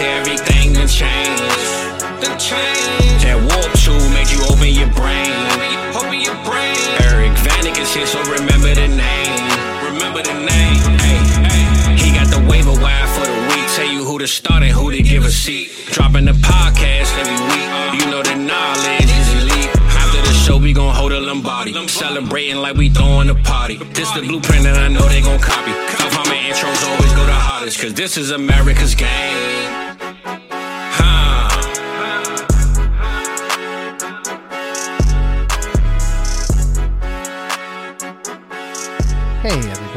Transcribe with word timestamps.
everything 0.00 0.72
done 0.72 0.88
changed. 0.88 1.42
Done 2.22 2.38
changed. 2.38 3.24
That 3.26 3.38
WoRP 3.42 3.72
tool 3.82 3.98
made 4.14 4.30
you 4.30 4.40
open 4.46 4.70
your 4.70 4.90
brain. 4.94 5.34
Open 5.94 6.20
your 6.20 6.38
brain. 6.46 6.78
Eric 7.02 7.34
Vanek 7.42 7.78
is 7.78 7.90
here, 7.92 8.06
so 8.06 8.22
remember 8.30 8.74
the 8.74 8.86
name. 8.86 9.42
Remember 9.82 10.22
the 10.22 10.34
name. 10.34 10.82
Hey, 11.02 11.18
hey. 11.50 11.64
He 11.98 12.14
got 12.14 12.30
the 12.30 12.38
waiver 12.46 12.74
wire 12.78 13.08
for 13.14 13.26
the 13.26 13.38
week. 13.50 13.66
Tell 13.74 13.90
you 13.90 14.04
who 14.04 14.18
to 14.18 14.28
start 14.28 14.62
and 14.62 14.72
who 14.72 14.90
to 14.92 15.02
give 15.02 15.24
a 15.24 15.30
seat. 15.30 15.70
Dropping 15.90 16.26
the 16.26 16.36
podcast 16.46 17.10
every 17.18 17.38
week. 17.50 17.68
You 17.98 18.10
know 18.10 18.22
the 18.22 18.36
knowledge 18.36 19.10
is 19.10 19.28
elite. 19.34 19.70
After 19.98 20.20
the 20.22 20.34
show, 20.34 20.58
we 20.58 20.72
gon' 20.72 20.94
hold 20.94 21.12
a 21.12 21.20
Lombardi. 21.20 21.74
Celebrating 21.88 22.56
like 22.56 22.76
we 22.76 22.88
throwing 22.88 23.30
a 23.30 23.34
party. 23.34 23.76
This 23.98 24.10
the 24.12 24.22
blueprint 24.22 24.62
that 24.62 24.76
I 24.76 24.88
know 24.88 25.06
they 25.08 25.22
gon' 25.22 25.40
copy. 25.40 25.72
South 25.98 26.12
Harmon 26.12 26.38
intros 26.38 26.82
always 26.86 27.12
go 27.12 27.24
the 27.26 27.32
hardest, 27.32 27.80
cause 27.80 27.94
this 27.94 28.16
is 28.16 28.30
America's 28.30 28.94
game. 28.94 29.57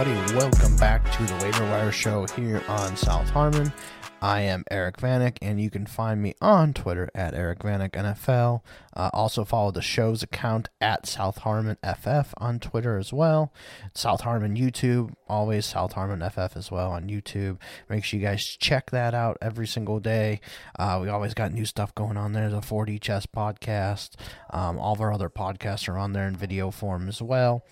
Everybody, 0.01 0.35
welcome 0.35 0.75
back 0.77 1.11
to 1.11 1.23
the 1.25 1.43
Waiver 1.43 1.63
Wire 1.65 1.91
Show 1.91 2.25
here 2.35 2.63
on 2.67 2.97
South 2.97 3.29
Harmon. 3.29 3.71
I 4.19 4.41
am 4.41 4.63
Eric 4.71 4.97
Vanek, 4.97 5.37
and 5.43 5.61
you 5.61 5.69
can 5.69 5.85
find 5.85 6.23
me 6.23 6.33
on 6.41 6.73
Twitter 6.73 7.11
at 7.13 7.35
Eric 7.35 7.59
Vanek 7.59 7.91
NFL. 7.91 8.61
Uh, 8.95 9.11
also, 9.13 9.45
follow 9.45 9.69
the 9.69 9.83
show's 9.83 10.23
account 10.23 10.69
at 10.79 11.05
South 11.05 11.39
Harmon 11.39 11.77
FF 11.83 12.33
on 12.37 12.59
Twitter 12.59 12.97
as 12.97 13.13
well. 13.13 13.53
South 13.93 14.21
Harmon 14.21 14.55
YouTube, 14.57 15.13
always 15.27 15.67
South 15.67 15.93
Harmon 15.93 16.27
FF 16.27 16.57
as 16.57 16.71
well 16.71 16.91
on 16.91 17.07
YouTube. 17.07 17.59
Make 17.87 18.03
sure 18.03 18.19
you 18.19 18.25
guys 18.25 18.43
check 18.43 18.89
that 18.89 19.13
out 19.13 19.37
every 19.39 19.67
single 19.67 19.99
day. 19.99 20.41
Uh, 20.79 20.97
we 20.99 21.09
always 21.09 21.35
got 21.35 21.53
new 21.53 21.65
stuff 21.65 21.93
going 21.93 22.17
on 22.17 22.33
there. 22.33 22.49
The 22.49 22.61
4D 22.61 22.99
Chess 23.01 23.27
podcast, 23.27 24.15
um, 24.49 24.79
all 24.79 24.93
of 24.93 25.01
our 25.01 25.13
other 25.13 25.29
podcasts 25.29 25.87
are 25.87 25.97
on 25.97 26.13
there 26.13 26.27
in 26.27 26.35
video 26.35 26.71
form 26.71 27.07
as 27.07 27.21
well. 27.21 27.63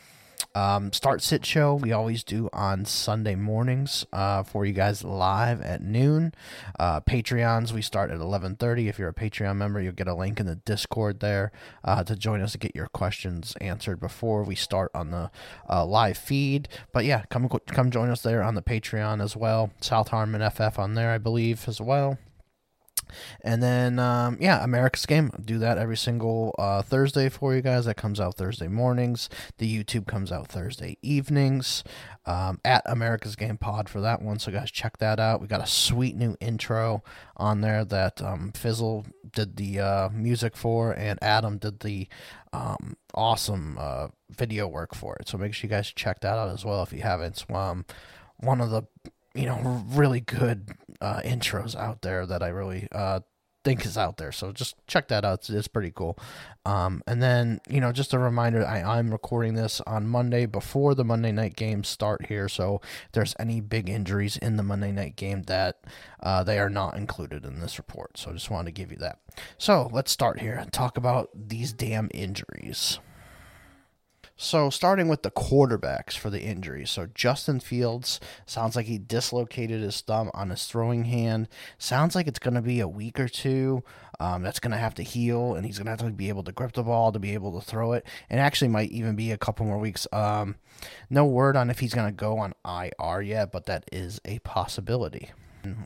Um, 0.56 0.92
start 0.94 1.22
sit 1.22 1.46
show 1.46 1.76
we 1.76 1.92
always 1.92 2.24
do 2.24 2.50
on 2.52 2.86
Sunday 2.86 3.36
mornings 3.36 4.06
uh, 4.12 4.44
for 4.44 4.66
you 4.66 4.74
guys 4.74 5.04
live 5.04 5.62
at 5.62 5.82
noon. 5.82 6.34
Uh, 6.80 7.02
Patreons 7.02 7.72
we 7.72 7.82
start 7.82 8.10
at 8.10 8.20
eleven 8.20 8.56
thirty. 8.56 8.88
If 8.88 8.98
you're 8.98 9.10
a 9.10 9.14
Patreon 9.14 9.58
member, 9.58 9.80
you'll 9.80 9.94
get 9.94 10.08
a 10.08 10.16
link 10.16 10.40
in 10.40 10.48
the 10.48 10.56
Discord 10.56 11.20
there 11.20 11.52
uh, 11.84 12.04
to 12.04 12.16
join 12.16 12.42
us 12.42 12.54
to 12.54 12.58
get 12.58 12.76
your 12.76 12.88
questions 12.88 13.56
answered 13.62 14.00
before 14.00 14.44
we 14.44 14.56
start 14.56 14.92
on 14.94 15.12
the 15.12 15.30
uh, 15.70 15.86
live 15.86 16.18
feed. 16.18 16.68
But 16.92 17.06
yeah, 17.06 17.24
come 17.30 17.48
come 17.68 17.92
join 17.92 18.10
us 18.10 18.22
there 18.22 18.42
on 18.42 18.56
the 18.56 18.64
Patreon 18.64 19.22
as 19.22 19.36
well. 19.36 19.72
South 19.82 20.10
Harmon 20.10 20.48
FF 20.50 20.80
on 20.80 20.96
there, 20.96 21.12
I 21.12 21.20
believe, 21.20 21.68
as 21.68 21.80
well. 21.80 22.18
And 23.42 23.62
then, 23.62 24.00
um, 24.00 24.38
yeah, 24.40 24.64
America's 24.64 25.06
Game. 25.06 25.32
Do 25.44 25.60
that 25.60 25.78
every 25.78 25.98
single 25.98 26.56
uh, 26.58 26.82
Thursday 26.82 27.30
for 27.30 27.56
you 27.56 27.62
guys. 27.62 27.86
That 27.86 27.96
comes 27.96 28.20
out 28.20 28.36
Thursday 28.36 28.68
mornings. 28.68 29.30
The 29.58 29.84
YouTube 29.84 30.08
comes 30.08 30.32
out 30.32 30.48
Thursday 30.48 30.98
evenings. 31.02 31.84
Um, 32.26 32.60
at 32.64 32.84
America's 32.86 33.36
Game 33.36 33.58
Pod 33.58 33.90
for 33.90 34.02
that 34.02 34.22
one. 34.22 34.38
So, 34.38 34.52
guys, 34.52 34.70
check 34.70 34.98
that 34.98 35.20
out. 35.20 35.42
We 35.42 35.48
got 35.48 35.64
a 35.64 35.68
sweet 35.68 36.16
new 36.16 36.36
intro 36.40 37.04
on 37.36 37.62
there 37.62 37.84
that 37.86 38.22
um, 38.22 38.52
Fizzle 38.52 39.08
did 39.32 39.56
the 39.56 39.80
uh, 39.80 40.10
music 40.10 40.56
for, 40.56 40.92
and 40.92 41.18
Adam 41.24 41.58
did 41.58 41.80
the 41.80 42.08
um, 42.54 42.98
awesome 43.16 43.78
uh, 43.80 44.10
video 44.30 44.68
work 44.68 44.94
for 44.94 45.16
it. 45.16 45.28
So, 45.28 45.40
make 45.40 45.56
sure 45.56 45.68
you 45.68 45.76
guys 45.76 45.92
check 45.92 46.20
that 46.22 46.38
out 46.38 46.50
as 46.50 46.64
well 46.64 46.84
if 46.84 46.94
you 46.94 47.02
haven't. 47.02 47.46
Um, 47.50 47.86
one 48.38 48.62
of 48.62 48.70
the 48.70 48.84
you 49.34 49.46
know 49.46 49.84
really 49.90 50.22
good 50.22 50.70
uh, 51.02 51.22
intros 51.24 51.76
out 51.76 52.02
there 52.02 52.26
that 52.26 52.44
I 52.44 52.48
really 52.50 52.88
uh, 52.92 53.22
think 53.64 53.86
is 53.86 53.98
out 53.98 54.18
there. 54.18 54.32
So 54.32 54.52
just 54.52 54.76
check 54.88 55.10
that 55.10 55.26
out. 55.26 55.40
It's, 55.40 55.50
it's 55.50 55.68
pretty 55.68 55.92
cool. 55.92 56.18
Um, 56.66 57.04
and 57.08 57.22
then 57.22 57.60
you 57.70 57.80
know 57.82 57.92
just 57.92 58.14
a 58.14 58.20
reminder, 58.20 58.66
I, 58.66 58.82
I'm 58.82 59.12
recording 59.12 59.54
this 59.54 59.82
on 59.82 60.08
Monday 60.08 60.46
before 60.46 60.96
the 60.96 61.04
Monday 61.04 61.32
night 61.32 61.56
games 61.56 61.88
start 61.88 62.28
here. 62.28 62.48
So 62.48 62.82
if 62.84 63.12
there's 63.12 63.36
any 63.40 63.62
big 63.62 63.90
injuries 63.90 64.38
in 64.38 64.58
the 64.58 64.64
Monday 64.64 64.92
night 64.92 65.16
game 65.16 65.44
that 65.44 65.82
uh, 66.22 66.44
they 66.44 66.60
are 66.60 66.70
not 66.70 66.96
included 66.96 67.46
in 67.46 67.60
this 67.60 67.78
report. 67.78 68.18
So 68.18 68.32
I 68.32 68.34
just 68.34 68.50
wanted 68.50 68.76
to 68.76 68.82
give 68.82 68.92
you 68.92 68.98
that. 68.98 69.20
So 69.58 69.90
let's 69.92 70.12
start 70.12 70.40
here 70.40 70.56
and 70.56 70.72
talk 70.72 70.98
about 70.98 71.30
these 71.34 71.74
damn 71.74 72.10
injuries. 72.14 73.00
So, 74.42 74.70
starting 74.70 75.10
with 75.10 75.24
the 75.24 75.32
quarterbacks 75.32 76.18
for 76.18 76.30
the 76.30 76.44
injury. 76.44 76.86
So, 76.86 77.08
Justin 77.14 77.60
Fields 77.60 78.22
sounds 78.46 78.74
like 78.78 78.86
he 78.86 78.98
dislocated 78.98 79.82
his 79.82 80.00
thumb 80.00 80.32
on 80.34 80.50
his 80.50 80.66
throwing 80.66 81.04
hand. 81.04 81.50
Sounds 81.78 82.16
like 82.16 82.26
it's 82.26 82.40
going 82.40 82.54
to 82.54 82.62
be 82.62 82.80
a 82.80 82.88
week 82.88 83.20
or 83.20 83.28
two. 83.28 83.84
Um, 84.18 84.42
that's 84.42 84.62
going 84.62 84.72
to 84.72 84.78
have 84.78 84.96
to 84.96 85.04
heal, 85.04 85.56
and 85.56 85.66
he's 85.66 85.78
going 85.78 85.88
to 85.88 85.92
have 85.92 86.00
to 86.00 86.10
be 86.12 86.30
able 86.30 86.44
to 86.44 86.54
grip 86.54 86.72
the 86.72 86.84
ball 86.84 87.12
to 87.12 87.20
be 87.20 87.34
able 87.34 87.60
to 87.60 87.66
throw 87.66 87.92
it. 87.92 88.06
And 88.30 88.40
actually, 88.40 88.70
might 88.70 88.92
even 88.92 89.18
be 89.18 89.34
a 89.34 89.38
couple 89.38 89.66
more 89.66 89.78
weeks. 89.78 90.08
Um, 90.14 90.56
no 91.10 91.26
word 91.26 91.58
on 91.58 91.70
if 91.70 91.80
he's 91.80 91.94
going 91.94 92.08
to 92.08 92.14
go 92.14 92.38
on 92.38 92.54
IR 92.64 93.22
yet, 93.22 93.52
but 93.52 93.66
that 93.66 93.90
is 93.92 94.22
a 94.24 94.40
possibility. 94.40 95.32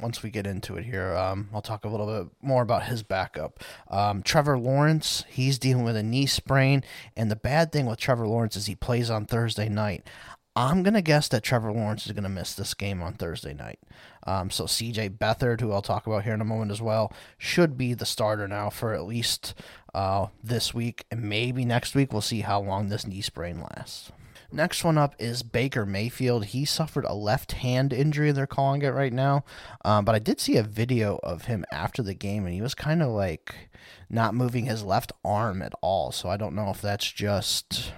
Once 0.01 0.23
we 0.23 0.29
get 0.29 0.47
into 0.47 0.75
it 0.75 0.85
here, 0.85 1.15
um, 1.15 1.49
I'll 1.53 1.61
talk 1.61 1.85
a 1.85 1.89
little 1.89 2.07
bit 2.07 2.31
more 2.41 2.61
about 2.61 2.83
his 2.83 3.03
backup. 3.03 3.63
Um, 3.89 4.23
Trevor 4.23 4.57
Lawrence, 4.57 5.23
he's 5.29 5.57
dealing 5.59 5.83
with 5.83 5.95
a 5.95 6.03
knee 6.03 6.25
sprain, 6.25 6.83
and 7.15 7.29
the 7.31 7.35
bad 7.35 7.71
thing 7.71 7.85
with 7.85 7.99
Trevor 7.99 8.27
Lawrence 8.27 8.55
is 8.55 8.65
he 8.65 8.75
plays 8.75 9.09
on 9.09 9.25
Thursday 9.25 9.69
night. 9.69 10.07
I'm 10.55 10.83
going 10.83 10.93
to 10.93 11.01
guess 11.01 11.27
that 11.29 11.41
Trevor 11.41 11.71
Lawrence 11.71 12.05
is 12.05 12.11
going 12.11 12.23
to 12.23 12.29
miss 12.29 12.53
this 12.53 12.75
game 12.75 13.01
on 13.01 13.13
Thursday 13.13 13.53
night. 13.53 13.79
Um, 14.27 14.51
so 14.51 14.65
CJ 14.65 15.17
Beathard, 15.17 15.61
who 15.61 15.71
I'll 15.71 15.81
talk 15.81 16.05
about 16.05 16.23
here 16.23 16.33
in 16.33 16.41
a 16.41 16.45
moment 16.45 16.71
as 16.71 16.81
well, 16.81 17.11
should 17.39 17.75
be 17.75 17.95
the 17.95 18.05
starter 18.05 18.47
now 18.47 18.69
for 18.69 18.93
at 18.93 19.05
least 19.05 19.55
uh, 19.95 20.27
this 20.43 20.73
week 20.73 21.05
and 21.09 21.23
maybe 21.23 21.65
next 21.65 21.95
week. 21.95 22.13
We'll 22.13 22.21
see 22.21 22.41
how 22.41 22.61
long 22.61 22.89
this 22.89 23.07
knee 23.07 23.21
sprain 23.21 23.61
lasts. 23.61 24.11
Next 24.53 24.83
one 24.83 24.99
up 24.99 25.15
is 25.17 25.41
Baker 25.41 25.83
Mayfield. 25.83 26.45
He 26.45 26.63
suffered 26.63 27.05
a 27.05 27.15
left 27.15 27.53
hand 27.53 27.91
injury, 27.91 28.31
they're 28.31 28.45
calling 28.45 28.83
it 28.83 28.89
right 28.89 29.11
now. 29.11 29.45
Um, 29.83 30.05
but 30.05 30.13
I 30.13 30.19
did 30.19 30.39
see 30.39 30.57
a 30.57 30.63
video 30.63 31.19
of 31.23 31.45
him 31.45 31.65
after 31.71 32.03
the 32.03 32.13
game, 32.13 32.45
and 32.45 32.53
he 32.53 32.61
was 32.61 32.75
kind 32.75 33.01
of 33.01 33.09
like 33.09 33.69
not 34.11 34.35
moving 34.35 34.65
his 34.65 34.83
left 34.83 35.11
arm 35.25 35.63
at 35.63 35.73
all. 35.81 36.11
So 36.11 36.29
I 36.29 36.37
don't 36.37 36.53
know 36.53 36.69
if 36.69 36.81
that's 36.81 37.11
just. 37.11 37.93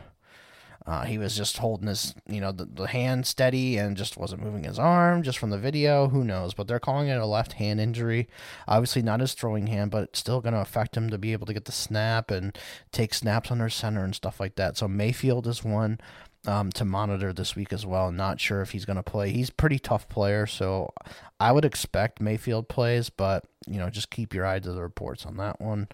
Uh, 0.88 1.04
he 1.04 1.18
was 1.18 1.36
just 1.36 1.58
holding 1.58 1.88
his, 1.88 2.14
you 2.28 2.40
know, 2.40 2.52
the, 2.52 2.66
the 2.66 2.86
hand 2.86 3.26
steady 3.26 3.76
and 3.76 3.98
just 3.98 4.18
wasn't 4.18 4.44
moving 4.44 4.66
his 4.66 4.78
arm 4.78 5.24
just 5.24 5.40
from 5.40 5.50
the 5.50 5.58
video. 5.58 6.10
Who 6.10 6.24
knows? 6.24 6.54
But 6.54 6.68
they're 6.68 6.80
calling 6.80 7.08
it 7.08 7.18
a 7.18 7.26
left 7.26 7.54
hand 7.54 7.82
injury. 7.82 8.28
Obviously, 8.68 9.02
not 9.02 9.20
his 9.20 9.34
throwing 9.34 9.66
hand, 9.66 9.90
but 9.90 10.04
it's 10.04 10.20
still 10.20 10.42
going 10.42 10.54
to 10.54 10.62
affect 10.62 10.96
him 10.96 11.10
to 11.10 11.18
be 11.18 11.34
able 11.34 11.48
to 11.48 11.56
get 11.56 11.66
the 11.66 11.72
snap 11.72 12.30
and 12.30 12.56
take 12.92 13.16
snaps 13.16 13.50
under 13.50 13.68
center 13.68 14.04
and 14.04 14.14
stuff 14.14 14.40
like 14.40 14.58
that. 14.58 14.78
So 14.78 14.88
Mayfield 14.88 15.48
is 15.48 15.64
one 15.64 16.00
um, 16.48 16.72
to 16.74 16.86
monitor 16.86 17.34
this 17.34 17.56
week 17.56 17.74
as 17.74 17.86
well. 17.86 18.12
Not 18.12 18.40
sure 18.40 18.62
if 18.62 18.72
he's 18.72 18.86
going 18.86 18.98
to 18.98 19.04
play. 19.04 19.32
He's 19.32 19.50
pretty 19.50 19.80
tough 19.80 20.08
player, 20.10 20.46
so 20.46 20.94
I 21.40 21.52
would 21.52 21.66
expect 21.66 22.22
Mayfield 22.22 22.70
plays, 22.70 23.10
but 23.10 23.46
you 23.68 23.78
know, 23.78 23.90
just 23.90 24.10
keep 24.10 24.34
your 24.34 24.46
eye 24.46 24.60
to 24.60 24.72
the 24.72 24.82
reports 24.82 25.26
on 25.26 25.38
that 25.38 25.60
one. 25.60 25.88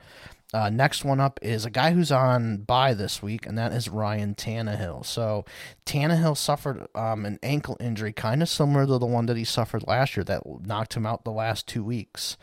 Uh, 0.53 0.69
next 0.69 1.05
one 1.05 1.19
up 1.19 1.39
is 1.41 1.65
a 1.65 1.69
guy 1.69 1.91
who's 1.91 2.11
on 2.11 2.57
bye 2.57 2.93
this 2.93 3.23
week, 3.23 3.45
and 3.45 3.57
that 3.57 3.71
is 3.71 3.87
Ryan 3.87 4.35
Tannehill. 4.35 5.05
So 5.05 5.45
Tannehill 5.85 6.35
suffered 6.35 6.87
um, 6.93 7.25
an 7.25 7.39
ankle 7.41 7.77
injury, 7.79 8.11
kind 8.11 8.41
of 8.41 8.49
similar 8.49 8.85
to 8.85 8.97
the 8.97 9.05
one 9.05 9.27
that 9.27 9.37
he 9.37 9.45
suffered 9.45 9.87
last 9.87 10.17
year, 10.17 10.23
that 10.25 10.43
knocked 10.45 10.95
him 10.95 11.05
out 11.05 11.23
the 11.23 11.31
last 11.31 11.67
two 11.67 11.83
weeks. 11.83 12.37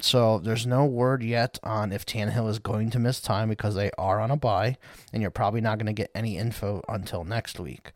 So 0.00 0.38
there's 0.38 0.66
no 0.66 0.84
word 0.84 1.22
yet 1.22 1.60
on 1.62 1.92
if 1.92 2.04
Tannehill 2.04 2.48
is 2.48 2.58
going 2.58 2.90
to 2.90 2.98
miss 2.98 3.20
time 3.20 3.48
because 3.48 3.76
they 3.76 3.92
are 3.96 4.20
on 4.20 4.32
a 4.32 4.36
bye, 4.36 4.76
and 5.12 5.22
you're 5.22 5.30
probably 5.30 5.60
not 5.60 5.78
going 5.78 5.86
to 5.86 5.92
get 5.92 6.10
any 6.14 6.36
info 6.36 6.82
until 6.88 7.24
next 7.24 7.60
week. 7.60 7.92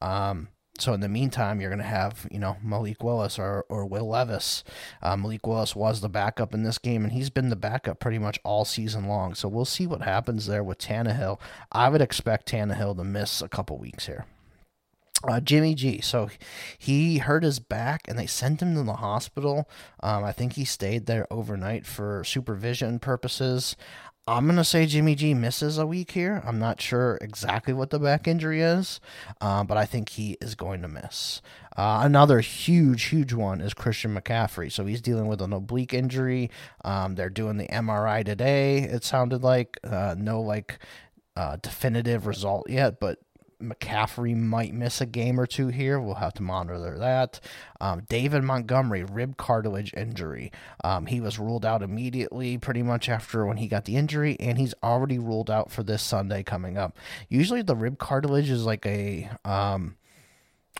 Um, 0.00 0.48
so 0.80 0.92
in 0.92 1.00
the 1.00 1.08
meantime, 1.08 1.60
you're 1.60 1.70
going 1.70 1.82
to 1.82 1.84
have, 1.84 2.26
you 2.30 2.38
know, 2.38 2.56
Malik 2.62 3.02
Willis 3.02 3.38
or, 3.38 3.64
or 3.68 3.86
Will 3.86 4.08
Levis. 4.08 4.64
Uh, 5.02 5.16
Malik 5.16 5.46
Willis 5.46 5.76
was 5.76 6.00
the 6.00 6.08
backup 6.08 6.54
in 6.54 6.62
this 6.62 6.78
game, 6.78 7.04
and 7.04 7.12
he's 7.12 7.30
been 7.30 7.50
the 7.50 7.56
backup 7.56 7.98
pretty 8.00 8.18
much 8.18 8.38
all 8.44 8.64
season 8.64 9.06
long. 9.06 9.34
So 9.34 9.48
we'll 9.48 9.64
see 9.64 9.86
what 9.86 10.02
happens 10.02 10.46
there 10.46 10.64
with 10.64 10.78
Tannehill. 10.78 11.38
I 11.72 11.88
would 11.88 12.02
expect 12.02 12.50
Tannehill 12.50 12.96
to 12.96 13.04
miss 13.04 13.42
a 13.42 13.48
couple 13.48 13.78
weeks 13.78 14.06
here. 14.06 14.26
Uh, 15.22 15.38
Jimmy 15.38 15.74
G. 15.74 16.00
So 16.00 16.30
he 16.78 17.18
hurt 17.18 17.42
his 17.42 17.58
back 17.58 18.08
and 18.08 18.18
they 18.18 18.26
sent 18.26 18.62
him 18.62 18.74
to 18.74 18.82
the 18.82 18.94
hospital. 18.94 19.68
Um, 20.02 20.24
I 20.24 20.32
think 20.32 20.54
he 20.54 20.64
stayed 20.64 21.04
there 21.04 21.26
overnight 21.30 21.84
for 21.84 22.24
supervision 22.24 22.98
purposes. 22.98 23.76
I'm 24.26 24.44
going 24.44 24.56
to 24.56 24.64
say 24.64 24.86
Jimmy 24.86 25.14
G 25.14 25.34
misses 25.34 25.78
a 25.78 25.86
week 25.86 26.12
here. 26.12 26.42
I'm 26.46 26.58
not 26.58 26.80
sure 26.80 27.18
exactly 27.20 27.72
what 27.72 27.90
the 27.90 27.98
back 27.98 28.28
injury 28.28 28.60
is, 28.60 29.00
uh, 29.40 29.64
but 29.64 29.76
I 29.76 29.86
think 29.86 30.10
he 30.10 30.36
is 30.40 30.54
going 30.54 30.82
to 30.82 30.88
miss. 30.88 31.42
Uh, 31.76 32.02
another 32.04 32.40
huge, 32.40 33.04
huge 33.04 33.32
one 33.32 33.60
is 33.60 33.74
Christian 33.74 34.14
McCaffrey. 34.14 34.70
So 34.70 34.84
he's 34.84 35.00
dealing 35.00 35.26
with 35.26 35.40
an 35.40 35.52
oblique 35.52 35.94
injury. 35.94 36.50
Um, 36.84 37.14
they're 37.14 37.30
doing 37.30 37.56
the 37.56 37.68
MRI 37.68 38.24
today, 38.24 38.78
it 38.78 39.04
sounded 39.04 39.42
like. 39.42 39.78
Uh, 39.82 40.14
no, 40.16 40.40
like, 40.40 40.78
uh, 41.34 41.56
definitive 41.62 42.26
result 42.26 42.68
yet, 42.68 43.00
but 43.00 43.18
McCaffrey 43.62 44.36
might 44.36 44.74
miss 44.74 45.00
a 45.00 45.06
game 45.06 45.38
or 45.38 45.46
two 45.46 45.68
here. 45.68 46.00
We'll 46.00 46.14
have 46.16 46.34
to 46.34 46.42
monitor 46.42 46.98
that. 46.98 47.40
Um, 47.80 48.02
David 48.08 48.42
Montgomery, 48.42 49.04
rib 49.04 49.36
cartilage 49.36 49.92
injury. 49.94 50.52
Um, 50.82 51.06
he 51.06 51.20
was 51.20 51.38
ruled 51.38 51.64
out 51.64 51.82
immediately, 51.82 52.58
pretty 52.58 52.82
much 52.82 53.08
after 53.08 53.46
when 53.46 53.58
he 53.58 53.68
got 53.68 53.84
the 53.84 53.96
injury, 53.96 54.36
and 54.40 54.58
he's 54.58 54.74
already 54.82 55.18
ruled 55.18 55.50
out 55.50 55.70
for 55.70 55.82
this 55.82 56.02
Sunday 56.02 56.42
coming 56.42 56.76
up. 56.76 56.96
Usually, 57.28 57.62
the 57.62 57.76
rib 57.76 57.98
cartilage 57.98 58.50
is 58.50 58.64
like 58.64 58.84
a 58.86 59.30
um, 59.44 59.96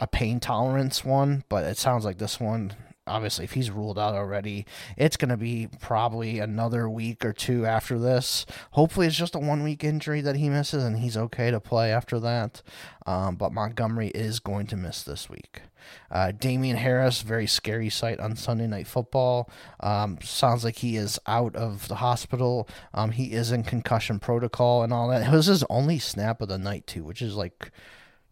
a 0.00 0.06
pain 0.06 0.40
tolerance 0.40 1.04
one, 1.04 1.44
but 1.48 1.64
it 1.64 1.78
sounds 1.78 2.04
like 2.04 2.18
this 2.18 2.40
one 2.40 2.74
obviously 3.10 3.44
if 3.44 3.52
he's 3.52 3.70
ruled 3.70 3.98
out 3.98 4.14
already 4.14 4.64
it's 4.96 5.16
going 5.16 5.28
to 5.28 5.36
be 5.36 5.68
probably 5.80 6.38
another 6.38 6.88
week 6.88 7.24
or 7.24 7.32
two 7.32 7.66
after 7.66 7.98
this 7.98 8.46
hopefully 8.72 9.06
it's 9.06 9.16
just 9.16 9.34
a 9.34 9.38
one 9.38 9.62
week 9.62 9.84
injury 9.84 10.20
that 10.20 10.36
he 10.36 10.48
misses 10.48 10.84
and 10.84 10.98
he's 10.98 11.16
okay 11.16 11.50
to 11.50 11.60
play 11.60 11.92
after 11.92 12.18
that 12.20 12.62
um, 13.06 13.36
but 13.36 13.52
montgomery 13.52 14.08
is 14.08 14.38
going 14.38 14.66
to 14.66 14.76
miss 14.76 15.02
this 15.02 15.28
week 15.28 15.62
uh, 16.10 16.32
Damien 16.32 16.76
Harris, 16.76 17.22
very 17.22 17.46
scary 17.46 17.88
sight 17.88 18.20
on 18.20 18.36
Sunday 18.36 18.66
Night 18.66 18.86
Football. 18.86 19.50
Um, 19.80 20.18
sounds 20.22 20.64
like 20.64 20.76
he 20.76 20.96
is 20.96 21.18
out 21.26 21.54
of 21.56 21.88
the 21.88 21.96
hospital. 21.96 22.68
Um, 22.92 23.12
he 23.12 23.32
is 23.32 23.52
in 23.52 23.62
concussion 23.62 24.18
protocol 24.18 24.82
and 24.82 24.92
all 24.92 25.08
that. 25.08 25.26
It 25.26 25.32
was 25.32 25.46
his 25.46 25.64
only 25.70 25.98
snap 25.98 26.42
of 26.42 26.48
the 26.48 26.58
night, 26.58 26.86
too, 26.86 27.04
which 27.04 27.22
is 27.22 27.34
like 27.34 27.70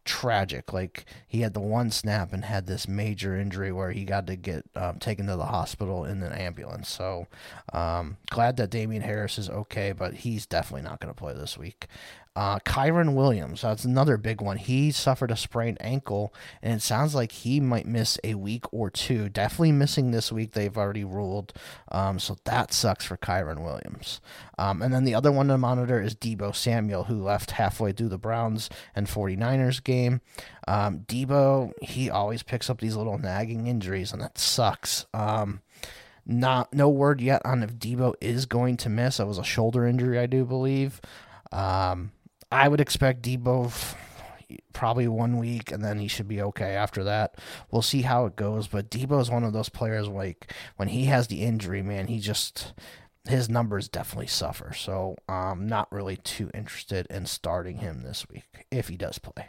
tragic. 0.08 0.72
Like 0.72 1.04
he 1.26 1.42
had 1.42 1.52
the 1.52 1.60
one 1.60 1.90
snap 1.90 2.32
and 2.32 2.44
had 2.44 2.66
this 2.66 2.88
major 2.88 3.36
injury 3.38 3.70
where 3.70 3.92
he 3.92 4.04
got 4.04 4.26
to 4.26 4.36
get 4.36 4.64
um, 4.74 4.98
taken 4.98 5.26
to 5.26 5.36
the 5.36 5.44
hospital 5.44 6.04
in 6.04 6.22
an 6.22 6.32
ambulance. 6.32 6.88
So 6.88 7.26
um, 7.74 8.16
glad 8.30 8.56
that 8.56 8.70
Damien 8.70 9.02
Harris 9.02 9.38
is 9.38 9.50
okay, 9.50 9.92
but 9.92 10.14
he's 10.14 10.46
definitely 10.46 10.88
not 10.88 11.00
going 11.00 11.12
to 11.12 11.18
play 11.18 11.34
this 11.34 11.58
week. 11.58 11.86
Uh, 12.38 12.60
Kyren 12.60 13.14
Williams, 13.14 13.62
that's 13.62 13.84
another 13.84 14.16
big 14.16 14.40
one. 14.40 14.58
He 14.58 14.92
suffered 14.92 15.32
a 15.32 15.36
sprained 15.36 15.76
ankle, 15.80 16.32
and 16.62 16.72
it 16.74 16.82
sounds 16.82 17.12
like 17.12 17.32
he 17.32 17.58
might 17.58 17.84
miss 17.84 18.16
a 18.22 18.34
week 18.34 18.72
or 18.72 18.90
two. 18.90 19.28
Definitely 19.28 19.72
missing 19.72 20.12
this 20.12 20.30
week, 20.30 20.52
they've 20.52 20.78
already 20.78 21.02
ruled. 21.02 21.52
Um, 21.90 22.20
so 22.20 22.36
that 22.44 22.72
sucks 22.72 23.04
for 23.04 23.16
Kyren 23.16 23.64
Williams. 23.64 24.20
Um, 24.56 24.82
and 24.82 24.94
then 24.94 25.02
the 25.02 25.16
other 25.16 25.32
one 25.32 25.48
to 25.48 25.58
monitor 25.58 26.00
is 26.00 26.14
Deebo 26.14 26.54
Samuel, 26.54 27.02
who 27.02 27.20
left 27.20 27.50
halfway 27.50 27.90
through 27.90 28.10
the 28.10 28.18
Browns 28.18 28.70
and 28.94 29.08
49ers 29.08 29.82
game. 29.82 30.20
Um, 30.68 31.00
Deebo, 31.08 31.72
he 31.82 32.08
always 32.08 32.44
picks 32.44 32.70
up 32.70 32.80
these 32.80 32.94
little 32.94 33.18
nagging 33.18 33.66
injuries, 33.66 34.12
and 34.12 34.22
that 34.22 34.38
sucks. 34.38 35.06
Um, 35.12 35.60
not 36.24 36.72
no 36.72 36.88
word 36.88 37.20
yet 37.20 37.42
on 37.44 37.64
if 37.64 37.74
Deebo 37.74 38.14
is 38.20 38.46
going 38.46 38.76
to 38.76 38.88
miss. 38.88 39.18
It 39.18 39.26
was 39.26 39.38
a 39.38 39.42
shoulder 39.42 39.84
injury, 39.84 40.20
I 40.20 40.26
do 40.26 40.44
believe. 40.44 41.00
Um, 41.50 42.12
I 42.50 42.68
would 42.68 42.80
expect 42.80 43.22
Deebo 43.22 43.72
probably 44.72 45.08
one 45.08 45.36
week 45.36 45.70
and 45.70 45.84
then 45.84 45.98
he 45.98 46.08
should 46.08 46.28
be 46.28 46.40
okay 46.40 46.74
after 46.74 47.04
that. 47.04 47.34
We'll 47.70 47.82
see 47.82 48.02
how 48.02 48.26
it 48.26 48.36
goes. 48.36 48.66
But 48.66 48.90
Deebo 48.90 49.20
is 49.20 49.30
one 49.30 49.44
of 49.44 49.52
those 49.52 49.68
players 49.68 50.08
like 50.08 50.52
when 50.76 50.88
he 50.88 51.06
has 51.06 51.26
the 51.26 51.42
injury, 51.42 51.82
man, 51.82 52.06
he 52.06 52.18
just 52.18 52.72
his 53.28 53.48
numbers 53.48 53.88
definitely 53.88 54.26
suffer. 54.26 54.72
So 54.72 55.16
I'm 55.28 55.52
um, 55.52 55.68
not 55.68 55.92
really 55.92 56.16
too 56.16 56.50
interested 56.54 57.06
in 57.10 57.26
starting 57.26 57.78
him 57.78 58.02
this 58.02 58.26
week 58.30 58.66
if 58.70 58.88
he 58.88 58.96
does 58.96 59.18
play, 59.18 59.48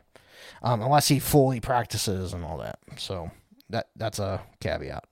um, 0.61 0.81
unless 0.81 1.07
he 1.07 1.19
fully 1.19 1.61
practices 1.61 2.33
and 2.33 2.43
all 2.43 2.57
that. 2.57 2.79
So 2.97 3.31
that 3.69 3.89
that's 3.95 4.19
a 4.19 4.41
caveat. 4.59 5.05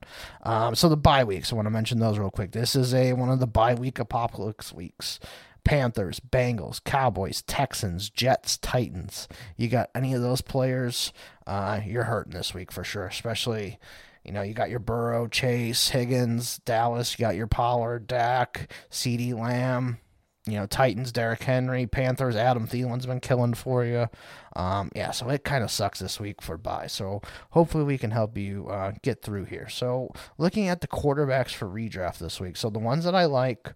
Um, 0.44 0.76
so 0.76 0.90
the 0.90 0.98
bye 0.98 1.24
weeks, 1.24 1.52
I 1.52 1.56
want 1.56 1.68
to 1.68 1.72
mention 1.72 2.00
those 2.00 2.20
real 2.20 2.32
quick. 2.32 2.52
This 2.52 2.76
is 2.76 2.94
a 2.94 3.14
one 3.14 3.30
of 3.30 3.40
the 3.40 3.48
bye 3.48 3.76
week 3.76 4.00
apocalypse 4.00 4.74
weeks. 4.74 5.20
Panthers, 5.64 6.20
Bengals, 6.20 6.84
Cowboys, 6.84 7.42
Texans, 7.44 8.10
Jets, 8.10 8.58
Titans. 8.58 9.28
You 9.56 9.68
got 9.68 9.90
any 9.96 10.14
of 10.14 10.22
those 10.22 10.42
players, 10.42 11.14
uh, 11.46 11.82
you're 11.86 12.04
hurting 12.04 12.34
this 12.34 12.54
week 12.54 12.72
for 12.72 12.84
sure. 12.84 13.06
Especially, 13.08 13.80
you 14.24 14.32
know, 14.32 14.42
you 14.42 14.54
got 14.54 14.70
your 14.70 14.80
Burrow, 14.80 15.28
Chase, 15.28 15.90
Higgins, 15.90 16.60
Dallas. 16.66 17.18
You 17.18 17.24
got 17.24 17.36
your 17.36 17.48
Pollard, 17.48 18.08
Dak, 18.08 18.72
CeeDee 18.92 19.34
Lamb. 19.34 20.00
You 20.46 20.54
know, 20.54 20.66
Titans, 20.66 21.12
Derrick 21.12 21.44
Henry, 21.44 21.88
Panthers, 21.88 22.38
Adam 22.38 22.68
Thielen's 22.68 23.06
been 23.06 23.20
killing 23.20 23.54
for 23.54 23.84
you. 23.84 24.08
Um, 24.56 24.90
yeah, 24.96 25.12
so 25.12 25.28
it 25.30 25.44
kind 25.44 25.62
of 25.62 25.70
sucks 25.70 26.00
this 26.00 26.22
week 26.22 26.42
for 26.42 26.58
bye. 26.58 26.88
So 26.88 27.22
hopefully 27.50 27.84
we 27.84 27.98
can 27.98 28.12
help 28.12 28.38
you 28.38 28.68
uh, 28.70 28.94
get 29.04 29.22
through 29.22 29.44
here. 29.46 29.68
So 29.68 30.10
looking 30.38 30.70
at 30.70 30.80
the 30.80 30.88
quarterbacks 30.88 31.52
for 31.52 31.68
redraft 31.68 32.20
this 32.20 32.40
week. 32.40 32.56
So 32.56 32.70
the 32.70 32.80
ones 32.80 33.04
that 33.04 33.14
I 33.14 33.26
like, 33.26 33.74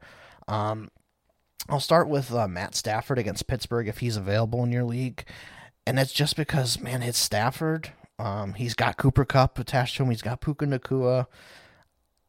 um, 0.48 0.90
I'll 1.70 1.80
start 1.80 2.10
with 2.10 2.34
uh, 2.34 2.48
Matt 2.48 2.76
Stafford 2.76 3.20
against 3.20 3.48
Pittsburgh 3.48 3.88
if 3.88 4.00
he's 4.00 4.18
available 4.18 4.64
in 4.64 4.72
your 4.72 4.84
league. 4.84 5.26
And 5.86 6.00
it's 6.00 6.14
just 6.14 6.36
because, 6.36 6.80
man, 6.80 7.02
it's 7.02 7.18
Stafford. 7.18 7.92
Um, 8.20 8.54
he's 8.54 8.74
got 8.74 8.98
Cooper 8.98 9.26
Kupp 9.26 9.58
attached 9.58 9.98
to 9.98 10.04
him. 10.04 10.10
He's 10.10 10.22
got 10.22 10.42
Puka 10.42 10.66
Nacua. 10.66 11.28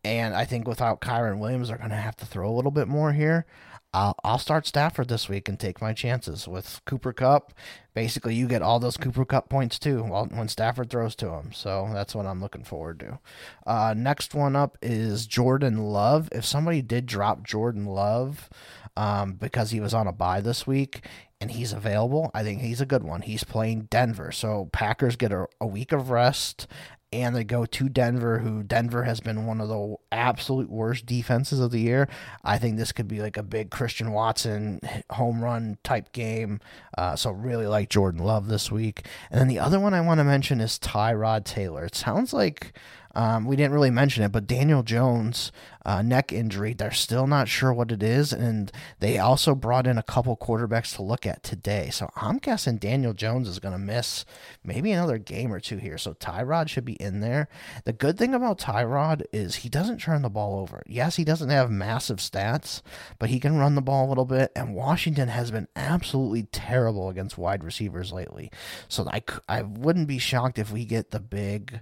And 0.04 0.34
I 0.34 0.44
think 0.44 0.66
without 0.66 1.00
Kyren 1.00 1.38
Williams, 1.38 1.68
they're 1.68 1.76
going 1.78 1.90
to 1.90 1.96
have 1.96 2.16
to 2.16 2.26
throw 2.26 2.50
a 2.50 2.54
little 2.54 2.70
bit 2.70 2.88
more 2.88 3.12
here. 3.12 3.46
I'll, 3.94 4.16
I'll 4.24 4.38
start 4.38 4.66
Stafford 4.66 5.08
this 5.08 5.28
week 5.28 5.50
and 5.50 5.60
take 5.60 5.82
my 5.82 5.92
chances 5.92 6.48
with 6.48 6.80
Cooper 6.86 7.12
Kupp. 7.12 7.52
Basically, 7.92 8.34
you 8.34 8.48
get 8.48 8.62
all 8.62 8.80
those 8.80 8.96
Cooper 8.96 9.26
Kupp 9.26 9.50
points 9.50 9.78
too 9.78 10.02
when 10.02 10.48
Stafford 10.48 10.88
throws 10.88 11.14
to 11.16 11.28
him. 11.28 11.52
So 11.52 11.90
that's 11.92 12.14
what 12.14 12.24
I'm 12.24 12.40
looking 12.40 12.64
forward 12.64 13.00
to. 13.00 13.18
Uh, 13.66 13.94
next 13.94 14.34
one 14.34 14.56
up 14.56 14.78
is 14.80 15.26
Jordan 15.26 15.76
Love. 15.78 16.30
If 16.32 16.46
somebody 16.46 16.80
did 16.80 17.04
drop 17.04 17.46
Jordan 17.46 17.84
Love, 17.84 18.48
um, 18.96 19.34
because 19.34 19.70
he 19.70 19.80
was 19.80 19.94
on 19.94 20.06
a 20.06 20.12
bye 20.12 20.40
this 20.40 20.66
week 20.66 21.06
and 21.40 21.50
he's 21.50 21.72
available. 21.72 22.30
I 22.34 22.42
think 22.42 22.60
he's 22.60 22.80
a 22.80 22.86
good 22.86 23.02
one. 23.02 23.22
He's 23.22 23.44
playing 23.44 23.88
Denver. 23.90 24.32
So 24.32 24.68
Packers 24.72 25.16
get 25.16 25.32
a, 25.32 25.46
a 25.60 25.66
week 25.66 25.92
of 25.92 26.10
rest 26.10 26.66
and 27.12 27.36
they 27.36 27.44
go 27.44 27.66
to 27.66 27.88
Denver, 27.88 28.38
who 28.38 28.62
Denver 28.62 29.02
has 29.04 29.20
been 29.20 29.44
one 29.44 29.60
of 29.60 29.68
the 29.68 29.96
absolute 30.10 30.70
worst 30.70 31.04
defenses 31.04 31.60
of 31.60 31.70
the 31.70 31.80
year. 31.80 32.08
I 32.42 32.56
think 32.58 32.76
this 32.76 32.92
could 32.92 33.06
be 33.06 33.20
like 33.20 33.36
a 33.36 33.42
big 33.42 33.70
Christian 33.70 34.12
Watson 34.12 34.80
home 35.10 35.42
run 35.42 35.76
type 35.84 36.12
game. 36.12 36.60
Uh, 36.96 37.14
so 37.14 37.30
really 37.30 37.66
like 37.66 37.90
Jordan 37.90 38.22
Love 38.24 38.48
this 38.48 38.70
week. 38.70 39.06
And 39.30 39.38
then 39.38 39.48
the 39.48 39.58
other 39.58 39.78
one 39.78 39.92
I 39.92 40.00
want 40.00 40.18
to 40.18 40.24
mention 40.24 40.60
is 40.60 40.78
Tyrod 40.78 41.44
Taylor. 41.44 41.84
It 41.84 41.94
sounds 41.94 42.32
like 42.32 42.72
um, 43.14 43.44
we 43.44 43.56
didn't 43.56 43.72
really 43.72 43.90
mention 43.90 44.24
it, 44.24 44.32
but 44.32 44.46
Daniel 44.46 44.82
Jones 44.82 45.52
uh, 45.84 46.02
neck 46.02 46.32
injury. 46.32 46.74
They're 46.74 46.92
still 46.92 47.26
not 47.26 47.48
sure 47.48 47.72
what 47.72 47.90
it 47.90 48.02
is, 48.02 48.32
and 48.32 48.70
they 49.00 49.18
also 49.18 49.54
brought 49.54 49.86
in 49.86 49.98
a 49.98 50.02
couple 50.02 50.36
quarterbacks 50.36 50.94
to 50.96 51.02
look 51.02 51.26
at 51.26 51.42
today. 51.42 51.90
So 51.90 52.10
I'm 52.16 52.38
guessing 52.38 52.76
Daniel 52.76 53.12
Jones 53.12 53.48
is 53.48 53.58
going 53.58 53.72
to 53.72 53.78
miss 53.78 54.24
maybe 54.64 54.92
another 54.92 55.18
game 55.18 55.52
or 55.52 55.60
two 55.60 55.78
here. 55.78 55.98
So 55.98 56.14
Tyrod 56.14 56.68
should 56.68 56.84
be 56.84 56.94
in 56.94 57.20
there. 57.20 57.48
The 57.84 57.92
good 57.92 58.18
thing 58.18 58.34
about 58.34 58.58
Tyrod 58.58 59.22
is 59.32 59.56
he 59.56 59.68
doesn't 59.68 60.00
turn 60.00 60.22
the 60.22 60.30
ball 60.30 60.58
over. 60.60 60.82
Yes, 60.86 61.16
he 61.16 61.24
doesn't 61.24 61.50
have 61.50 61.70
massive 61.70 62.18
stats, 62.18 62.82
but 63.18 63.30
he 63.30 63.40
can 63.40 63.58
run 63.58 63.74
the 63.74 63.82
ball 63.82 64.06
a 64.06 64.10
little 64.10 64.24
bit. 64.24 64.52
And 64.54 64.74
Washington 64.74 65.28
has 65.28 65.50
been 65.50 65.68
absolutely 65.74 66.44
terrible 66.44 67.08
against 67.08 67.38
wide 67.38 67.64
receivers 67.64 68.12
lately. 68.12 68.50
So 68.88 69.08
I 69.10 69.22
I 69.48 69.62
wouldn't 69.62 70.08
be 70.08 70.18
shocked 70.18 70.58
if 70.58 70.70
we 70.70 70.84
get 70.84 71.10
the 71.10 71.20
big 71.20 71.80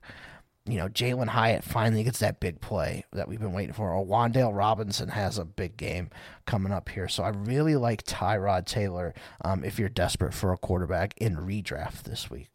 you 0.66 0.76
know, 0.76 0.88
Jalin 0.88 1.28
Hyatt 1.28 1.64
finally 1.64 2.04
gets 2.04 2.18
that 2.20 2.38
big 2.40 2.60
play 2.60 3.04
that 3.12 3.28
we've 3.28 3.40
been 3.40 3.52
waiting 3.52 3.72
for. 3.72 3.92
Or 3.92 4.04
Wan'Dale 4.04 4.56
Robinson 4.56 5.08
has 5.08 5.38
a 5.38 5.44
big 5.44 5.76
game 5.76 6.10
coming 6.46 6.72
up 6.72 6.88
here. 6.88 7.08
So 7.08 7.22
I 7.22 7.30
really 7.30 7.76
like 7.76 8.04
Tyrod 8.04 8.66
Taylor 8.66 9.14
um, 9.42 9.64
if 9.64 9.78
you're 9.78 9.88
desperate 9.88 10.34
for 10.34 10.52
a 10.52 10.58
quarterback 10.58 11.14
in 11.16 11.36
redraft 11.36 12.02
this 12.02 12.30
week. 12.30 12.50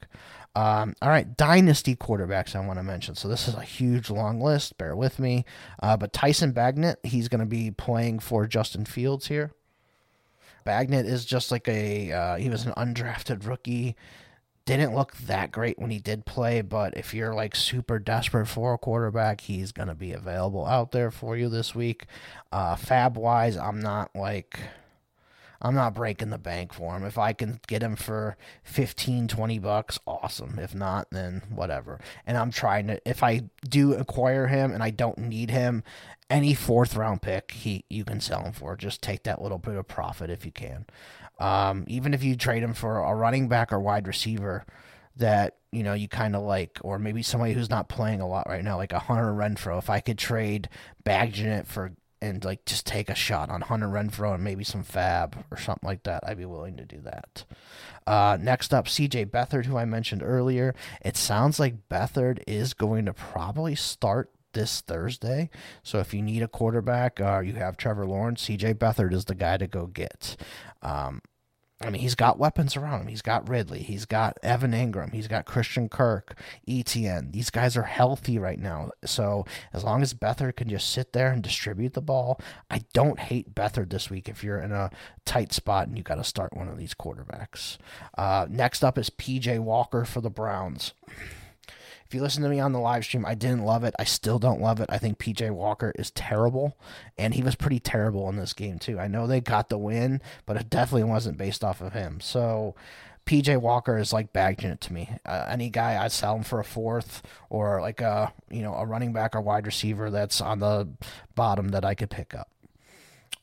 Um, 0.55 0.95
all 1.01 1.09
right, 1.09 1.35
dynasty 1.35 1.97
quarterbacks 1.97 2.55
I 2.55 2.65
want 2.65 2.79
to 2.79 2.83
mention. 2.83 3.15
So 3.15 3.27
this 3.27 3.47
is 3.47 3.55
a 3.55 3.61
huge 3.61 4.09
long 4.09 4.39
list. 4.39 4.77
Bear 4.77 4.95
with 4.95 5.19
me. 5.19 5.43
Uh, 5.81 5.97
but 5.97 6.13
Tyson 6.13 6.53
Bagent, 6.53 6.95
he's 7.03 7.27
going 7.27 7.41
to 7.41 7.45
be 7.45 7.71
playing 7.71 8.19
for 8.19 8.47
Justin 8.47 8.85
Fields 8.85 9.27
here. 9.27 9.51
Bagent 10.65 11.05
is 11.05 11.25
just 11.25 11.51
like 11.51 11.67
a 11.67 12.11
uh, 12.11 12.35
he 12.37 12.49
was 12.49 12.65
an 12.65 12.73
undrafted 12.73 13.45
rookie 13.45 13.95
didn't 14.65 14.95
look 14.95 15.15
that 15.17 15.51
great 15.51 15.77
when 15.77 15.91
he 15.91 15.99
did 15.99 16.25
play, 16.25 16.61
but 16.61 16.97
if 16.97 17.13
you're 17.13 17.33
like 17.33 17.55
super 17.55 17.99
desperate 17.99 18.47
for 18.47 18.73
a 18.73 18.77
quarterback, 18.77 19.41
he's 19.41 19.71
going 19.71 19.87
to 19.87 19.95
be 19.95 20.11
available 20.11 20.65
out 20.65 20.91
there 20.91 21.11
for 21.11 21.37
you 21.37 21.49
this 21.49 21.75
week. 21.75 22.05
Uh, 22.51 22.75
fab 22.75 23.15
wise, 23.15 23.57
I'm 23.57 23.79
not 23.79 24.15
like. 24.15 24.59
I'm 25.61 25.73
not 25.73 25.95
breaking 25.95 26.29
the 26.29 26.37
bank 26.37 26.73
for 26.73 26.95
him. 26.95 27.03
If 27.03 27.17
I 27.17 27.33
can 27.33 27.59
get 27.65 27.81
him 27.81 27.95
for 27.95 28.37
15, 28.65 29.27
20 29.29 29.57
bucks, 29.57 29.97
awesome. 30.05 30.59
If 30.59 30.75
not, 30.75 31.07
then 31.11 31.43
whatever. 31.49 31.99
And 32.27 32.37
I'm 32.37 32.51
trying 32.51 32.87
to 32.87 33.09
if 33.09 33.23
I 33.23 33.43
do 33.67 33.93
acquire 33.93 34.47
him 34.47 34.73
and 34.73 34.83
I 34.83 34.91
don't 34.91 35.17
need 35.17 35.49
him, 35.49 35.83
any 36.29 36.53
fourth 36.53 36.95
round 36.95 37.21
pick, 37.21 37.51
he 37.51 37.85
you 37.89 38.03
can 38.03 38.19
sell 38.19 38.43
him 38.43 38.51
for. 38.51 38.75
Just 38.75 39.01
take 39.01 39.23
that 39.23 39.41
little 39.41 39.57
bit 39.57 39.75
of 39.75 39.87
profit 39.87 40.29
if 40.29 40.45
you 40.45 40.51
can. 40.51 40.85
Um, 41.39 41.83
even 41.87 42.13
if 42.13 42.23
you 42.23 42.35
trade 42.35 42.63
him 42.63 42.73
for 42.73 42.99
a 42.99 43.13
running 43.13 43.47
back 43.47 43.73
or 43.73 43.79
wide 43.79 44.07
receiver 44.07 44.65
that 45.17 45.57
you 45.71 45.83
know 45.83 45.93
you 45.93 46.07
kind 46.07 46.35
of 46.35 46.43
like, 46.43 46.79
or 46.81 46.99
maybe 46.99 47.23
somebody 47.23 47.53
who's 47.53 47.69
not 47.69 47.89
playing 47.89 48.21
a 48.21 48.27
lot 48.27 48.47
right 48.47 48.63
now, 48.63 48.77
like 48.77 48.93
a 48.93 48.99
Hunter 48.99 49.33
Renfrow. 49.33 49.77
If 49.77 49.89
I 49.89 49.99
could 49.99 50.17
trade 50.17 50.69
Bagent 51.05 51.67
for 51.67 51.93
and 52.21 52.43
like 52.43 52.65
just 52.65 52.85
take 52.85 53.09
a 53.09 53.15
shot 53.15 53.49
on 53.49 53.61
Hunter 53.61 53.87
Renfrow 53.87 54.33
and 54.33 54.43
maybe 54.43 54.63
some 54.63 54.83
Fab 54.83 55.45
or 55.51 55.57
something 55.57 55.87
like 55.87 56.03
that, 56.03 56.23
I'd 56.25 56.37
be 56.37 56.45
willing 56.45 56.77
to 56.77 56.85
do 56.85 57.01
that. 57.01 57.45
Uh, 58.07 58.37
next 58.39 58.73
up, 58.73 58.87
CJ 58.87 59.27
Beathard, 59.27 59.65
who 59.65 59.77
I 59.77 59.85
mentioned 59.85 60.23
earlier. 60.23 60.73
It 61.03 61.17
sounds 61.17 61.59
like 61.59 61.89
Beathard 61.89 62.41
is 62.47 62.73
going 62.73 63.05
to 63.05 63.13
probably 63.13 63.75
start 63.75 64.31
this 64.55 64.81
Thursday. 64.81 65.51
So 65.83 65.99
if 65.99 66.15
you 66.15 66.23
need 66.23 66.41
a 66.41 66.47
quarterback, 66.47 67.21
uh, 67.21 67.41
you 67.41 67.53
have 67.53 67.77
Trevor 67.77 68.07
Lawrence. 68.07 68.47
CJ 68.47 68.75
Beathard 68.75 69.13
is 69.13 69.25
the 69.25 69.35
guy 69.35 69.57
to 69.57 69.67
go 69.67 69.85
get. 69.85 70.35
Um, 70.81 71.21
I 71.81 71.89
mean, 71.89 72.01
he's 72.01 72.15
got 72.15 72.39
weapons 72.39 72.77
around 72.77 73.01
him. 73.01 73.07
He's 73.07 73.21
got 73.21 73.49
Ridley. 73.49 73.83
He's 73.83 74.05
got 74.05 74.37
Evan 74.41 74.71
Engram. 74.71 75.13
He's 75.13 75.27
got 75.27 75.45
Christian 75.45 75.89
Kirk, 75.89 76.39
ETN. 76.67 77.33
These 77.33 77.49
guys 77.49 77.75
are 77.75 77.83
healthy 77.83 78.39
right 78.39 78.57
now. 78.57 78.91
So 79.03 79.45
as 79.73 79.83
long 79.83 80.01
as 80.01 80.13
Beathard 80.13 80.55
can 80.55 80.69
just 80.69 80.89
sit 80.89 81.11
there 81.11 81.31
and 81.31 81.43
distribute 81.43 81.93
the 81.93 82.01
ball, 82.01 82.39
I 82.71 82.83
don't 82.93 83.19
hate 83.19 83.53
Beathard 83.53 83.89
this 83.89 84.09
week 84.09 84.29
if 84.29 84.41
you're 84.41 84.59
in 84.59 84.71
a 84.71 84.89
tight 85.25 85.51
spot 85.51 85.87
and 85.87 85.97
you 85.97 86.03
got 86.03 86.15
to 86.15 86.23
start 86.23 86.55
one 86.55 86.69
of 86.69 86.77
these 86.77 86.93
quarterbacks. 86.93 87.77
Uh, 88.17 88.47
next 88.49 88.81
up 88.81 88.97
is 88.97 89.09
PJ 89.09 89.59
Walker 89.59 90.05
for 90.05 90.21
the 90.21 90.29
Browns. 90.29 90.93
If 92.05 92.13
you 92.13 92.21
listen 92.21 92.43
to 92.43 92.49
me 92.49 92.59
on 92.59 92.71
the 92.71 92.79
live 92.79 93.03
stream, 93.03 93.25
I 93.25 93.33
didn't 93.33 93.65
love 93.65 93.83
it. 93.83 93.95
I 93.97 94.03
still 94.03 94.37
don't 94.37 94.61
love 94.61 94.79
it. 94.79 94.89
I 94.89 94.97
think 94.97 95.17
PJ 95.17 95.49
Walker 95.51 95.91
is 95.95 96.11
terrible, 96.11 96.77
and 97.17 97.33
he 97.33 97.41
was 97.41 97.55
pretty 97.55 97.79
terrible 97.79 98.29
in 98.29 98.35
this 98.35 98.53
game 98.53 98.77
too. 98.77 98.99
I 98.99 99.07
know 99.07 99.25
they 99.25 99.41
got 99.41 99.69
the 99.69 99.77
win, 99.77 100.21
but 100.45 100.55
it 100.55 100.69
definitely 100.69 101.05
wasn't 101.05 101.37
based 101.37 101.63
off 101.63 101.81
of 101.81 101.93
him. 101.93 102.19
So 102.19 102.75
PJ 103.25 103.59
Walker 103.59 103.97
is 103.97 104.13
like 104.13 104.33
Bagent 104.33 104.81
to 104.81 104.93
me. 104.93 105.09
Uh, 105.25 105.47
any 105.49 105.69
guy 105.69 106.03
I'd 106.03 106.11
sell 106.11 106.35
him 106.35 106.43
for 106.43 106.59
a 106.59 106.63
fourth 106.63 107.23
or 107.49 107.81
like 107.81 108.01
a 108.01 108.31
you 108.49 108.61
know 108.61 108.75
a 108.75 108.85
running 108.85 109.13
back 109.13 109.35
or 109.35 109.41
wide 109.41 109.65
receiver 109.65 110.11
that's 110.11 110.41
on 110.41 110.59
the 110.59 110.87
bottom 111.33 111.69
that 111.69 111.83
I 111.83 111.95
could 111.95 112.11
pick 112.11 112.35
up. 112.35 112.49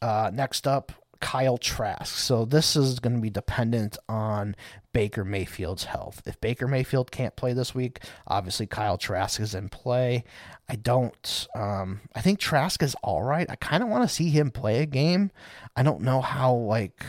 Uh, 0.00 0.30
next 0.32 0.68
up, 0.68 0.92
Kyle 1.20 1.58
Trask. 1.58 2.16
So 2.16 2.44
this 2.44 2.76
is 2.76 3.00
going 3.00 3.14
to 3.14 3.22
be 3.22 3.30
dependent 3.30 3.96
on 4.08 4.54
Baker 4.92 5.24
Mayfield's 5.24 5.84
health. 5.84 6.22
If 6.26 6.40
Baker 6.40 6.68
Mayfield 6.68 7.10
can't 7.10 7.36
play 7.36 7.52
this 7.52 7.74
week, 7.74 8.00
obviously 8.26 8.66
Kyle 8.66 8.98
Trask 8.98 9.40
is 9.40 9.54
in 9.54 9.68
play. 9.68 10.24
I 10.68 10.76
don't. 10.76 11.48
Um, 11.54 12.00
I 12.14 12.20
think 12.20 12.38
Trask 12.38 12.82
is 12.82 12.94
all 13.02 13.22
right. 13.22 13.48
I 13.48 13.56
kind 13.56 13.82
of 13.82 13.88
want 13.88 14.08
to 14.08 14.14
see 14.14 14.30
him 14.30 14.50
play 14.50 14.80
a 14.80 14.86
game. 14.86 15.30
I 15.76 15.82
don't 15.82 16.02
know 16.02 16.20
how 16.20 16.54
like 16.54 17.04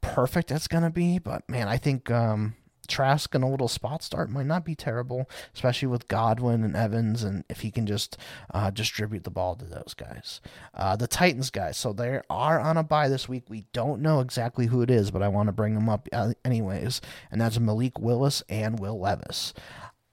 perfect 0.00 0.50
it's 0.50 0.68
going 0.68 0.84
to 0.84 0.90
be, 0.90 1.18
but 1.18 1.48
man, 1.48 1.68
I 1.68 1.76
think. 1.76 2.10
Um, 2.10 2.54
Trask 2.86 3.34
and 3.34 3.44
a 3.44 3.48
little 3.48 3.68
spot 3.68 4.02
start 4.02 4.30
might 4.30 4.46
not 4.46 4.64
be 4.64 4.74
terrible, 4.74 5.28
especially 5.54 5.88
with 5.88 6.08
Godwin 6.08 6.64
and 6.64 6.76
Evans, 6.76 7.22
and 7.22 7.44
if 7.48 7.60
he 7.60 7.70
can 7.70 7.86
just 7.86 8.16
uh, 8.52 8.70
distribute 8.70 9.24
the 9.24 9.30
ball 9.30 9.54
to 9.56 9.64
those 9.64 9.94
guys. 9.96 10.40
Uh, 10.74 10.96
the 10.96 11.06
Titans 11.06 11.50
guys, 11.50 11.76
so 11.76 11.92
they 11.92 12.20
are 12.30 12.60
on 12.60 12.76
a 12.76 12.82
bye 12.82 13.08
this 13.08 13.28
week. 13.28 13.44
We 13.48 13.66
don't 13.72 14.00
know 14.00 14.20
exactly 14.20 14.66
who 14.66 14.82
it 14.82 14.90
is, 14.90 15.10
but 15.10 15.22
I 15.22 15.28
want 15.28 15.48
to 15.48 15.52
bring 15.52 15.74
them 15.74 15.88
up 15.88 16.08
uh, 16.12 16.32
anyways, 16.44 17.00
and 17.30 17.40
that's 17.40 17.58
Malik 17.58 17.98
Willis 17.98 18.42
and 18.48 18.78
Will 18.78 18.98
Levis. 18.98 19.52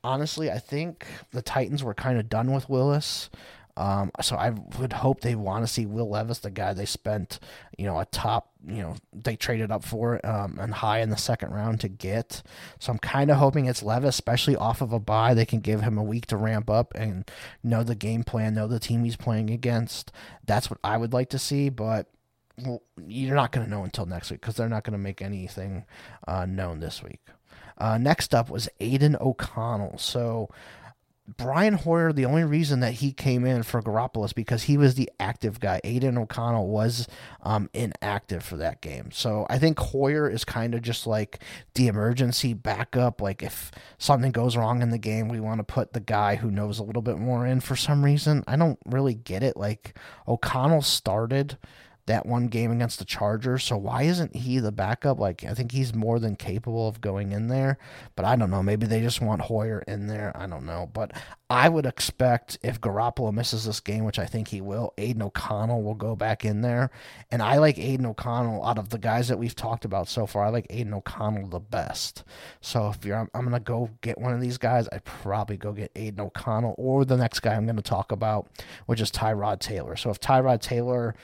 Honestly, 0.04 0.52
I 0.52 0.60
think 0.60 1.08
the 1.32 1.42
Titans 1.42 1.84
were 1.84 1.94
kind 1.94 2.20
of 2.20 2.28
done 2.28 2.52
with 2.52 2.70
Willis. 2.70 3.30
Um, 3.76 4.12
so 4.22 4.36
I 4.36 4.52
would 4.80 4.94
hope 4.94 5.22
they 5.22 5.36
want 5.36 5.66
to 5.66 5.72
see 5.72 5.86
Will 5.86 6.10
Levis, 6.10 6.40
the 6.40 6.52
guy 6.52 6.74
they 6.74 6.86
spent, 6.86 7.40
you 7.78 7.86
know, 7.86 8.00
a 8.00 8.06
top, 8.06 8.52
you 8.66 8.82
know, 8.82 8.96
they 9.12 9.36
traded 9.36 9.72
up 9.72 9.84
for 9.84 10.24
um, 10.26 10.60
and 10.60 10.74
high 10.74 11.00
in 11.00 11.10
the 11.10 11.18
second 11.18 11.52
round 11.52 11.80
to 11.82 11.88
get. 11.88 12.44
So 12.80 12.92
I'm 12.92 13.00
kind 13.00 13.32
of 13.32 13.38
hoping 13.38 13.66
it's 13.66 13.82
Levis, 13.82 14.16
especially 14.16 14.56
off 14.56 14.82
of 14.82 14.94
a 14.94 15.00
bye. 15.00 15.34
They 15.34 15.46
can 15.46 15.60
give 15.60 15.82
him 15.82 15.98
a 15.98 16.04
week 16.04 16.28
to 16.28 16.38
ramp 16.38 16.70
up 16.70 16.94
and 16.94 17.30
know 17.64 17.84
the 17.84 17.96
game 17.96 18.24
plan, 18.24 18.54
know 18.54 18.68
the 18.68 18.80
team 18.80 19.04
he's 19.04 19.16
playing 19.16 19.50
against. 19.50 20.12
That's 20.46 20.70
what 20.70 20.80
I 20.84 20.98
would 20.98 21.14
like 21.14 21.30
to 21.30 21.40
see, 21.40 21.70
but 21.70 22.08
well, 22.64 22.84
you're 23.08 23.36
not 23.36 23.52
going 23.52 23.66
to 23.66 23.72
know 23.72 23.84
until 23.84 24.06
next 24.06 24.30
week 24.30 24.42
because 24.42 24.56
they're 24.56 24.70
not 24.70 24.84
going 24.84 24.94
to 24.94 25.00
make 25.00 25.22
anything 25.22 25.86
uh, 26.28 26.46
known 26.46 26.80
this 26.80 27.02
week. 27.02 27.22
Uh, 27.78 27.98
next 27.98 28.36
up 28.36 28.50
was 28.50 28.70
Aidan 28.80 29.18
O'Connell. 29.20 29.98
So 29.98 30.50
Brian 31.26 31.76
Hoyer, 31.76 32.12
the 32.12 32.26
only 32.26 32.44
reason 32.44 32.82
that 32.82 32.96
he 32.96 33.14
came 33.14 33.46
in 33.46 33.64
for 33.64 33.82
Garoppolo 33.82 34.34
because 34.34 34.64
he 34.64 34.78
was 34.78 34.96
the 34.96 35.10
active 35.20 35.60
guy. 35.60 35.80
Aidan 35.84 36.18
O'Connell 36.18 36.68
was 36.68 37.08
um, 37.44 37.70
inactive 37.74 38.44
for 38.44 38.58
that 38.58 38.82
game. 38.82 39.10
So 39.12 39.46
I 39.50 39.58
think 39.58 39.80
Hoyer 39.80 40.30
is 40.30 40.44
kind 40.44 40.76
of 40.76 40.82
just 40.82 41.08
like 41.08 41.40
the 41.76 41.88
emergency 41.88 42.54
backup. 42.54 43.22
Like 43.22 43.42
if 43.42 43.72
something 43.98 44.34
goes 44.34 44.58
wrong 44.58 44.82
in 44.82 44.90
the 44.90 44.98
game, 44.98 45.30
we 45.30 45.40
want 45.40 45.60
to 45.60 45.64
put 45.64 45.94
the 45.94 46.02
guy 46.02 46.36
who 46.36 46.52
knows 46.52 46.78
a 46.78 46.84
little 46.84 47.02
bit 47.02 47.18
more 47.18 47.46
in 47.46 47.62
for 47.62 47.78
some 47.78 48.04
reason. 48.04 48.44
I 48.46 48.58
don't 48.58 48.80
really 48.86 49.14
get 49.14 49.44
it. 49.44 49.56
Like 49.56 49.98
O'Connell 50.28 50.82
started 50.82 51.58
that 52.06 52.26
one 52.26 52.48
game 52.48 52.72
against 52.72 53.00
the 53.00 53.06
Chargers. 53.06 53.64
So 53.64 53.78
why 53.78 54.04
isn't 54.04 54.36
he 54.36 54.60
the 54.60 54.72
backup? 54.72 55.20
Like 55.20 55.44
I 55.44 55.54
think 55.54 55.72
he's 55.72 55.96
more 55.96 56.20
than 56.20 56.36
capable 56.36 56.88
of 56.88 57.02
going 57.02 57.32
in 57.32 57.48
there, 57.48 57.78
but 58.16 58.26
I 58.26 58.36
don't 58.36 58.52
know. 58.52 58.62
Maybe 58.62 58.86
they 58.86 59.02
just 59.02 59.22
want 59.22 59.42
Hoyer 59.42 59.84
in 59.88 60.08
there. 60.08 60.32
I 60.36 60.48
don't 60.48 60.66
know, 60.66 60.90
but 60.94 61.14
I 61.50 61.70
would 61.70 61.86
expect 61.86 62.58
if 62.64 62.82
Garoppolo 62.82 63.32
misses 63.32 63.66
this 63.66 63.80
game, 63.80 64.04
which 64.04 64.20
I 64.20 64.26
think 64.26 64.48
he 64.48 64.60
will, 64.60 64.94
Aidan 64.98 65.22
O'Connell 65.22 65.84
will 65.84 65.94
go 65.94 66.16
back 66.16 66.44
in 66.44 66.62
there. 66.62 66.90
And 67.32 67.42
I 67.42 67.58
like 67.58 67.78
Aidan 67.78 68.08
O'Connell 68.08 68.66
out 68.66 68.78
of 68.78 68.90
the 68.90 68.98
guys 68.98 69.28
that 69.28 69.38
we've 69.40 69.56
talked 69.56 69.86
about 69.86 70.08
so 70.08 70.26
far. 70.26 70.46
I 70.46 70.50
like 70.50 70.68
Aidan 70.70 70.96
O'Connell 70.96 71.48
the 71.48 71.60
best. 71.60 72.24
So 72.60 72.90
if 72.90 73.06
you're, 73.06 73.18
I'm, 73.18 73.30
I'm 73.34 73.44
gonna 73.44 73.60
go 73.60 73.90
get 74.02 74.18
one 74.18 74.34
of 74.34 74.42
these 74.42 74.58
guys. 74.58 74.90
I'd 74.92 75.06
probably 75.06 75.58
go 75.58 75.72
get 75.72 75.92
Aidan 75.96 76.26
O'Connell 76.26 76.76
or 76.78 77.06
the 77.06 77.18
next 77.18 77.40
guy 77.40 77.54
I'm 77.54 77.66
gonna 77.66 77.82
talk 77.82 78.12
about, 78.12 78.48
which 78.88 79.00
is 79.00 79.12
Tyrod 79.12 79.60
Taylor. 79.60 79.96
So 79.96 80.10
if 80.10 80.20
Tyrod 80.20 80.60
Taylor 80.60 81.16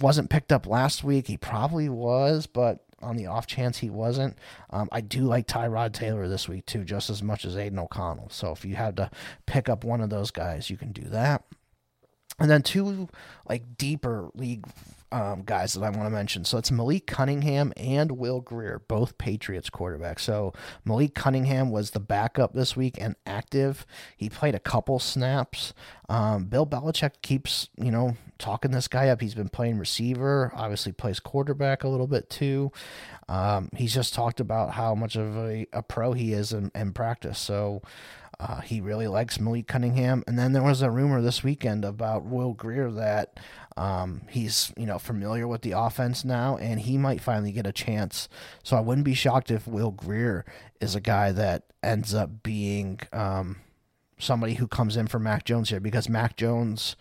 wasn't 0.00 0.30
picked 0.30 0.52
up 0.52 0.66
last 0.66 1.04
week. 1.04 1.26
He 1.26 1.36
probably 1.36 1.88
was, 1.88 2.46
but 2.46 2.84
on 3.02 3.16
the 3.16 3.26
off 3.26 3.46
chance 3.46 3.78
he 3.78 3.90
wasn't, 3.90 4.36
um, 4.70 4.88
I 4.90 5.00
do 5.00 5.20
like 5.20 5.46
Tyrod 5.46 5.92
Taylor 5.92 6.28
this 6.28 6.48
week 6.48 6.66
too, 6.66 6.84
just 6.84 7.10
as 7.10 7.22
much 7.22 7.44
as 7.44 7.56
Aidan 7.56 7.78
O'Connell. 7.78 8.28
So 8.30 8.52
if 8.52 8.64
you 8.64 8.74
had 8.76 8.96
to 8.96 9.10
pick 9.46 9.68
up 9.68 9.84
one 9.84 10.00
of 10.00 10.10
those 10.10 10.30
guys, 10.30 10.70
you 10.70 10.76
can 10.76 10.92
do 10.92 11.02
that. 11.10 11.44
And 12.38 12.50
then 12.50 12.62
two 12.62 13.08
like 13.48 13.78
deeper 13.78 14.30
league 14.34 14.66
um, 15.12 15.42
guys 15.42 15.74
that 15.74 15.82
I 15.82 15.90
want 15.90 16.04
to 16.04 16.10
mention. 16.10 16.44
So 16.44 16.58
it's 16.58 16.70
Malik 16.70 17.06
Cunningham 17.06 17.72
and 17.76 18.12
Will 18.12 18.40
Grier, 18.40 18.82
both 18.88 19.18
Patriots 19.18 19.70
quarterbacks. 19.70 20.20
So 20.20 20.52
Malik 20.84 21.14
Cunningham 21.14 21.70
was 21.70 21.92
the 21.92 22.00
backup 22.00 22.54
this 22.54 22.76
week 22.76 22.96
and 23.00 23.14
active. 23.24 23.86
He 24.16 24.28
played 24.28 24.54
a 24.54 24.60
couple 24.60 24.98
snaps. 24.98 25.72
Um, 26.08 26.46
Bill 26.46 26.66
Belichick 26.66 27.22
keeps, 27.22 27.68
you 27.76 27.90
know, 27.90 28.16
talking 28.38 28.72
this 28.72 28.88
guy 28.88 29.08
up. 29.08 29.20
He's 29.20 29.34
been 29.34 29.48
playing 29.48 29.78
receiver, 29.78 30.52
obviously 30.54 30.92
plays 30.92 31.20
quarterback 31.20 31.84
a 31.84 31.88
little 31.88 32.06
bit 32.06 32.28
too. 32.28 32.72
Um, 33.28 33.70
he's 33.76 33.94
just 33.94 34.12
talked 34.12 34.40
about 34.40 34.72
how 34.72 34.94
much 34.94 35.16
of 35.16 35.36
a, 35.36 35.66
a 35.72 35.82
pro 35.82 36.12
he 36.12 36.32
is 36.32 36.52
in, 36.52 36.70
in 36.74 36.92
practice. 36.92 37.38
So 37.38 37.82
uh, 38.38 38.60
he 38.60 38.80
really 38.80 39.08
likes 39.08 39.40
Malik 39.40 39.66
Cunningham. 39.66 40.22
And 40.26 40.38
then 40.38 40.52
there 40.52 40.62
was 40.62 40.82
a 40.82 40.90
rumor 40.90 41.22
this 41.22 41.42
weekend 41.42 41.84
about 41.84 42.24
Will 42.24 42.52
Grier 42.52 42.90
that 42.90 43.40
um, 43.76 44.22
he's 44.28 44.72
you 44.76 44.86
know 44.86 44.98
familiar 44.98 45.46
with 45.46 45.62
the 45.62 45.72
offense 45.72 46.24
now, 46.24 46.56
and 46.56 46.80
he 46.80 46.98
might 46.98 47.20
finally 47.20 47.52
get 47.52 47.66
a 47.66 47.72
chance. 47.72 48.28
So 48.62 48.76
I 48.76 48.80
wouldn't 48.80 49.04
be 49.04 49.14
shocked 49.14 49.50
if 49.50 49.66
Will 49.66 49.90
Grier 49.90 50.44
is 50.80 50.94
a 50.94 51.00
guy 51.00 51.32
that 51.32 51.64
ends 51.82 52.14
up 52.14 52.42
being 52.42 53.00
um, 53.12 53.56
somebody 54.18 54.54
who 54.54 54.68
comes 54.68 54.96
in 54.96 55.06
for 55.06 55.18
Mac 55.18 55.44
Jones 55.44 55.70
here 55.70 55.80
because 55.80 56.08
Mac 56.08 56.36
Jones. 56.36 56.96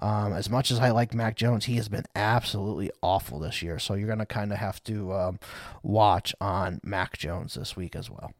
Um, 0.00 0.34
as 0.34 0.50
much 0.50 0.70
as 0.70 0.80
I 0.80 0.90
like 0.90 1.14
Mac 1.14 1.34
Jones, 1.34 1.64
he 1.64 1.76
has 1.76 1.88
been 1.88 2.04
absolutely 2.14 2.90
awful 3.00 3.38
this 3.38 3.62
year. 3.62 3.78
So 3.78 3.94
you're 3.94 4.08
going 4.08 4.18
to 4.18 4.26
kind 4.26 4.52
of 4.52 4.58
have 4.58 4.82
to 4.84 5.14
um, 5.14 5.38
watch 5.82 6.34
on 6.42 6.80
Mac 6.82 7.16
Jones 7.16 7.54
this 7.54 7.74
week 7.74 7.96
as 7.96 8.10
well. 8.10 8.32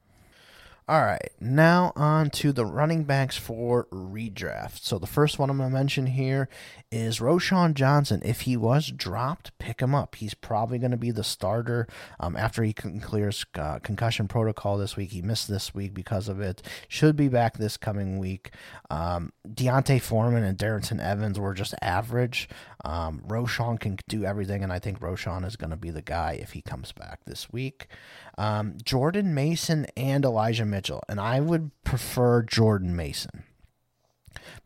All 0.87 1.01
right, 1.01 1.31
now 1.41 1.95
on 1.97 2.29
to 2.29 2.53
the 2.53 2.67
running 2.67 3.05
backs 3.05 3.39
for 3.39 3.87
redraft. 3.91 4.81
So 4.83 4.99
the 4.99 5.07
first 5.07 5.39
one 5.39 5.49
I'm 5.49 5.57
going 5.57 5.71
to 5.71 5.75
mention 5.75 6.05
here 6.05 6.47
is 6.93 7.21
Roschon 7.21 7.73
Johnson. 7.73 8.21
If 8.23 8.43
he 8.43 8.55
was 8.55 8.89
dropped, 8.89 9.57
pick 9.59 9.81
him 9.81 9.95
up. 9.95 10.17
He's 10.17 10.35
probably 10.35 10.79
going 10.79 10.91
to 10.91 10.99
be 10.99 11.11
the 11.11 11.25
starter 11.25 11.89
um, 12.21 12.37
after 12.37 12.63
he 12.63 12.75
clears 12.75 13.47
uh, 13.55 13.79
concussion 13.79 14.29
protocol 14.29 14.77
this 14.77 14.95
week. 14.95 15.13
He 15.13 15.23
missed 15.23 15.49
this 15.49 15.75
week 15.75 15.95
because 15.95 16.29
of 16.29 16.43
it. 16.43 16.61
Should 16.87 17.17
be 17.17 17.29
back 17.29 17.57
this 17.57 17.79
coming 17.79 18.19
week. 18.19 18.51
Um, 18.91 19.33
D'Onta 19.51 19.99
Foreman 20.03 20.45
and 20.45 20.59
Darrynton 20.59 21.01
Evans 21.01 21.41
were 21.41 21.55
just 21.55 21.75
average. 21.81 22.47
Um, 22.85 23.23
Roschon 23.27 23.81
can 23.81 23.99
do 24.07 24.25
everything, 24.25 24.63
and 24.63 24.71
I 24.71 24.79
think 24.79 25.01
Roschon 25.01 25.47
is 25.47 25.57
going 25.57 25.71
to 25.71 25.77
be 25.77 25.91
the 25.91 26.03
guy 26.03 26.39
if 26.41 26.53
he 26.53 26.61
comes 26.61 26.93
back 26.93 27.21
this 27.25 27.51
week. 27.51 27.89
Um, 28.37 28.77
Jordan 28.85 29.35
Mason 29.35 29.87
and 29.97 30.25
Elijah 30.25 30.67
Mitchell, 30.75 31.05
and 31.09 31.21
I 31.21 31.39
would 31.39 31.71
prefer 31.85 32.43
Jordan 32.43 32.97
Mason. 32.97 33.45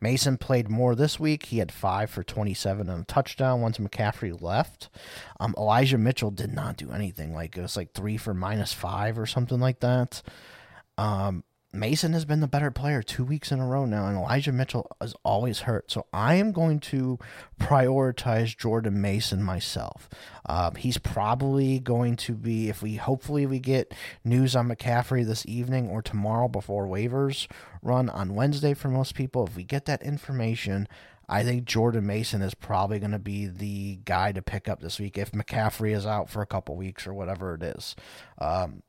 Mason 0.01 0.37
played 0.37 0.67
more 0.67 0.95
this 0.95 1.19
week. 1.19 1.45
He 1.45 1.59
had 1.59 1.71
five 1.71 2.09
for 2.09 2.23
27 2.23 2.89
and 2.89 3.03
a 3.03 3.05
touchdown 3.05 3.61
once 3.61 3.77
McCaffrey 3.77 4.41
left. 4.41 4.89
Um, 5.39 5.53
Elijah 5.55 5.99
Mitchell 5.99 6.31
did 6.31 6.51
not 6.51 6.77
do 6.77 6.91
anything. 6.91 7.35
Like 7.35 7.55
it 7.55 7.61
was 7.61 7.77
like 7.77 7.93
three 7.93 8.17
for 8.17 8.33
minus 8.33 8.73
five 8.73 9.19
or 9.19 9.27
something 9.27 9.59
like 9.59 9.81
that. 9.81 10.23
Um, 10.97 11.43
Mason 11.71 12.13
has 12.13 12.25
been 12.25 12.39
the 12.39 12.47
better 12.47 12.71
player 12.71 13.03
two 13.03 13.23
weeks 13.23 13.51
in 13.51 13.59
a 13.59 13.67
row 13.67 13.85
now, 13.85 14.07
and 14.07 14.17
Elijah 14.17 14.51
Mitchell 14.51 14.89
is 15.01 15.13
always 15.23 15.61
hurt. 15.61 15.91
So 15.91 16.07
I 16.11 16.35
am 16.35 16.51
going 16.51 16.79
to 16.79 17.19
prioritize 17.59 18.57
Jordan 18.57 18.99
Mason 18.99 19.43
myself. 19.43 20.09
Uh, 20.47 20.71
he's 20.71 20.97
probably 20.97 21.79
going 21.79 22.15
to 22.17 22.33
be, 22.33 22.69
if 22.69 22.81
we 22.81 22.95
hopefully 22.95 23.45
we 23.45 23.59
get 23.59 23.93
news 24.23 24.55
on 24.55 24.67
McCaffrey 24.67 25.23
this 25.25 25.45
evening 25.45 25.89
or 25.89 26.01
tomorrow 26.01 26.47
before 26.47 26.87
waivers 26.87 27.47
run 27.83 28.09
on 28.09 28.33
Wednesday 28.33 28.73
for 28.73 28.87
most 28.89 29.13
people. 29.13 29.45
If 29.45 29.55
we 29.55 29.63
get 29.63 29.85
that 29.85 30.01
information, 30.01 30.87
I 31.29 31.43
think 31.43 31.65
Jordan 31.65 32.07
Mason 32.07 32.41
is 32.41 32.55
probably 32.55 32.97
going 32.97 33.11
to 33.11 33.19
be 33.19 33.45
the 33.45 33.99
guy 34.03 34.31
to 34.31 34.41
pick 34.41 34.67
up 34.67 34.81
this 34.81 34.99
week 34.99 35.19
if 35.19 35.31
McCaffrey 35.31 35.95
is 35.95 36.07
out 36.07 36.31
for 36.31 36.41
a 36.41 36.47
couple 36.47 36.75
weeks 36.75 37.05
or 37.05 37.13
whatever 37.13 37.53
it 37.53 37.61
is. 37.61 37.95
Um, 38.39 38.81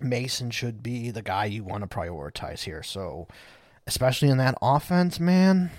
Mason 0.00 0.50
should 0.50 0.82
be 0.82 1.10
the 1.10 1.22
guy 1.22 1.46
you 1.46 1.64
want 1.64 1.88
to 1.88 1.96
prioritize 1.96 2.64
here. 2.64 2.82
So, 2.82 3.28
especially 3.86 4.28
in 4.28 4.38
that 4.38 4.56
offense, 4.62 5.18
man, 5.18 5.70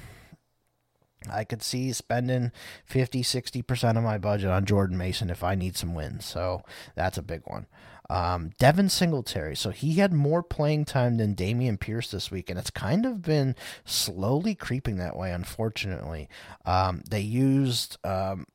I 1.31 1.43
could 1.43 1.61
see 1.61 1.91
spending 1.93 2.51
50, 2.85 3.23
60% 3.23 3.97
of 3.97 4.03
my 4.03 4.17
budget 4.17 4.49
on 4.49 4.65
Jordan 4.65 4.97
Mason 4.97 5.29
if 5.29 5.43
I 5.43 5.55
need 5.55 5.75
some 5.75 5.93
wins. 5.93 6.25
So, 6.25 6.63
that's 6.95 7.17
a 7.17 7.23
big 7.23 7.41
one. 7.45 7.67
Um, 8.09 8.51
Devin 8.57 8.89
Singletary. 8.89 9.55
So 9.55 9.69
he 9.69 9.95
had 9.95 10.11
more 10.11 10.41
playing 10.41 10.85
time 10.85 11.17
than 11.17 11.35
Dameon 11.35 11.79
Pierce 11.79 12.09
this 12.09 12.31
week, 12.31 12.49
and 12.49 12.57
it's 12.57 12.71
kind 12.71 13.05
of 13.05 13.21
been 13.21 13.55
slowly 13.85 14.55
creeping 14.55 14.97
that 14.97 15.15
way, 15.15 15.31
unfortunately. 15.31 16.27
Um, 16.65 17.03
they 17.07 17.21
used 17.21 17.97
um, 18.03 18.47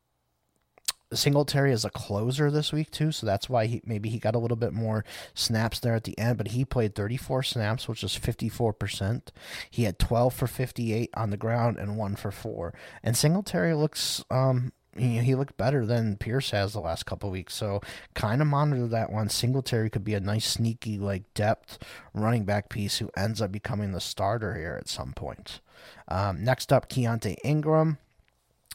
Singletary 1.13 1.73
is 1.73 1.85
a 1.85 1.91
closer 1.91 2.51
this 2.51 2.73
week 2.73 2.91
too, 2.91 3.13
so 3.13 3.27
that's 3.27 3.49
why 3.49 3.67
he 3.67 3.83
maybe 3.85 4.09
he 4.09 4.19
got 4.19 4.35
a 4.35 4.39
little 4.39 4.57
bit 4.57 4.73
more 4.73 5.05
snaps 5.35 5.79
there 5.79 5.95
at 5.95 6.05
the 6.05 6.19
end. 6.19 6.39
But 6.39 6.49
he 6.49 6.65
played 6.65 6.95
34 6.95 7.43
snaps, 7.43 7.89
which 7.89 8.03
is 8.03 8.17
54 8.17 8.73
percent. 8.73 9.33
He 9.71 9.85
had 9.85 9.99
12 9.99 10.35
for 10.35 10.47
58 10.47 11.11
on 11.15 11.31
the 11.31 11.37
ground 11.37 11.79
and 11.79 11.97
one 11.97 12.17
for 12.17 12.31
four. 12.31 12.75
And 13.03 13.17
Singletary 13.17 13.75
looks 13.75 14.25
um 14.31 14.73
he, 14.97 15.19
he 15.19 15.35
looked 15.35 15.57
better 15.57 15.85
than 15.85 16.17
Pierce 16.17 16.51
has 16.51 16.73
the 16.73 16.81
last 16.81 17.07
couple 17.07 17.31
weeks. 17.31 17.55
So 17.55 17.81
kind 18.15 18.41
of 18.41 18.49
monitor 18.49 18.87
that 18.89 19.11
one. 19.11 19.29
Singletary 19.29 19.91
could 19.91 20.05
be 20.05 20.15
a 20.15 20.21
nice 20.21 20.47
sneaky 20.47 20.99
like 20.99 21.33
depth 21.35 21.79
running 22.13 22.45
back 22.45 22.69
piece 22.69 22.99
who 22.99 23.11
ends 23.17 23.43
up 23.43 23.51
becoming 23.51 23.93
the 23.93 24.01
starter 24.01 24.55
here 24.55 24.77
at 24.81 24.89
some 24.89 25.13
point. 25.13 25.61
Um, 26.09 26.45
next 26.45 26.73
up, 26.73 26.89
Keaontay 26.89 27.37
Ingram. 27.45 27.99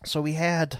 So 0.05 0.21
we 0.21 0.33
had 0.33 0.79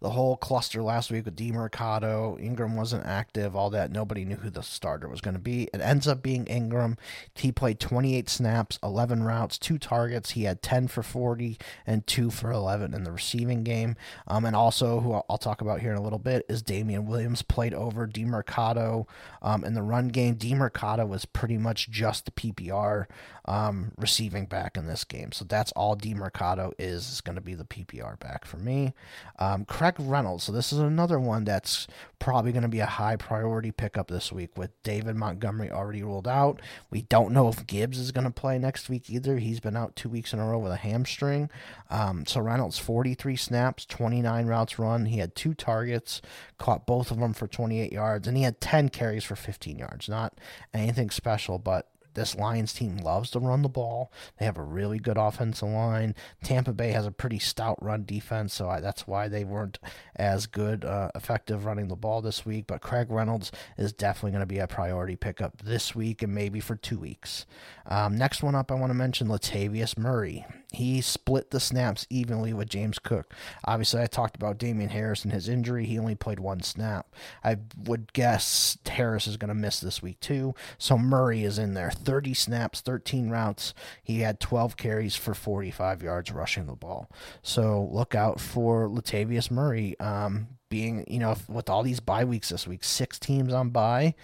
the 0.00 0.10
whole 0.10 0.36
cluster 0.36 0.82
last 0.82 1.10
week 1.10 1.24
with 1.26 1.36
Demercado. 1.36 2.40
Ingram 2.40 2.76
wasn't 2.76 3.04
active, 3.04 3.54
all 3.54 3.70
that. 3.70 3.90
Nobody 3.90 4.24
knew 4.24 4.36
who 4.36 4.50
the 4.50 4.62
starter 4.62 5.08
was 5.08 5.20
going 5.20 5.34
to 5.34 5.40
be. 5.40 5.64
It 5.74 5.80
ends 5.80 6.08
up 6.08 6.22
being 6.22 6.46
Ingram. 6.46 6.96
He 7.34 7.52
played 7.52 7.78
28 7.78 8.28
snaps, 8.28 8.78
11 8.82 9.22
routes, 9.22 9.58
two 9.58 9.78
targets. 9.78 10.30
He 10.30 10.44
had 10.44 10.62
10 10.62 10.88
for 10.88 11.02
40 11.02 11.58
and 11.86 12.06
2 12.06 12.30
for 12.30 12.50
11 12.50 12.94
in 12.94 13.04
the 13.04 13.12
receiving 13.12 13.62
game. 13.62 13.96
Um, 14.26 14.44
and 14.44 14.56
also, 14.56 15.00
who 15.00 15.12
I'll 15.28 15.38
talk 15.38 15.60
about 15.60 15.80
here 15.80 15.92
in 15.92 15.98
a 15.98 16.02
little 16.02 16.18
bit, 16.18 16.46
is 16.48 16.62
Damien 16.62 17.06
Williams 17.06 17.42
played 17.42 17.74
over 17.74 18.06
Demercado 18.06 19.06
um, 19.42 19.64
in 19.64 19.74
the 19.74 19.82
run 19.82 20.08
game. 20.08 20.36
Demercado 20.36 21.06
was 21.06 21.26
pretty 21.26 21.58
much 21.58 21.90
just 21.90 22.24
the 22.24 22.30
PPR 22.30 23.06
um, 23.44 23.92
receiving 23.98 24.46
back 24.46 24.76
in 24.76 24.86
this 24.86 25.04
game. 25.04 25.32
So 25.32 25.44
that's 25.44 25.72
all 25.72 25.96
Demercado 25.96 26.72
is, 26.78 27.10
is 27.10 27.20
going 27.20 27.36
to 27.36 27.42
be 27.42 27.54
the 27.54 27.64
PPR 27.64 28.18
back 28.18 28.44
for 28.44 28.58
me. 28.58 28.94
Um, 29.38 29.64
Craig 29.64 29.89
Reynolds. 29.98 30.44
So 30.44 30.52
this 30.52 30.72
is 30.72 30.78
another 30.78 31.18
one 31.18 31.44
that's 31.44 31.86
probably 32.18 32.52
going 32.52 32.62
to 32.62 32.68
be 32.68 32.80
a 32.80 32.86
high 32.86 33.16
priority 33.16 33.70
pickup 33.70 34.08
this 34.08 34.30
week 34.32 34.56
with 34.56 34.70
David 34.82 35.16
Montgomery 35.16 35.70
already 35.70 36.02
ruled 36.02 36.28
out. 36.28 36.60
We 36.90 37.02
don't 37.02 37.32
know 37.32 37.48
if 37.48 37.66
Gibbs 37.66 37.98
is 37.98 38.12
going 38.12 38.24
to 38.24 38.30
play 38.30 38.58
next 38.58 38.88
week 38.88 39.08
either. 39.08 39.38
He's 39.38 39.60
been 39.60 39.76
out 39.76 39.96
two 39.96 40.08
weeks 40.08 40.32
in 40.32 40.38
a 40.38 40.46
row 40.46 40.58
with 40.58 40.72
a 40.72 40.76
hamstring. 40.76 41.50
Um, 41.90 42.26
so 42.26 42.40
Reynolds 42.40 42.78
43 42.78 43.36
snaps, 43.36 43.84
29 43.86 44.46
routes 44.46 44.78
run. 44.78 45.06
He 45.06 45.18
had 45.18 45.34
two 45.34 45.54
targets, 45.54 46.20
caught 46.58 46.86
both 46.86 47.10
of 47.10 47.18
them 47.18 47.32
for 47.32 47.46
28 47.46 47.92
yards, 47.92 48.28
and 48.28 48.36
he 48.36 48.42
had 48.42 48.60
10 48.60 48.90
carries 48.90 49.24
for 49.24 49.36
15 49.36 49.78
yards. 49.78 50.08
Not 50.08 50.38
anything 50.74 51.10
special, 51.10 51.58
but 51.58 51.88
this 52.14 52.34
Lions 52.34 52.72
team 52.72 52.96
loves 52.96 53.30
to 53.30 53.38
run 53.38 53.62
the 53.62 53.68
ball. 53.68 54.12
They 54.38 54.44
have 54.44 54.58
a 54.58 54.62
really 54.62 54.98
good 54.98 55.16
offensive 55.16 55.68
line. 55.68 56.14
Tampa 56.42 56.72
Bay 56.72 56.92
has 56.92 57.06
a 57.06 57.10
pretty 57.10 57.38
stout 57.38 57.82
run 57.82 58.04
defense, 58.04 58.54
so 58.54 58.68
I, 58.68 58.80
that's 58.80 59.06
why 59.06 59.28
they 59.28 59.44
weren't 59.44 59.78
as 60.16 60.46
good, 60.46 60.84
uh, 60.84 61.10
effective 61.14 61.64
running 61.64 61.88
the 61.88 61.96
ball 61.96 62.22
this 62.22 62.44
week. 62.44 62.66
But 62.66 62.80
Craig 62.80 63.08
Reynolds 63.10 63.52
is 63.76 63.92
definitely 63.92 64.32
going 64.32 64.40
to 64.40 64.46
be 64.46 64.58
a 64.58 64.66
priority 64.66 65.16
pickup 65.16 65.62
this 65.62 65.94
week 65.94 66.22
and 66.22 66.34
maybe 66.34 66.60
for 66.60 66.76
two 66.76 66.98
weeks. 66.98 67.46
Um, 67.86 68.16
next 68.16 68.42
one 68.42 68.54
up, 68.54 68.70
I 68.70 68.74
want 68.74 68.90
to 68.90 68.94
mention 68.94 69.28
Latavius 69.28 69.98
Murray. 69.98 70.46
He 70.72 71.00
split 71.00 71.50
the 71.50 71.58
snaps 71.58 72.06
evenly 72.10 72.52
with 72.52 72.68
James 72.68 73.00
Cook. 73.00 73.34
Obviously, 73.64 74.02
I 74.02 74.06
talked 74.06 74.36
about 74.36 74.58
Damien 74.58 74.90
Harris 74.90 75.24
and 75.24 75.32
his 75.32 75.48
injury. 75.48 75.84
He 75.84 75.98
only 75.98 76.14
played 76.14 76.38
one 76.38 76.62
snap. 76.62 77.12
I 77.42 77.56
would 77.76 78.12
guess 78.12 78.78
Harris 78.86 79.26
is 79.26 79.36
going 79.36 79.48
to 79.48 79.54
miss 79.54 79.80
this 79.80 80.00
week 80.00 80.20
too. 80.20 80.54
So 80.78 80.96
Murray 80.96 81.42
is 81.42 81.58
in 81.58 81.74
there. 81.74 81.90
30 82.00 82.34
snaps, 82.34 82.80
13 82.80 83.30
routes. 83.30 83.74
He 84.02 84.20
had 84.20 84.40
12 84.40 84.76
carries 84.76 85.16
for 85.16 85.34
45 85.34 86.02
yards 86.02 86.32
rushing 86.32 86.66
the 86.66 86.74
ball. 86.74 87.10
So 87.42 87.88
look 87.92 88.14
out 88.14 88.40
for 88.40 88.88
Latavius 88.88 89.50
Murray 89.50 89.98
um, 90.00 90.48
being, 90.68 91.04
you 91.08 91.18
know, 91.18 91.36
with 91.48 91.68
all 91.68 91.82
these 91.82 92.00
bye 92.00 92.24
weeks 92.24 92.48
this 92.48 92.66
week, 92.66 92.84
six 92.84 93.18
teams 93.18 93.52
on 93.52 93.70
bye, 93.70 94.14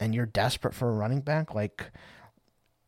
and 0.00 0.14
you're 0.14 0.26
desperate 0.26 0.74
for 0.74 0.88
a 0.88 0.94
running 0.94 1.20
back, 1.20 1.54
like 1.54 1.90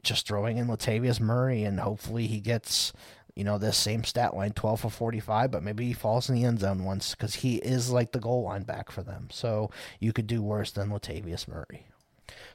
just 0.03 0.27
throwing 0.27 0.59
in 0.59 0.68
Latavius 0.68 1.20
Murray 1.20 1.64
and 1.64 1.81
hopefully 1.81 2.27
he 2.27 2.40
gets 2.40 2.92
you 3.38 3.44
know, 3.44 3.57
this 3.57 3.77
same 3.77 4.03
stat 4.03 4.35
line, 4.35 4.51
12 4.51 4.81
for 4.81 4.90
45, 4.90 5.53
but 5.53 5.62
maybe 5.62 5.87
he 5.87 5.92
falls 5.92 6.29
in 6.29 6.35
the 6.35 6.42
end 6.42 6.59
zone 6.59 6.83
once 6.83 7.12
because 7.12 7.37
he 7.37 7.59
is 7.59 7.88
like 7.88 8.11
the 8.11 8.18
goal 8.18 8.42
line 8.42 8.64
back 8.64 8.90
for 8.90 9.05
them. 9.05 9.29
So 9.31 9.70
you 10.01 10.12
could 10.12 10.27
do 10.27 10.42
worse 10.42 10.72
than 10.72 10.88
Latavius 10.90 11.46
Murray. 11.46 11.87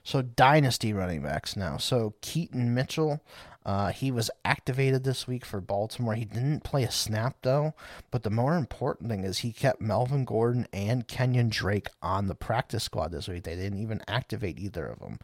So 0.03 0.21
dynasty 0.21 0.93
running 0.93 1.21
backs 1.21 1.55
now. 1.55 1.77
So 1.77 2.13
Keaton 2.21 2.73
Mitchell, 2.73 3.21
uh, 3.65 3.91
he 3.91 4.12
was 4.12 4.29
activated 4.43 5.03
this 5.03 5.27
week 5.27 5.45
for 5.45 5.62
Baltimore. 5.62 6.15
He 6.15 6.25
didn't 6.25 6.63
play 6.63 6.83
a 6.83 6.91
snap 6.91 7.38
though, 7.41 7.73
but 8.12 8.23
the 8.23 8.29
more 8.29 8.55
important 8.55 9.09
thing 9.09 9.23
is 9.23 9.39
he 9.39 9.51
kept 9.53 9.81
Melvin 9.81 10.25
Gordon 10.25 10.67
and 10.73 11.07
Kenyan 11.07 11.49
Drake 11.49 11.88
on 12.01 12.27
the 12.27 12.36
practice 12.36 12.83
squad 12.83 13.12
this 13.12 13.27
week. 13.27 13.43
They 13.43 13.55
didn't 13.55 13.79
even 13.79 14.01
activate 14.07 14.59
either 14.59 14.86
of 14.86 14.99
them. 14.99 15.19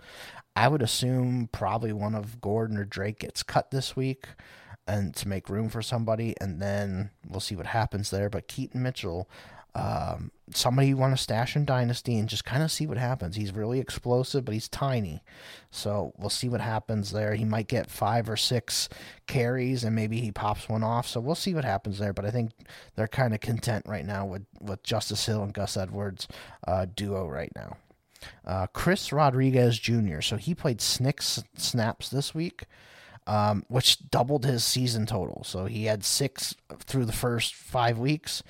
I 0.56 0.68
would 0.68 0.82
assume 0.82 1.50
probably 1.52 1.94
one 1.94 2.16
of 2.16 2.42
Gordon 2.42 2.78
or 2.78 2.86
Drake 2.86 3.20
gets 3.20 3.44
cut 3.44 3.72
this 3.72 3.96
week 3.96 4.28
and 4.88 5.16
to 5.16 5.28
make 5.28 5.50
room 5.50 5.70
for 5.70 5.82
somebody, 5.82 6.34
and 6.42 6.62
then 6.62 7.12
we'll 7.28 7.40
see 7.40 7.56
what 7.56 7.68
happens 7.68 8.10
there. 8.10 8.30
But 8.30 8.48
Keaton 8.48 8.82
Mitchell, 8.82 9.30
um, 9.76 10.32
somebody 10.54 10.90
you 10.90 10.98
want 10.98 11.16
to 11.16 11.22
stash 11.22 11.56
in 11.56 11.66
Dynasty 11.66 12.18
and 12.18 12.28
just 12.28 12.46
kind 12.46 12.64
of 12.64 12.72
see 12.72 12.88
what 12.88 12.98
happens. 12.98 13.36
He's 13.36 13.54
really 13.54 13.80
explosive, 13.80 14.46
but 14.46 14.54
he's 14.54 14.68
tiny. 14.68 15.24
So 15.72 16.14
we'll 16.18 16.30
see 16.30 16.50
what 16.50 16.62
happens 16.62 17.12
there. 17.12 17.36
He 17.36 17.46
might 17.46 17.68
get 17.68 17.90
five 17.90 18.30
or 18.30 18.38
six 18.38 18.90
carries 19.28 19.84
and 19.84 19.96
maybe 19.96 20.20
he 20.20 20.32
pops 20.32 20.68
one 20.68 20.84
off. 20.84 21.08
So 21.08 21.20
we'll 21.20 21.36
see 21.36 21.54
what 21.54 21.66
happens 21.66 22.00
there. 22.00 22.14
But 22.14 22.26
I 22.26 22.32
think 22.32 22.52
they're 22.96 23.08
kind 23.08 23.34
of 23.34 23.42
content 23.42 23.86
right 23.88 24.06
now 24.06 24.26
with, 24.26 24.46
with 24.60 24.84
Justice 24.84 25.26
Hill 25.26 25.44
and 25.44 25.54
Gus 25.54 25.78
Edwards 25.78 26.28
uh, 26.68 26.88
duo 26.94 27.28
right 27.28 27.52
now. 27.56 27.78
Uh, 28.46 28.68
Chris 28.68 29.14
Rodriguez 29.14 29.80
Jr. 29.80 30.22
So 30.22 30.36
he 30.36 30.56
played 30.56 30.82
six 30.82 31.44
snaps 31.56 32.10
this 32.10 32.34
week 32.34 32.66
um, 33.30 33.64
which 33.68 34.10
doubled 34.10 34.44
his 34.44 34.64
season 34.64 35.06
total. 35.06 35.44
So 35.44 35.66
he 35.66 35.86
had 35.86 36.04
six 36.04 36.56
through 36.80 37.06
the 37.06 37.14
first 37.14 37.54
five 37.54 38.00
weeks, 38.00 38.42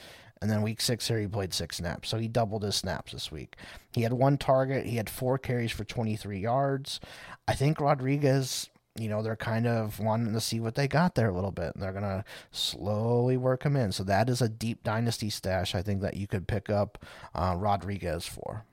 and 0.41 0.49
then 0.49 0.61
week 0.61 0.81
six 0.81 1.07
here 1.07 1.19
he 1.19 1.27
played 1.27 1.53
six 1.53 1.77
snaps. 1.77 2.09
So 2.09 2.17
he 2.17 2.27
doubled 2.27 2.63
his 2.63 2.75
snaps 2.75 3.11
this 3.11 3.31
week. 3.31 3.55
He 3.91 4.03
had 4.03 4.13
one 4.13 4.37
target. 4.37 4.85
He 4.85 4.97
had 4.97 5.09
four 5.09 5.37
carries 5.37 5.71
for 5.71 5.83
23 5.83 6.39
yards. 6.39 6.99
I 7.47 7.55
think 7.55 7.81
Rodriguez 7.81 8.69
you 8.99 9.07
know, 9.07 9.21
they're 9.21 9.35
kind 9.35 9.65
of 9.65 9.99
wanting 9.99 10.33
to 10.33 10.41
see 10.41 10.59
what 10.59 10.75
they 10.75 10.87
got 10.87 11.15
there 11.15 11.29
a 11.29 11.33
little 11.33 11.51
bit. 11.51 11.73
And 11.73 11.81
they're 11.81 11.93
going 11.93 12.03
to 12.03 12.23
slowly 12.51 13.37
work 13.37 13.63
him 13.63 13.75
in. 13.75 13.91
So 13.91 14.03
that 14.03 14.29
is 14.29 14.41
a 14.41 14.49
deep 14.49 14.83
dynasty 14.83 15.29
stash, 15.29 15.73
I 15.73 15.81
think, 15.81 16.01
that 16.01 16.17
you 16.17 16.27
could 16.27 16.47
pick 16.47 16.69
up 16.69 17.03
uh, 17.33 17.55
Rodriguez 17.57 18.25
for. 18.25 18.65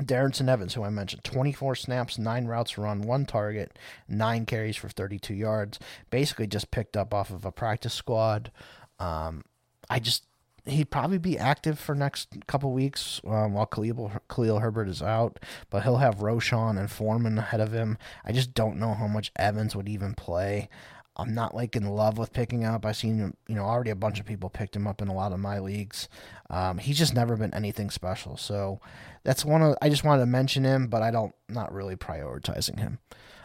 Darrynton 0.00 0.48
Evans, 0.48 0.74
who 0.74 0.82
I 0.82 0.90
mentioned, 0.90 1.22
24 1.24 1.76
snaps, 1.76 2.18
9 2.18 2.46
routes 2.46 2.76
run, 2.76 3.02
1 3.02 3.26
target, 3.26 3.78
9 4.08 4.46
carries 4.46 4.76
for 4.76 4.88
32 4.88 5.34
yards. 5.34 5.78
Basically 6.10 6.46
just 6.46 6.70
picked 6.70 6.96
up 6.96 7.14
off 7.14 7.30
of 7.30 7.44
a 7.44 7.52
practice 7.52 7.94
squad. 7.94 8.50
Um, 8.98 9.44
I 9.88 10.00
just, 10.00 10.24
he'd 10.66 10.90
probably 10.90 11.18
be 11.18 11.38
active 11.38 11.78
for 11.78 11.94
next 11.94 12.28
couple 12.46 12.72
weeks 12.72 13.20
um, 13.26 13.52
while 13.52 13.66
Khalil, 13.66 14.12
Khalil 14.28 14.60
Herbert 14.60 14.88
is 14.88 15.02
out, 15.02 15.38
but 15.70 15.82
he'll 15.82 15.98
have 15.98 16.16
Roschon 16.16 16.78
and 16.78 16.90
Foreman 16.90 17.38
ahead 17.38 17.60
of 17.60 17.72
him. 17.72 17.98
I 18.24 18.32
just 18.32 18.54
don't 18.54 18.78
know 18.78 18.94
how 18.94 19.06
much 19.06 19.32
Evans 19.36 19.76
would 19.76 19.88
even 19.88 20.14
play. 20.14 20.68
I'm 21.16 21.34
not 21.34 21.54
like 21.54 21.76
in 21.76 21.88
love 21.88 22.18
with 22.18 22.32
picking 22.32 22.64
up. 22.64 22.84
I've 22.84 22.96
seen 22.96 23.34
you 23.46 23.54
know 23.54 23.62
already 23.62 23.90
a 23.90 23.96
bunch 23.96 24.18
of 24.18 24.26
people 24.26 24.50
picked 24.50 24.74
him 24.74 24.86
up 24.86 25.00
in 25.00 25.08
a 25.08 25.14
lot 25.14 25.32
of 25.32 25.38
my 25.38 25.60
leagues. 25.60 26.08
Um, 26.50 26.78
he's 26.78 26.98
just 26.98 27.14
never 27.14 27.36
been 27.36 27.54
anything 27.54 27.90
special. 27.90 28.36
So 28.36 28.80
that's 29.22 29.44
one 29.44 29.62
of 29.62 29.76
I 29.80 29.88
just 29.90 30.02
wanted 30.02 30.22
to 30.22 30.26
mention 30.26 30.64
him, 30.64 30.88
but 30.88 31.02
I 31.02 31.12
don't 31.12 31.34
not 31.48 31.72
really 31.72 31.94
prioritizing 31.94 32.80
him. 32.80 32.98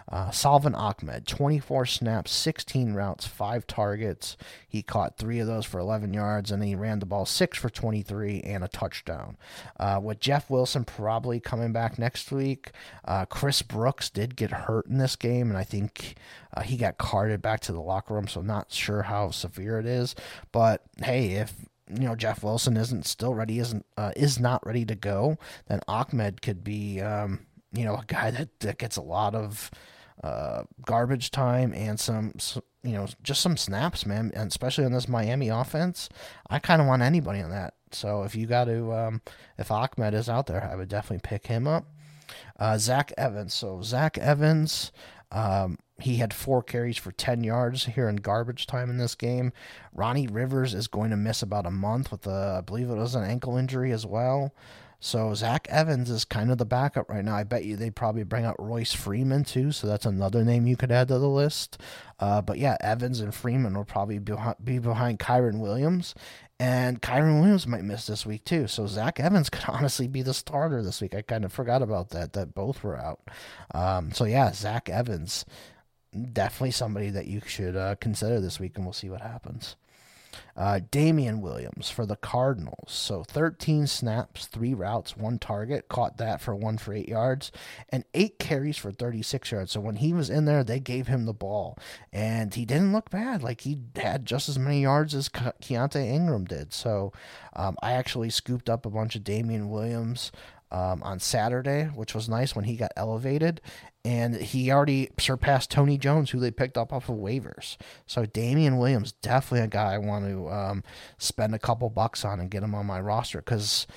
Uh, 0.10 0.32
Salvon 0.32 0.74
Ahmed, 0.74 1.28
24 1.28 1.86
snaps, 1.86 2.32
16 2.32 2.93
routes, 2.93 3.28
5 3.28 3.67
targets. 3.67 4.38
He 4.67 4.82
caught 4.82 5.17
3 5.17 5.39
of 5.39 5.48
those 5.48 5.65
for 5.65 5.80
11 5.80 6.13
yards, 6.13 6.52
and 6.52 6.63
he 6.63 6.74
ran 6.74 7.00
the 7.00 7.06
ball 7.06 7.26
6 7.26 7.58
for 7.58 7.69
23 7.69 8.41
and 8.41 8.63
a 8.63 8.67
touchdown. 8.67 9.38
Uh, 9.80 10.00
with 10.02 10.19
Jeff 10.19 10.50
Wilson 10.50 10.84
probably 10.84 11.39
coming 11.39 11.72
back 11.72 12.00
next 12.00 12.32
week, 12.32 12.72
uh, 13.06 13.26
Chris 13.26 13.62
Brooks 13.62 14.10
did 14.10 14.36
get 14.36 14.52
hurt 14.52 14.88
in 14.88 14.98
this 14.98 15.15
game, 15.15 15.50
and 15.50 15.58
I 15.58 15.63
think 15.63 16.15
uh, 16.56 16.62
he 16.62 16.76
got 16.76 16.98
carted 16.98 17.41
back 17.41 17.60
to 17.62 17.72
the 17.72 17.82
locker 17.82 18.15
room, 18.15 18.28
so 18.28 18.41
not 18.41 18.72
sure 18.72 19.04
how 19.04 19.30
severe 19.30 19.80
it 19.80 19.86
is. 19.86 20.15
But 20.52 20.84
hey, 20.98 21.34
if 21.34 21.54
you 21.88 22.08
know 22.08 22.15
Jeff 22.15 22.43
Wilson 22.43 22.78
isn't 22.78 23.06
still 23.06 23.36
ready, 23.36 23.60
isn't 23.60 23.86
uh, 23.98 24.12
is 24.15 24.39
not 24.39 24.65
ready 24.65 24.86
to 24.86 24.95
go, 24.95 25.38
then 25.67 25.82
Ahmed 25.88 26.41
could 26.41 26.63
be 26.63 27.00
um, 27.02 27.45
you 27.72 27.84
know 27.86 27.95
a 27.95 28.06
guy 28.08 28.32
that, 28.32 28.60
that 28.62 28.78
gets 28.80 28.98
a 28.98 29.02
lot 29.02 29.36
of 29.36 29.69
uh, 30.24 30.64
garbage 30.86 31.32
time 31.32 31.74
and 31.74 32.00
some, 32.00 32.34
you 32.84 32.94
know 32.94 33.08
just 33.24 33.42
some 33.42 33.58
snaps, 33.58 34.06
man, 34.06 34.32
and 34.36 34.50
especially 34.50 34.86
on 34.86 34.92
this 34.92 35.08
Miami 35.08 35.50
offense. 35.50 36.10
I 36.50 36.60
kind 36.60 36.82
of 36.82 36.88
want 36.88 37.02
anybody 37.02 37.42
on 37.42 37.52
that. 37.52 37.74
So 37.92 38.24
if 38.24 38.36
you 38.36 38.46
got 38.46 38.66
to, 38.66 38.94
um, 38.94 39.22
if 39.58 39.72
Ahmed 39.72 40.14
is 40.14 40.30
out 40.30 40.48
there, 40.48 40.64
I 40.64 40.76
would 40.76 40.90
definitely 40.90 41.28
pick 41.28 41.48
him 41.48 41.68
up. 41.68 41.86
Uh, 42.60 42.78
Zach 42.78 43.12
Evans. 43.18 43.54
So 43.54 43.82
Zach 43.82 44.18
Evans. 44.18 44.92
Um, 45.32 45.78
he 46.00 46.16
had 46.16 46.34
four 46.34 46.64
carries 46.64 46.98
for 46.98 47.12
10 47.12 47.44
yards 47.44 47.86
here 47.86 48.10
in 48.10 48.18
garbage 48.18 48.66
time 48.66 48.90
in 48.90 48.98
this 48.98 49.16
game. 49.16 49.52
Ronnie 49.94 50.28
Rivers 50.28 50.74
is 50.74 50.88
going 50.88 51.12
to 51.12 51.18
miss 51.18 51.42
about 51.42 51.66
a 51.66 51.72
month 51.72 52.12
with, 52.12 52.26
a, 52.26 52.58
I 52.60 52.62
believe 52.62 52.90
it 52.90 52.96
was 52.96 53.16
an 53.16 53.24
ankle 53.24 53.58
injury 53.58 53.92
as 53.92 54.06
well. 54.06 54.54
So 55.00 55.34
Zach 55.34 55.68
Evans 55.70 56.10
is 56.10 56.26
kind 56.26 56.52
of 56.52 56.58
the 56.58 56.66
backup 56.66 57.10
right 57.10 57.24
now. 57.24 57.36
I 57.36 57.44
bet 57.44 57.64
you 57.64 57.78
they 57.78 57.90
probably 57.90 58.24
bring 58.24 58.44
out 58.44 58.58
Royce 58.60 58.94
Freeman 58.94 59.46
too, 59.46 59.72
so 59.72 59.88
that's 59.88 60.06
another 60.06 60.44
name 60.44 60.68
you 60.68 60.76
could 60.76 60.92
add 60.92 61.08
to 61.08 61.18
the 61.18 61.30
list. 61.30 61.82
Uh, 62.20 62.42
but 62.42 62.58
yeah, 62.58 62.76
Evans 62.82 63.22
and 63.22 63.34
Freeman 63.34 63.76
will 63.76 63.86
probably 63.86 64.20
be 64.20 64.80
behind 64.80 65.20
Kyren 65.20 65.60
Williams, 65.60 66.16
and 66.60 67.02
Kyren 67.02 67.40
Williams 67.40 67.66
might 67.66 67.86
miss 67.86 68.08
this 68.08 68.26
week 68.26 68.44
too. 68.44 68.68
So 68.68 68.88
Zach 68.88 69.22
Evans 69.22 69.50
could 69.50 69.64
honestly 69.70 70.08
be 70.08 70.22
the 70.22 70.34
starter 70.34 70.84
this 70.84 71.00
week. 71.00 71.16
I 71.16 71.22
kind 71.22 71.46
of 71.46 71.54
forgot 71.54 71.82
about 71.82 72.10
that, 72.10 72.34
that 72.34 72.54
both 72.54 72.84
were 72.84 72.98
out. 72.98 73.22
Um, 73.74 74.12
so 74.12 74.26
yeah, 74.26 74.52
Zach 74.52 74.90
Evans, 74.90 75.46
definitely 76.34 76.72
somebody 76.72 77.10
that 77.12 77.28
you 77.28 77.42
should 77.46 77.78
uh, 77.78 77.96
consider 77.96 78.42
this 78.42 78.60
week, 78.60 78.74
and 78.76 78.86
we'll 78.86 78.94
see 78.94 79.10
what 79.10 79.22
happens. 79.22 79.78
Uh, 80.56 80.80
Damien 80.92 81.42
Williams 81.42 81.90
for 81.90 82.06
the 82.06 82.16
Cardinals. 82.16 82.92
So 82.92 83.24
13 83.24 83.88
snaps, 83.88 84.46
three 84.48 84.74
routes, 84.74 85.16
one 85.16 85.40
target. 85.40 85.88
Caught 85.88 86.18
that 86.18 86.42
for 86.42 86.56
one 86.56 86.78
for 86.78 86.94
eight 86.94 87.08
yards, 87.08 87.52
and 87.90 88.04
eight 88.14 88.40
carries 88.40 88.78
for 88.78 88.92
36 88.92 89.52
yards. 89.52 89.72
So 89.72 89.80
when 89.80 89.98
he 89.98 90.14
was 90.14 90.30
in 90.30 90.46
there, 90.46 90.64
they 90.64 90.80
gave 90.80 91.08
him 91.08 91.26
the 91.26 91.34
ball, 91.34 91.78
and 92.12 92.54
he 92.54 92.66
didn't 92.66 92.94
look 92.94 93.10
bad. 93.10 93.44
Like 93.44 93.62
he 93.62 93.80
had 93.96 94.26
just 94.26 94.50
as 94.50 94.60
many 94.60 94.82
yards 94.82 95.16
as 95.16 95.30
Ke- 95.30 95.60
Keaontay 95.62 96.06
Ingram 96.08 96.46
did. 96.46 96.74
So 96.74 97.14
um, 97.56 97.78
I 97.82 97.94
actually 97.94 98.30
scooped 98.30 98.70
up 98.70 98.86
a 98.86 98.90
bunch 98.90 99.16
of 99.16 99.24
Damien 99.24 99.70
Williams. 99.70 100.32
Um, 100.72 101.02
on 101.02 101.20
Saturday, 101.20 101.86
which 101.86 102.14
was 102.14 102.30
nice 102.30 102.56
when 102.56 102.66
he 102.66 102.76
got 102.76 102.92
elevated 102.96 103.60
and 104.06 104.36
he 104.36 104.72
already 104.72 105.10
surpassed 105.20 105.72
Tony 105.72 105.98
Jones, 105.98 106.30
who 106.30 106.40
they 106.40 106.52
picked 106.52 106.78
up 106.78 106.94
off 106.94 107.10
of 107.10 107.18
waivers. 107.18 107.76
So 108.06 108.26
Damien 108.26 108.78
Williams, 108.78 109.12
definitely 109.12 109.66
a 109.66 109.68
guy 109.68 109.94
I 109.94 109.98
want 109.98 110.26
to 110.26 110.50
um, 110.50 110.84
spend 111.18 111.54
a 111.54 111.60
couple 111.60 111.90
bucks 111.90 112.24
on 112.24 112.40
and 112.40 112.50
get 112.50 112.64
him 112.64 112.74
on 112.74 112.86
my 112.86 113.00
roster 113.00 113.40
because 113.40 113.88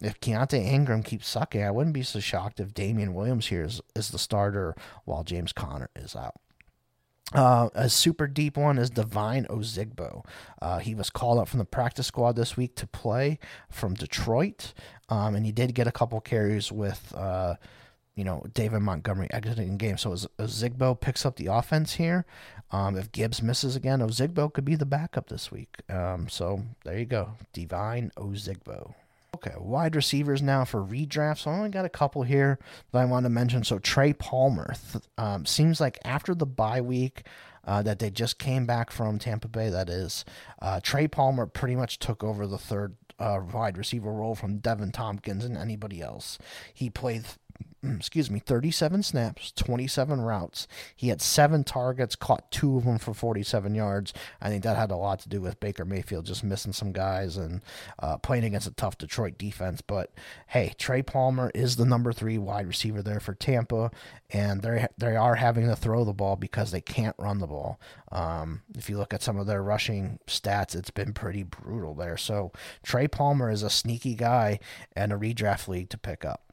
if 0.00 0.18
Keaontay 0.20 0.64
Ingram 0.64 1.02
keeps 1.02 1.28
sucking, 1.28 1.62
I 1.62 1.70
wouldn't 1.70 1.94
be 1.94 2.02
so 2.02 2.18
shocked 2.18 2.58
if 2.58 2.74
Damien 2.74 3.14
Williams 3.14 3.46
here 3.46 3.62
is, 3.62 3.80
is 3.94 4.10
the 4.10 4.18
starter 4.18 4.74
while 5.04 5.22
James 5.22 5.52
Conner 5.52 5.90
is 5.94 6.16
out. 6.16 6.34
Uh, 7.32 7.70
a 7.74 7.88
super 7.88 8.26
deep 8.26 8.56
one 8.56 8.78
is 8.78 8.90
Devine 8.90 9.46
Ozigbo. 9.46 10.24
Uh, 10.60 10.78
he 10.78 10.94
was 10.94 11.08
called 11.08 11.38
up 11.38 11.48
from 11.48 11.60
the 11.60 11.64
practice 11.64 12.08
squad 12.08 12.36
this 12.36 12.56
week 12.56 12.76
to 12.76 12.86
play 12.86 13.38
from 13.70 13.94
Detroit, 13.94 14.74
um, 15.12 15.34
and 15.34 15.44
he 15.44 15.52
did 15.52 15.74
get 15.74 15.86
a 15.86 15.92
couple 15.92 16.20
carries 16.20 16.72
with 16.72 17.14
uh, 17.16 17.54
you 18.14 18.24
know, 18.24 18.44
David 18.52 18.80
Montgomery 18.80 19.28
exiting 19.30 19.70
the 19.70 19.76
game. 19.76 19.96
So 19.96 20.10
Zigbo 20.12 20.98
picks 21.00 21.24
up 21.24 21.36
the 21.36 21.46
offense 21.46 21.94
here, 21.94 22.26
um, 22.70 22.96
if 22.96 23.12
Gibbs 23.12 23.42
misses 23.42 23.76
again, 23.76 24.00
Ozigbo 24.00 24.52
could 24.52 24.64
be 24.64 24.74
the 24.74 24.86
backup 24.86 25.28
this 25.28 25.52
week. 25.52 25.76
Um, 25.90 26.28
so 26.28 26.62
there 26.84 26.98
you 26.98 27.04
go, 27.04 27.32
Devine 27.52 28.10
Ozigbo. 28.16 28.94
Okay, 29.34 29.54
wide 29.58 29.96
receivers 29.96 30.42
now 30.42 30.64
for 30.64 30.82
redraft. 30.82 31.38
So 31.38 31.50
I 31.50 31.54
only 31.54 31.70
got 31.70 31.84
a 31.84 31.90
couple 31.90 32.22
here 32.22 32.58
that 32.92 32.98
I 32.98 33.04
want 33.04 33.24
to 33.24 33.30
mention. 33.30 33.64
So 33.64 33.78
Trey 33.78 34.12
Palmer 34.12 34.74
um, 35.18 35.46
seems 35.46 35.80
like 35.80 35.98
after 36.04 36.34
the 36.34 36.46
bye 36.46 36.80
week. 36.80 37.26
Uh, 37.64 37.80
that 37.80 38.00
they 38.00 38.10
just 38.10 38.40
came 38.40 38.66
back 38.66 38.90
from 38.90 39.20
Tampa 39.20 39.46
Bay, 39.46 39.70
that 39.70 39.88
is. 39.88 40.24
Uh, 40.60 40.80
Trey 40.82 41.06
Palmer 41.06 41.46
pretty 41.46 41.76
much 41.76 42.00
took 42.00 42.24
over 42.24 42.44
the 42.44 42.58
third 42.58 42.96
uh, 43.22 43.40
wide 43.52 43.78
receiver 43.78 44.12
role 44.12 44.34
from 44.34 44.58
Deven 44.58 44.92
Thompkins 44.92 45.44
and 45.44 45.56
anybody 45.56 46.00
else. 46.00 46.38
He 46.74 46.90
played 46.90 47.24
excuse 47.96 48.30
me, 48.30 48.38
37 48.38 49.02
snaps, 49.02 49.52
27 49.52 50.20
routes. 50.20 50.68
He 50.94 51.08
had 51.08 51.20
seven 51.20 51.64
targets, 51.64 52.14
caught 52.14 52.50
two 52.50 52.76
of 52.76 52.84
them 52.84 52.98
for 52.98 53.12
47 53.12 53.74
yards. 53.74 54.12
I 54.40 54.48
think 54.48 54.62
that 54.62 54.76
had 54.76 54.90
a 54.90 54.96
lot 54.96 55.20
to 55.20 55.28
do 55.28 55.40
with 55.40 55.60
Baker 55.60 55.84
Mayfield 55.84 56.26
just 56.26 56.44
missing 56.44 56.72
some 56.72 56.92
guys 56.92 57.36
and 57.36 57.60
uh, 57.98 58.18
playing 58.18 58.44
against 58.44 58.68
a 58.68 58.72
tough 58.72 58.98
Detroit 58.98 59.36
defense. 59.36 59.80
But 59.80 60.12
hey, 60.48 60.74
Trey 60.78 61.02
Palmer 61.02 61.50
is 61.54 61.76
the 61.76 61.84
number 61.84 62.12
three 62.12 62.38
wide 62.38 62.68
receiver 62.68 63.02
there 63.02 63.20
for 63.20 63.34
Tampa, 63.34 63.90
and 64.30 64.62
they 64.62 64.86
they 64.96 65.16
are 65.16 65.34
having 65.34 65.66
to 65.66 65.76
throw 65.76 66.04
the 66.04 66.12
ball 66.12 66.36
because 66.36 66.70
they 66.70 66.80
can't 66.80 67.16
run 67.18 67.38
the 67.38 67.46
ball. 67.46 67.80
Um, 68.12 68.62
if 68.76 68.88
you 68.88 68.96
look 68.96 69.12
at 69.12 69.22
some 69.22 69.38
of 69.38 69.46
their 69.46 69.62
rushing 69.62 70.18
stats, 70.26 70.76
it's 70.76 70.90
been 70.90 71.12
pretty 71.12 71.42
brutal 71.42 71.94
there. 71.94 72.16
So 72.16 72.52
Trey 72.82 73.08
Palmer 73.08 73.50
is 73.50 73.62
a 73.62 73.70
sneaky 73.70 74.14
guy 74.14 74.60
and 74.94 75.12
a 75.12 75.16
redraft 75.16 75.66
league 75.66 75.90
to 75.90 75.98
pick 75.98 76.24
up. 76.24 76.51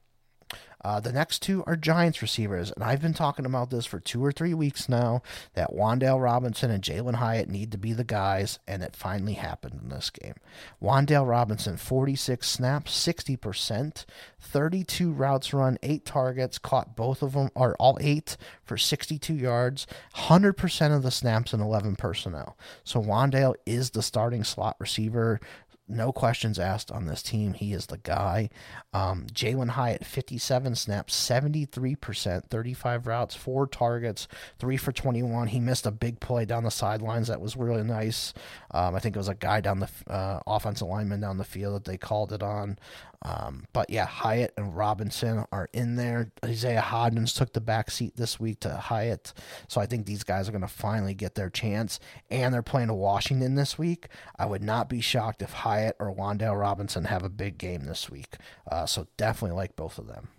Uh, 0.83 0.99
the 0.99 1.11
next 1.11 1.41
two 1.41 1.63
are 1.67 1.75
Giants 1.75 2.21
receivers, 2.21 2.71
and 2.71 2.83
I've 2.83 3.01
been 3.01 3.13
talking 3.13 3.45
about 3.45 3.69
this 3.69 3.85
for 3.85 3.99
two 3.99 4.23
or 4.23 4.31
three 4.31 4.53
weeks 4.53 4.87
now 4.87 5.21
that 5.53 5.73
Wan'Dale 5.73 6.21
Robinson 6.21 6.71
and 6.71 6.83
Jalin 6.83 7.15
Hyatt 7.15 7.49
need 7.49 7.71
to 7.71 7.77
be 7.77 7.93
the 7.93 8.03
guys, 8.03 8.59
and 8.67 8.81
it 8.81 8.95
finally 8.95 9.33
happened 9.33 9.79
in 9.81 9.89
this 9.89 10.09
game. 10.09 10.35
Wan'Dale 10.81 11.27
Robinson, 11.27 11.77
46 11.77 12.47
snaps, 12.47 13.07
60%, 13.07 14.05
32 14.39 15.11
routes 15.11 15.53
run, 15.53 15.77
8 15.83 16.05
targets, 16.05 16.57
caught 16.57 16.95
both 16.95 17.21
of 17.21 17.33
them, 17.33 17.49
or 17.55 17.75
all 17.75 17.97
8 17.99 18.37
for 18.63 18.77
62 18.77 19.33
yards, 19.33 19.85
100% 20.15 20.95
of 20.95 21.03
the 21.03 21.11
snaps 21.11 21.53
in 21.53 21.59
11 21.59 21.97
personnel. 21.97 22.57
So 22.83 23.01
Wan'Dale 23.01 23.55
is 23.65 23.89
the 23.89 24.01
starting 24.01 24.43
slot 24.43 24.77
receiver 24.79 25.41
no 25.89 26.11
questions 26.11 26.59
asked 26.59 26.91
on 26.91 27.05
this 27.05 27.23
team. 27.23 27.53
He 27.53 27.73
is 27.73 27.87
the 27.87 27.97
guy. 27.97 28.49
Um, 28.93 29.25
Jalin 29.33 29.69
Hyatt, 29.69 30.05
57 30.05 30.75
snaps, 30.75 31.15
73%, 31.15 32.45
35 32.45 33.07
routes, 33.07 33.35
four 33.35 33.67
targets, 33.67 34.27
three 34.59 34.77
for 34.77 34.91
21. 34.91 35.47
He 35.47 35.59
missed 35.59 35.85
a 35.85 35.91
big 35.91 36.19
play 36.19 36.45
down 36.45 36.63
the 36.63 36.71
sidelines 36.71 37.27
that 37.27 37.41
was 37.41 37.57
really 37.57 37.83
nice. 37.83 38.33
Um, 38.71 38.95
I 38.95 38.99
think 38.99 39.15
it 39.15 39.19
was 39.19 39.27
a 39.27 39.35
guy 39.35 39.61
down 39.61 39.79
the 39.79 39.89
uh, 40.07 40.39
offensive 40.45 40.87
lineman 40.87 41.21
down 41.21 41.37
the 41.37 41.43
field 41.43 41.75
that 41.75 41.85
they 41.85 41.97
called 41.97 42.31
it 42.31 42.43
on. 42.43 42.77
Um, 43.21 43.65
but 43.73 43.89
yeah, 43.89 44.05
Hyatt 44.05 44.53
and 44.55 44.75
Robinson 44.75 45.45
are 45.51 45.67
in 45.73 45.95
there. 45.97 46.31
Isaiah 46.43 46.81
Hodgins 46.85 47.35
took 47.35 47.51
the 47.51 47.59
back 47.59 47.91
seat 47.91 48.15
this 48.15 48.39
week 48.39 48.61
to 48.61 48.73
Hyatt. 48.75 49.33
So 49.67 49.81
I 49.81 49.87
think 49.87 50.05
these 50.05 50.23
guys 50.23 50.47
are 50.47 50.53
going 50.53 50.61
to 50.61 50.67
finally 50.67 51.13
get 51.13 51.35
their 51.35 51.49
chance. 51.49 51.99
And 52.29 52.53
they're 52.53 52.61
playing 52.61 52.93
Washington 52.93 53.55
this 53.55 53.77
week. 53.77 54.07
I 54.37 54.45
would 54.45 54.63
not 54.63 54.89
be 54.89 55.01
shocked 55.01 55.41
if 55.41 55.51
Hyatt 55.51 55.78
or 55.99 56.13
Wan'Dale 56.13 56.59
Robinson 56.59 57.05
have 57.05 57.23
a 57.23 57.29
big 57.29 57.57
game 57.57 57.85
this 57.85 58.09
week. 58.09 58.35
Uh, 58.69 58.85
so 58.85 59.07
definitely 59.17 59.55
like 59.55 59.75
both 59.75 59.97
of 59.97 60.07
them. 60.07 60.29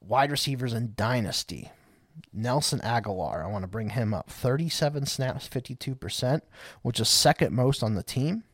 Wide 0.00 0.30
receivers 0.30 0.72
in 0.72 0.94
Dynasty. 0.96 1.70
Nelson 2.32 2.80
Agholor, 2.80 3.44
I 3.44 3.48
want 3.48 3.62
to 3.62 3.68
bring 3.68 3.90
him 3.90 4.12
up. 4.12 4.30
37 4.30 5.06
snaps, 5.06 5.48
52%, 5.48 6.40
which 6.82 7.00
is 7.00 7.08
second 7.08 7.54
most 7.54 7.82
on 7.82 7.94
the 7.94 8.02
team. 8.02 8.44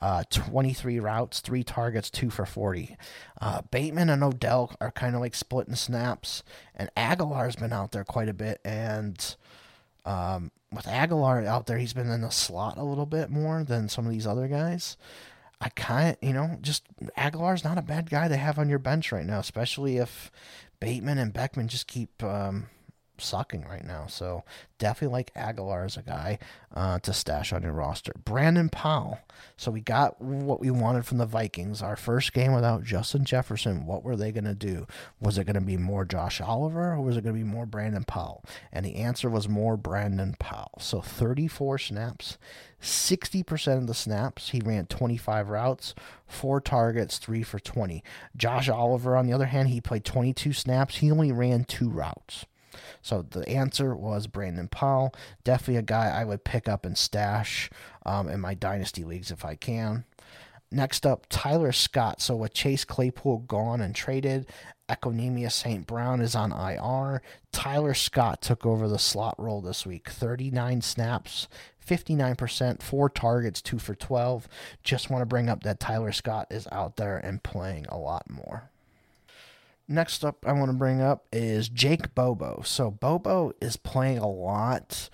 Uh, 0.00 0.22
23 0.30 1.00
routes, 1.00 1.40
three 1.40 1.62
targets, 1.62 2.10
two 2.10 2.28
for 2.28 2.44
40. 2.44 2.96
Uh, 3.40 3.62
Bateman 3.70 4.10
and 4.10 4.22
Odell 4.22 4.74
are 4.80 4.90
kind 4.90 5.14
of 5.14 5.20
like 5.20 5.34
splitting 5.34 5.76
snaps, 5.76 6.42
and 6.74 6.90
Agholor's 6.96 7.56
been 7.56 7.72
out 7.72 7.92
there 7.92 8.04
quite 8.04 8.28
a 8.28 8.34
bit. 8.34 8.60
And 8.64 9.36
um, 10.04 10.50
with 10.74 10.86
Agholor 10.86 11.46
out 11.46 11.66
there, 11.66 11.78
he's 11.78 11.92
been 11.92 12.10
in 12.10 12.20
the 12.20 12.30
slot 12.30 12.78
a 12.78 12.84
little 12.84 13.06
bit 13.06 13.30
more 13.30 13.64
than 13.64 13.88
some 13.88 14.06
of 14.06 14.12
these 14.12 14.26
other 14.26 14.48
guys. 14.48 14.96
I 15.60 15.68
kind 15.70 16.10
of, 16.10 16.16
you 16.20 16.34
know, 16.34 16.58
just 16.60 16.84
Agholor's 17.16 17.64
not 17.64 17.78
a 17.78 17.82
bad 17.82 18.10
guy 18.10 18.28
to 18.28 18.36
have 18.36 18.58
on 18.58 18.68
your 18.68 18.78
bench 18.78 19.12
right 19.12 19.24
now, 19.24 19.38
especially 19.38 19.96
if 19.98 20.30
Bateman 20.80 21.18
and 21.18 21.32
Beckham 21.32 21.66
just 21.66 21.86
keep 21.86 22.22
um, 22.22 22.66
sucking 23.18 23.64
right 23.68 23.84
now. 23.84 24.06
So 24.06 24.44
definitely 24.78 25.12
like 25.12 25.34
Agholor 25.34 25.84
as 25.84 25.96
a 25.96 26.02
guy 26.02 26.38
uh, 26.74 26.98
to 27.00 27.12
stash 27.12 27.52
on 27.52 27.62
your 27.62 27.72
roster. 27.72 28.12
Brandon 28.24 28.68
Powell. 28.68 29.18
So 29.56 29.70
we 29.70 29.80
got 29.80 30.20
what 30.20 30.60
we 30.60 30.70
wanted 30.70 31.06
from 31.06 31.18
the 31.18 31.26
Vikings. 31.26 31.82
Our 31.82 31.96
first 31.96 32.32
game 32.32 32.52
without 32.52 32.82
Justin 32.82 33.24
Jefferson. 33.24 33.86
What 33.86 34.02
were 34.02 34.16
they 34.16 34.32
going 34.32 34.44
to 34.44 34.54
do? 34.54 34.86
Was 35.20 35.38
it 35.38 35.44
going 35.44 35.54
to 35.54 35.60
be 35.60 35.76
more 35.76 36.04
Josh 36.04 36.40
Oliver 36.40 36.92
or 36.92 37.00
was 37.00 37.16
it 37.16 37.22
going 37.22 37.34
to 37.34 37.44
be 37.44 37.48
more 37.48 37.66
Brandon 37.66 38.04
Powell? 38.04 38.44
And 38.72 38.84
the 38.84 38.96
answer 38.96 39.30
was 39.30 39.48
more 39.48 39.76
Brandon 39.76 40.34
Powell. 40.38 40.78
So 40.80 41.00
34 41.00 41.78
snaps. 41.78 42.38
60% 42.80 43.78
of 43.78 43.86
the 43.86 43.94
snaps, 43.94 44.50
he 44.50 44.60
ran 44.62 44.84
25 44.86 45.48
routes, 45.48 45.94
four 46.26 46.60
targets, 46.60 47.16
three 47.16 47.42
for 47.42 47.58
20. 47.58 48.04
Josh 48.36 48.68
Oliver, 48.68 49.16
on 49.16 49.26
the 49.26 49.32
other 49.32 49.46
hand, 49.46 49.68
he 49.68 49.80
played 49.80 50.04
22 50.04 50.52
snaps. 50.52 50.96
He 50.96 51.10
only 51.10 51.32
ran 51.32 51.64
two 51.64 51.88
routes. 51.88 52.44
So 53.02 53.22
the 53.22 53.48
answer 53.48 53.94
was 53.94 54.26
Brandon 54.26 54.68
Powell. 54.68 55.14
Definitely 55.44 55.76
a 55.76 55.82
guy 55.82 56.08
I 56.08 56.24
would 56.24 56.44
pick 56.44 56.68
up 56.68 56.84
and 56.84 56.96
stash 56.96 57.70
um, 58.06 58.28
in 58.28 58.40
my 58.40 58.54
dynasty 58.54 59.04
leagues 59.04 59.30
if 59.30 59.44
I 59.44 59.54
can. 59.54 60.04
Next 60.70 61.06
up, 61.06 61.26
Tyler 61.28 61.70
Scott. 61.70 62.20
So 62.20 62.34
with 62.34 62.52
Chase 62.52 62.84
Claypool 62.84 63.38
gone 63.46 63.80
and 63.80 63.94
traded, 63.94 64.46
Equanimeous 64.88 65.52
St. 65.52 65.86
Brown 65.86 66.20
is 66.20 66.34
on 66.34 66.52
IR. 66.52 67.22
Tyler 67.52 67.94
Scott 67.94 68.42
took 68.42 68.66
over 68.66 68.88
the 68.88 68.98
slot 68.98 69.36
role 69.38 69.60
this 69.60 69.86
week. 69.86 70.08
39 70.08 70.82
snaps, 70.82 71.46
59%, 71.86 72.82
four 72.82 73.08
targets, 73.08 73.62
two 73.62 73.78
for 73.78 73.94
12. 73.94 74.48
Just 74.82 75.10
want 75.10 75.22
to 75.22 75.26
bring 75.26 75.48
up 75.48 75.62
that 75.62 75.80
Tyler 75.80 76.12
Scott 76.12 76.48
is 76.50 76.66
out 76.72 76.96
there 76.96 77.18
and 77.18 77.42
playing 77.42 77.86
a 77.86 77.96
lot 77.96 78.28
more. 78.28 78.70
Next 79.86 80.24
up, 80.24 80.46
I 80.46 80.52
want 80.52 80.70
to 80.70 80.76
bring 80.76 81.02
up 81.02 81.26
is 81.30 81.68
Jake 81.68 82.14
Bobo. 82.14 82.62
So, 82.64 82.90
Bobo 82.90 83.52
is 83.60 83.76
playing 83.76 84.18
a 84.18 84.28
lot 84.28 85.10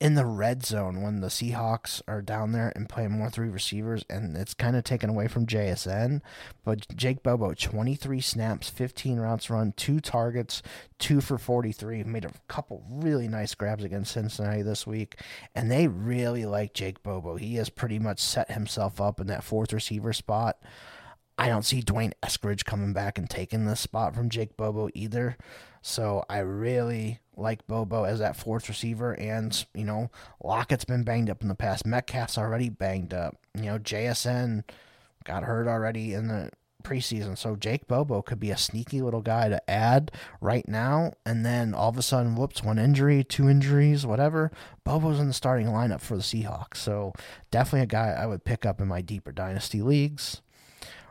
in 0.00 0.14
the 0.14 0.24
red 0.24 0.64
zone 0.64 1.02
when 1.02 1.20
the 1.20 1.26
Seahawks 1.26 2.00
are 2.06 2.22
down 2.22 2.52
there 2.52 2.72
and 2.76 2.88
playing 2.88 3.10
more 3.10 3.28
three 3.28 3.48
receivers, 3.48 4.04
and 4.08 4.36
it's 4.36 4.54
kind 4.54 4.76
of 4.76 4.84
taken 4.84 5.10
away 5.10 5.26
from 5.26 5.46
JSN. 5.46 6.20
But 6.64 6.86
Jake 6.96 7.22
Bobo, 7.22 7.52
23 7.52 8.20
snaps, 8.20 8.70
15 8.70 9.18
routes 9.18 9.50
run, 9.50 9.72
two 9.76 10.00
targets, 10.00 10.62
two 10.98 11.20
for 11.20 11.36
43. 11.36 12.04
Made 12.04 12.24
a 12.24 12.32
couple 12.46 12.84
really 12.88 13.28
nice 13.28 13.54
grabs 13.54 13.84
against 13.84 14.12
Cincinnati 14.12 14.62
this 14.62 14.86
week, 14.86 15.16
and 15.54 15.70
they 15.70 15.88
really 15.88 16.46
like 16.46 16.74
Jake 16.74 17.02
Bobo. 17.02 17.36
He 17.36 17.56
has 17.56 17.68
pretty 17.68 17.98
much 17.98 18.20
set 18.20 18.52
himself 18.52 19.00
up 19.00 19.20
in 19.20 19.26
that 19.26 19.44
fourth 19.44 19.72
receiver 19.72 20.12
spot. 20.12 20.58
I 21.38 21.48
don't 21.48 21.64
see 21.64 21.80
D'Wayne 21.80 22.12
Eskridge 22.22 22.64
coming 22.64 22.92
back 22.92 23.16
and 23.16 23.30
taking 23.30 23.64
this 23.64 23.78
spot 23.78 24.14
from 24.14 24.28
Jake 24.28 24.56
Bobo 24.56 24.90
either. 24.92 25.36
So 25.82 26.24
I 26.28 26.38
really 26.38 27.20
like 27.36 27.66
Bobo 27.68 28.02
as 28.02 28.18
that 28.18 28.36
fourth 28.36 28.68
receiver. 28.68 29.12
And, 29.14 29.64
you 29.72 29.84
know, 29.84 30.10
Lockett's 30.42 30.84
been 30.84 31.04
banged 31.04 31.30
up 31.30 31.42
in 31.42 31.48
the 31.48 31.54
past. 31.54 31.86
Metcalf's 31.86 32.36
already 32.36 32.68
banged 32.68 33.14
up. 33.14 33.36
You 33.54 33.66
know, 33.66 33.78
JSN 33.78 34.64
got 35.24 35.44
hurt 35.44 35.68
already 35.68 36.12
in 36.12 36.26
the 36.26 36.50
preseason. 36.82 37.38
So 37.38 37.54
Jake 37.54 37.86
Bobo 37.86 38.20
could 38.20 38.40
be 38.40 38.50
a 38.50 38.56
sneaky 38.56 39.00
little 39.00 39.20
guy 39.20 39.48
to 39.48 39.70
add 39.70 40.10
right 40.40 40.66
now. 40.66 41.12
And 41.24 41.46
then 41.46 41.72
all 41.72 41.88
of 41.88 41.98
a 41.98 42.02
sudden, 42.02 42.34
whoops, 42.34 42.64
one 42.64 42.78
injury, 42.78 43.22
two 43.22 43.48
injuries, 43.48 44.04
whatever. 44.04 44.50
Bobo's 44.82 45.20
in 45.20 45.28
the 45.28 45.32
starting 45.32 45.68
lineup 45.68 46.00
for 46.00 46.16
the 46.16 46.22
Seahawks. 46.22 46.78
So 46.78 47.12
definitely 47.52 47.82
a 47.82 47.86
guy 47.86 48.16
I 48.18 48.26
would 48.26 48.44
pick 48.44 48.66
up 48.66 48.80
in 48.80 48.88
my 48.88 49.02
deeper 49.02 49.30
dynasty 49.30 49.82
leagues. 49.82 50.40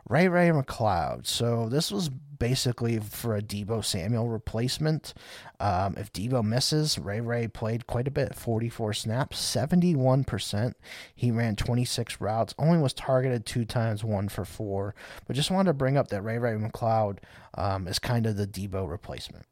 Ray 0.08 0.28
Ray 0.28 0.48
McCloud. 0.48 1.26
So 1.26 1.68
this 1.68 1.90
was 1.90 2.08
basically 2.38 2.98
for 2.98 3.36
a 3.36 3.42
Deebo 3.42 3.84
Samuel 3.84 4.28
replacement. 4.28 5.12
Um, 5.60 5.96
if 5.96 6.12
Deebo 6.12 6.44
misses, 6.44 6.98
Ray 6.98 7.20
Ray 7.20 7.48
played 7.48 7.86
quite 7.86 8.08
a 8.08 8.12
bit 8.12 8.34
44 8.34 8.92
snaps, 8.94 9.38
71%. 9.38 10.74
He 11.14 11.30
ran 11.30 11.56
26 11.56 12.20
routes, 12.20 12.54
only 12.58 12.78
was 12.78 12.92
targeted 12.92 13.44
two 13.44 13.64
times, 13.64 14.04
one 14.04 14.28
for 14.28 14.44
four. 14.44 14.94
But 15.26 15.36
just 15.36 15.50
wanted 15.50 15.70
to 15.70 15.74
bring 15.74 15.96
up 15.96 16.08
that 16.08 16.22
Ray 16.22 16.38
Ray 16.38 16.54
McCloud 16.54 17.18
um, 17.56 17.88
is 17.88 17.98
kind 17.98 18.26
of 18.26 18.36
the 18.36 18.46
Deebo 18.46 18.88
replacement. 18.88 19.46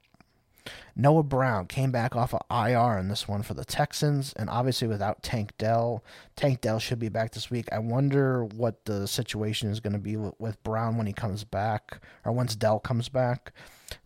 Noah 0.94 1.22
Brown 1.22 1.66
came 1.66 1.90
back 1.90 2.16
off 2.16 2.35
of 2.35 2.42
IR 2.50 2.98
in 2.98 3.09
this 3.09 3.29
one 3.29 3.42
for 3.42 3.55
the 3.55 3.64
Texans, 3.64 4.33
and 4.35 4.48
obviously 4.48 4.88
without 4.88 5.22
Tank 5.22 5.52
Dell. 5.59 6.02
Tank 6.35 6.61
Dell 6.61 6.79
should 6.79 6.98
be 6.98 7.09
back 7.09 7.33
this 7.33 7.50
week. 7.50 7.66
I 7.70 7.79
wonder 7.79 8.44
what 8.44 8.85
the 8.87 9.07
situation 9.07 9.70
is 9.70 9.81
going 9.81 9.92
to 9.92 9.98
be 9.98 10.16
with 10.16 10.62
Brown 10.62 10.96
when 10.96 11.07
he 11.07 11.12
comes 11.12 11.44
back, 11.44 12.00
or 12.24 12.33
once 12.33 12.57
Dell 12.57 12.79
comes 12.79 13.09
back. 13.09 13.52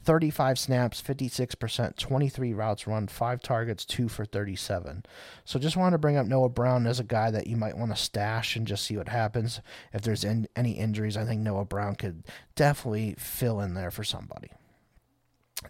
35 0.02 0.58
snaps, 0.58 1.00
56%, 1.00 1.96
23 1.96 2.52
routes 2.52 2.86
run, 2.86 3.06
5 3.06 3.42
targets, 3.42 3.86
2 3.86 4.08
for 4.08 4.26
37. 4.26 5.04
So 5.44 5.58
just 5.58 5.76
wanted 5.76 5.92
to 5.92 5.98
bring 5.98 6.18
up 6.18 6.26
Noah 6.26 6.50
Brown 6.50 6.86
as 6.86 7.00
a 7.00 7.04
guy 7.04 7.30
that 7.30 7.46
you 7.46 7.56
might 7.56 7.78
want 7.78 7.90
to 7.90 7.96
stash 7.96 8.56
and 8.56 8.66
just 8.66 8.84
see 8.84 8.98
what 8.98 9.08
happens. 9.08 9.60
If 9.94 10.02
there's 10.02 10.24
any 10.24 10.72
injuries, 10.72 11.16
I 11.16 11.24
think 11.24 11.40
Noah 11.40 11.64
Brown 11.64 11.94
could 11.94 12.24
definitely 12.56 13.14
fill 13.16 13.60
in 13.60 13.72
there 13.72 13.90
for 13.90 14.04
somebody. 14.04 14.50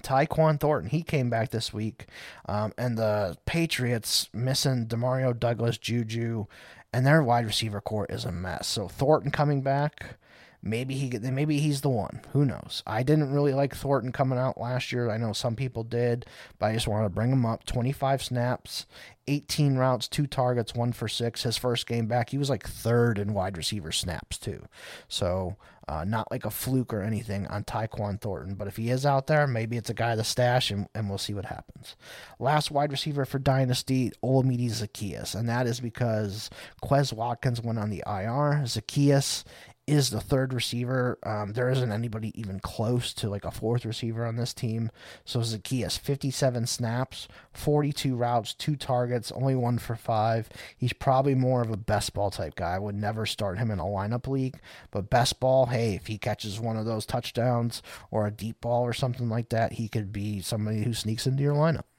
Tyquan 0.02 0.58
Thornton, 0.58 0.90
he 0.90 1.02
came 1.02 1.30
back 1.30 1.50
this 1.50 1.72
week, 1.72 2.06
um, 2.46 2.72
and 2.78 2.96
the 2.96 3.36
Patriots 3.44 4.28
missing 4.32 4.86
Demario 4.86 5.38
Douglas, 5.38 5.78
Juju, 5.78 6.46
and 6.92 7.06
their 7.06 7.22
wide 7.22 7.46
receiver 7.46 7.80
corps 7.80 8.06
is 8.08 8.24
a 8.24 8.32
mess. 8.32 8.66
So 8.66 8.88
Thornton 8.88 9.30
coming 9.30 9.62
back, 9.62 10.16
maybe 10.62 10.94
he 10.94 11.18
maybe 11.18 11.58
he's 11.58 11.80
the 11.80 11.88
one. 11.88 12.20
Who 12.32 12.44
knows? 12.44 12.82
I 12.86 13.02
didn't 13.02 13.32
really 13.32 13.52
like 13.52 13.74
Thornton 13.74 14.12
coming 14.12 14.38
out 14.38 14.60
last 14.60 14.92
year. 14.92 15.10
I 15.10 15.16
know 15.16 15.32
some 15.32 15.56
people 15.56 15.84
did, 15.84 16.26
but 16.58 16.66
I 16.66 16.74
just 16.74 16.88
wanted 16.88 17.04
to 17.04 17.14
bring 17.14 17.32
him 17.32 17.46
up. 17.46 17.64
25 17.64 18.22
snaps, 18.22 18.86
18 19.26 19.76
routes, 19.76 20.08
two 20.08 20.26
targets, 20.26 20.74
one 20.74 20.92
for 20.92 21.08
six. 21.08 21.44
His 21.44 21.56
first 21.56 21.86
game 21.86 22.06
back, 22.06 22.30
he 22.30 22.38
was 22.38 22.50
like 22.50 22.66
third 22.66 23.18
in 23.18 23.34
wide 23.34 23.56
receiver 23.56 23.92
snaps 23.92 24.38
too. 24.38 24.64
So 25.08 25.56
uh, 25.90 26.04
not 26.04 26.30
like 26.30 26.44
a 26.44 26.50
fluke 26.50 26.94
or 26.94 27.02
anything 27.02 27.48
on 27.48 27.64
Tyquan 27.64 28.20
Thornton, 28.20 28.54
but 28.54 28.68
if 28.68 28.76
he 28.76 28.90
is 28.90 29.04
out 29.04 29.26
there, 29.26 29.48
maybe 29.48 29.76
it's 29.76 29.90
a 29.90 29.94
guy 29.94 30.14
to 30.14 30.22
stash, 30.22 30.70
and, 30.70 30.86
and 30.94 31.08
we'll 31.08 31.18
see 31.18 31.34
what 31.34 31.46
happens. 31.46 31.96
Last 32.38 32.70
wide 32.70 32.92
receiver 32.92 33.24
for 33.24 33.40
Dynasty, 33.40 34.12
Olamide 34.22 34.70
Zaccheaus, 34.70 35.34
and 35.34 35.48
that 35.48 35.66
is 35.66 35.80
because 35.80 36.48
Quez 36.80 37.12
Watkins 37.12 37.60
went 37.60 37.80
on 37.80 37.90
the 37.90 38.04
IR. 38.06 38.62
Zaccheaus 38.66 39.42
is 39.90 40.10
the 40.10 40.20
third 40.20 40.54
receiver. 40.54 41.18
Um, 41.24 41.52
there 41.52 41.68
isn't 41.68 41.90
anybody 41.90 42.38
even 42.40 42.60
close 42.60 43.12
to 43.14 43.28
like 43.28 43.44
a 43.44 43.50
fourth 43.50 43.84
receiver 43.84 44.24
on 44.24 44.36
this 44.36 44.54
team. 44.54 44.92
So 45.24 45.40
Zaccheaus, 45.40 45.98
57 45.98 46.68
snaps, 46.68 47.26
42 47.52 48.14
routes, 48.14 48.54
two 48.54 48.76
targets, 48.76 49.32
only 49.32 49.56
one 49.56 49.78
for 49.78 49.96
five. 49.96 50.48
He's 50.76 50.92
probably 50.92 51.34
more 51.34 51.60
of 51.60 51.70
a 51.70 51.76
best 51.76 52.14
ball 52.14 52.30
type 52.30 52.54
guy. 52.54 52.76
I 52.76 52.78
would 52.78 52.94
never 52.94 53.26
start 53.26 53.58
him 53.58 53.70
in 53.72 53.80
a 53.80 53.84
lineup 53.84 54.28
league, 54.28 54.60
but 54.92 55.10
best 55.10 55.40
ball, 55.40 55.66
hey, 55.66 55.96
if 55.96 56.06
he 56.06 56.18
catches 56.18 56.60
one 56.60 56.76
of 56.76 56.86
those 56.86 57.04
touchdowns 57.04 57.82
or 58.12 58.26
a 58.26 58.30
deep 58.30 58.60
ball 58.60 58.84
or 58.84 58.92
something 58.92 59.28
like 59.28 59.48
that, 59.48 59.72
he 59.72 59.88
could 59.88 60.12
be 60.12 60.40
somebody 60.40 60.84
who 60.84 60.94
sneaks 60.94 61.26
into 61.26 61.42
your 61.42 61.54
lineup. 61.54 61.89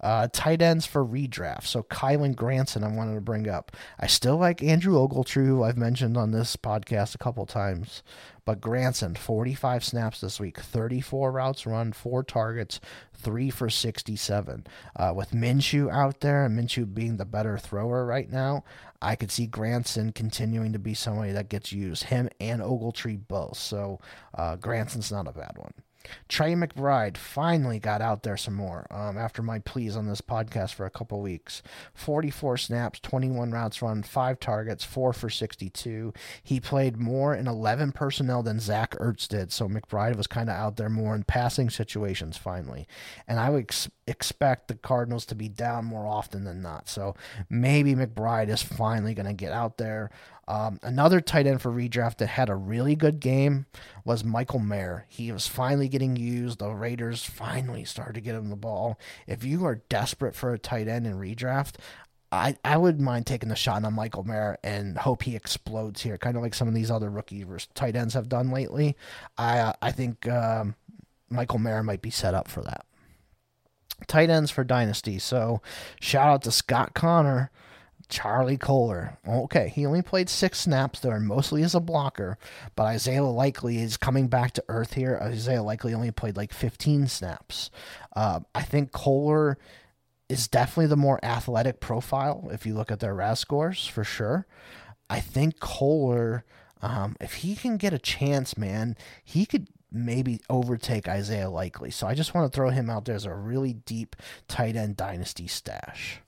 Uh, 0.00 0.28
tight 0.32 0.62
ends 0.62 0.86
for 0.86 1.04
redraft. 1.04 1.64
So 1.64 1.82
Kylen 1.82 2.34
Granson, 2.34 2.84
I 2.84 2.88
wanted 2.88 3.14
to 3.14 3.20
bring 3.20 3.48
up. 3.48 3.72
I 3.98 4.06
still 4.06 4.36
like 4.36 4.62
Andrew 4.62 4.94
Ogletree, 4.94 5.46
who 5.46 5.62
I've 5.62 5.76
mentioned 5.76 6.16
on 6.16 6.30
this 6.30 6.56
podcast 6.56 7.14
a 7.14 7.18
couple 7.18 7.46
times. 7.46 8.02
But 8.44 8.62
Granson, 8.62 9.14
45 9.14 9.84
snaps 9.84 10.22
this 10.22 10.40
week, 10.40 10.58
34 10.58 11.32
routes 11.32 11.66
run, 11.66 11.92
four 11.92 12.22
targets, 12.22 12.80
three 13.12 13.50
for 13.50 13.68
67. 13.68 14.66
Uh, 14.96 15.12
with 15.14 15.32
Minshew 15.32 15.92
out 15.92 16.20
there 16.20 16.46
and 16.46 16.58
Minshew 16.58 16.94
being 16.94 17.18
the 17.18 17.26
better 17.26 17.58
thrower 17.58 18.06
right 18.06 18.30
now, 18.30 18.64
I 19.02 19.16
could 19.16 19.30
see 19.30 19.46
Granson 19.46 20.12
continuing 20.12 20.72
to 20.72 20.78
be 20.78 20.94
somebody 20.94 21.32
that 21.32 21.50
gets 21.50 21.72
used. 21.72 22.04
Him 22.04 22.30
and 22.40 22.62
Ogletree 22.62 23.20
both. 23.28 23.58
So 23.58 24.00
uh, 24.32 24.56
Granson's 24.56 25.12
not 25.12 25.28
a 25.28 25.32
bad 25.32 25.52
one. 25.56 25.74
Trey 26.28 26.54
McBride 26.54 27.16
finally 27.16 27.78
got 27.78 28.00
out 28.00 28.22
there 28.22 28.36
some 28.36 28.54
more 28.54 28.86
um, 28.90 29.16
after 29.18 29.42
my 29.42 29.58
pleas 29.58 29.96
on 29.96 30.06
this 30.06 30.20
podcast 30.20 30.74
for 30.74 30.86
a 30.86 30.90
couple 30.90 31.20
weeks. 31.20 31.62
44 31.94 32.56
snaps, 32.56 33.00
21 33.00 33.50
routes 33.50 33.82
run, 33.82 34.02
5 34.02 34.40
targets, 34.40 34.84
4 34.84 35.12
for 35.12 35.30
62. 35.30 36.12
He 36.42 36.60
played 36.60 36.96
more 36.96 37.34
in 37.34 37.46
11 37.46 37.92
personnel 37.92 38.42
than 38.42 38.60
Zach 38.60 38.96
Ertz 38.98 39.28
did, 39.28 39.52
so 39.52 39.68
McBride 39.68 40.16
was 40.16 40.26
kind 40.26 40.48
of 40.48 40.56
out 40.56 40.76
there 40.76 40.88
more 40.88 41.14
in 41.14 41.24
passing 41.24 41.70
situations 41.70 42.36
finally. 42.36 42.86
And 43.26 43.38
I 43.38 43.50
would 43.50 43.64
ex- 43.64 43.90
expect 44.06 44.68
the 44.68 44.74
Cardinals 44.74 45.26
to 45.26 45.34
be 45.34 45.48
down 45.48 45.84
more 45.84 46.06
often 46.06 46.44
than 46.44 46.62
not. 46.62 46.88
So 46.88 47.14
maybe 47.48 47.94
McBride 47.94 48.48
is 48.48 48.62
finally 48.62 49.14
going 49.14 49.26
to 49.26 49.32
get 49.32 49.52
out 49.52 49.76
there. 49.78 50.10
Um, 50.48 50.80
another 50.82 51.20
tight 51.20 51.46
end 51.46 51.60
for 51.60 51.70
redraft 51.70 52.16
that 52.16 52.28
had 52.28 52.48
a 52.48 52.56
really 52.56 52.96
good 52.96 53.20
game 53.20 53.66
was 54.02 54.24
Michael 54.24 54.60
Mayer. 54.60 55.04
He 55.06 55.30
was 55.30 55.46
finally 55.46 55.88
getting 55.88 56.16
used. 56.16 56.58
The 56.58 56.70
Raiders 56.70 57.22
finally 57.22 57.84
started 57.84 58.14
to 58.14 58.22
get 58.22 58.34
him 58.34 58.48
the 58.48 58.56
ball. 58.56 58.98
If 59.26 59.44
you 59.44 59.66
are 59.66 59.82
desperate 59.90 60.34
for 60.34 60.54
a 60.54 60.58
tight 60.58 60.88
end 60.88 61.06
in 61.06 61.18
redraft, 61.18 61.74
I, 62.32 62.56
I 62.64 62.78
would 62.78 62.98
mind 62.98 63.26
taking 63.26 63.50
the 63.50 63.56
shot 63.56 63.84
on 63.84 63.92
Michael 63.92 64.24
Mayer 64.24 64.56
and 64.64 64.96
hope 64.96 65.22
he 65.22 65.36
explodes 65.36 66.00
here, 66.00 66.16
kind 66.16 66.34
of 66.36 66.42
like 66.42 66.54
some 66.54 66.66
of 66.66 66.74
these 66.74 66.90
other 66.90 67.10
rookie 67.10 67.44
tight 67.74 67.94
ends 67.94 68.14
have 68.14 68.30
done 68.30 68.50
lately. 68.50 68.96
I 69.36 69.74
I 69.82 69.92
think 69.92 70.26
um, 70.28 70.76
Michael 71.28 71.58
Mayer 71.58 71.82
might 71.82 72.02
be 72.02 72.10
set 72.10 72.32
up 72.32 72.48
for 72.48 72.62
that. 72.62 72.86
Tight 74.06 74.30
ends 74.30 74.50
for 74.50 74.64
Dynasty. 74.64 75.18
So 75.18 75.60
shout 76.00 76.28
out 76.28 76.42
to 76.42 76.52
Scott 76.52 76.94
Connor. 76.94 77.50
Charlie 78.08 78.56
Kolar. 78.56 79.18
Okay, 79.26 79.68
he 79.68 79.84
only 79.84 80.02
played 80.02 80.28
six 80.28 80.60
snaps 80.60 81.00
there, 81.00 81.20
mostly 81.20 81.62
as 81.62 81.74
a 81.74 81.80
blocker, 81.80 82.38
but 82.74 82.84
Isaiah 82.84 83.24
Likely 83.24 83.78
is 83.78 83.96
coming 83.96 84.28
back 84.28 84.52
to 84.52 84.64
earth 84.68 84.94
here. 84.94 85.18
Isaiah 85.22 85.62
Likely 85.62 85.94
only 85.94 86.10
played 86.10 86.36
like 86.36 86.52
15 86.52 87.08
snaps. 87.08 87.70
Uh, 88.16 88.40
I 88.54 88.62
think 88.62 88.92
Kolar 88.92 89.58
is 90.28 90.48
definitely 90.48 90.86
the 90.86 90.96
more 90.96 91.22
athletic 91.22 91.80
profile 91.80 92.48
if 92.52 92.66
you 92.66 92.74
look 92.74 92.90
at 92.90 93.00
their 93.00 93.14
RAS 93.14 93.40
scores 93.40 93.86
for 93.86 94.04
sure. 94.04 94.46
I 95.10 95.20
think 95.20 95.60
Kolar, 95.60 96.44
um, 96.82 97.16
if 97.20 97.34
he 97.34 97.56
can 97.56 97.76
get 97.76 97.92
a 97.92 97.98
chance, 97.98 98.56
man, 98.56 98.96
he 99.24 99.46
could 99.46 99.68
maybe 99.90 100.40
overtake 100.50 101.08
Isaiah 101.08 101.48
Likely. 101.50 101.90
So 101.90 102.06
I 102.06 102.14
just 102.14 102.34
want 102.34 102.50
to 102.50 102.54
throw 102.54 102.70
him 102.70 102.90
out 102.90 103.04
there 103.06 103.14
as 103.14 103.24
a 103.24 103.34
really 103.34 103.72
deep 103.72 104.16
tight 104.46 104.76
end 104.76 104.96
dynasty 104.96 105.46
stash. 105.46 106.20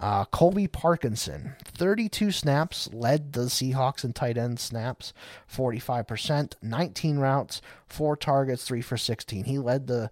Uh, 0.00 0.24
Colby 0.26 0.68
Parkinson, 0.68 1.54
32 1.64 2.30
snaps, 2.30 2.88
led 2.92 3.32
the 3.32 3.46
Seahawks 3.46 4.04
in 4.04 4.12
tight 4.12 4.38
end 4.38 4.60
snaps, 4.60 5.12
45%, 5.52 6.52
19 6.62 7.18
routes, 7.18 7.60
four 7.86 8.16
targets, 8.16 8.64
three 8.64 8.80
for 8.80 8.96
16. 8.96 9.44
He 9.44 9.58
led 9.58 9.88
the 9.88 10.10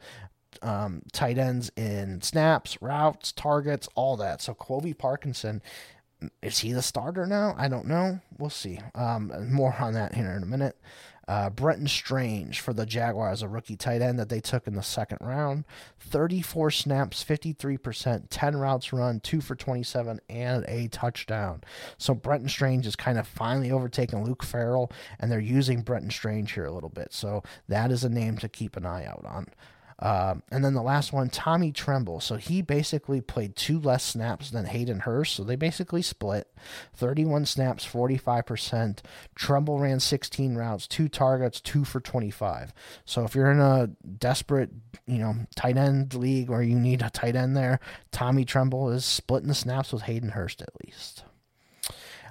um, 0.61 1.03
tight 1.13 1.39
ends 1.39 1.71
in 1.77 2.21
snaps, 2.21 2.81
routes, 2.83 3.31
targets, 3.31 3.89
all 3.95 4.17
that. 4.17 4.43
So 4.43 4.55
Colby 4.55 4.93
Parkinson, 4.93 5.63
is 6.43 6.59
he 6.59 6.73
the 6.73 6.83
starter 6.83 7.27
now? 7.27 7.55
I 7.57 7.69
don't 7.69 7.87
know. 7.87 8.21
We'll 8.39 8.51
see. 8.51 8.81
Um, 8.95 9.33
more 9.53 9.77
on 9.79 9.95
that 9.95 10.15
here 10.15 10.33
in 10.33 10.43
a 10.43 10.47
minute. 10.47 10.77
Uh, 11.29 11.51
Brenton 11.51 11.89
Strange 11.89 12.61
for 12.61 12.73
the 12.73 12.87
Jaguars, 12.87 13.43
a 13.43 13.49
rookie 13.49 13.77
tight 13.77 14.01
end 14.01 14.19
that 14.19 14.29
they 14.29 14.41
took 14.41 14.67
in 14.67 14.77
the 14.77 14.83
second 14.83 15.19
round. 15.21 15.65
34 15.99 16.71
snaps, 16.71 17.25
53%, 17.25 18.27
10 18.31 18.57
routes 18.57 18.93
run, 18.93 19.21
2 19.21 19.41
for 19.41 19.57
27, 19.57 20.21
and 20.29 20.65
a 20.69 20.89
touchdown. 20.89 21.63
So 21.99 22.15
Brenton 22.15 22.49
Strange 22.49 22.87
is 22.87 22.95
kind 22.95 23.19
of 23.19 23.27
finally 23.27 23.73
overtaking 23.73 24.25
Luke 24.25 24.45
Farrell, 24.45 24.93
and 25.19 25.31
they're 25.31 25.41
using 25.41 25.83
Brenton 25.83 26.11
Strange 26.11 26.53
here 26.53 26.67
a 26.67 26.73
little 26.73 26.91
bit. 26.91 27.13
So 27.13 27.43
that 27.69 27.91
is 27.91 28.05
a 28.05 28.09
name 28.09 28.39
to 28.39 28.49
keep 28.49 28.77
an 28.77 28.87
eye 28.87 29.05
out 29.05 29.25
on. 29.25 29.49
Um, 29.99 30.43
and 30.51 30.65
then 30.65 30.75
the 30.75 30.83
last 30.83 31.13
one, 31.13 31.31
Tommy 31.31 31.73
Tremble. 31.73 32.21
So 32.21 32.37
he 32.37 32.61
basically 32.61 33.21
played 33.21 33.57
two 33.57 33.81
less 33.81 34.05
snaps 34.05 34.51
than 34.51 34.67
Hayden 34.67 35.01
Hurst. 35.01 35.35
So 35.35 35.45
they 35.45 35.57
basically 35.57 36.03
split 36.03 36.49
31 36.95 37.47
snaps, 37.47 37.87
45%. 37.87 38.99
Tremble 39.35 39.79
ran 39.79 40.01
16 40.01 40.55
routes, 40.55 40.87
two 40.87 41.09
targets, 41.09 41.61
two 41.61 41.85
for 41.85 42.01
25. 42.01 42.75
So 43.05 43.25
if 43.25 43.35
you're 43.35 43.51
in 43.51 43.61
a 43.61 43.89
desperate, 44.19 44.71
you 45.07 45.19
know, 45.19 45.35
tight 45.55 45.77
end 45.77 46.15
league 46.15 46.51
or 46.51 46.63
you 46.63 46.79
need 46.79 47.03
a 47.03 47.11
tight 47.11 47.37
end 47.37 47.57
there, 47.57 47.81
Tommy 48.13 48.45
Tremble 48.45 48.91
is 48.91 49.05
splitting 49.05 49.49
the 49.49 49.55
snaps 49.55 49.93
with 49.93 50.03
Hayden 50.03 50.31
Hurst 50.31 50.61
at 50.61 50.71
least. 50.85 51.25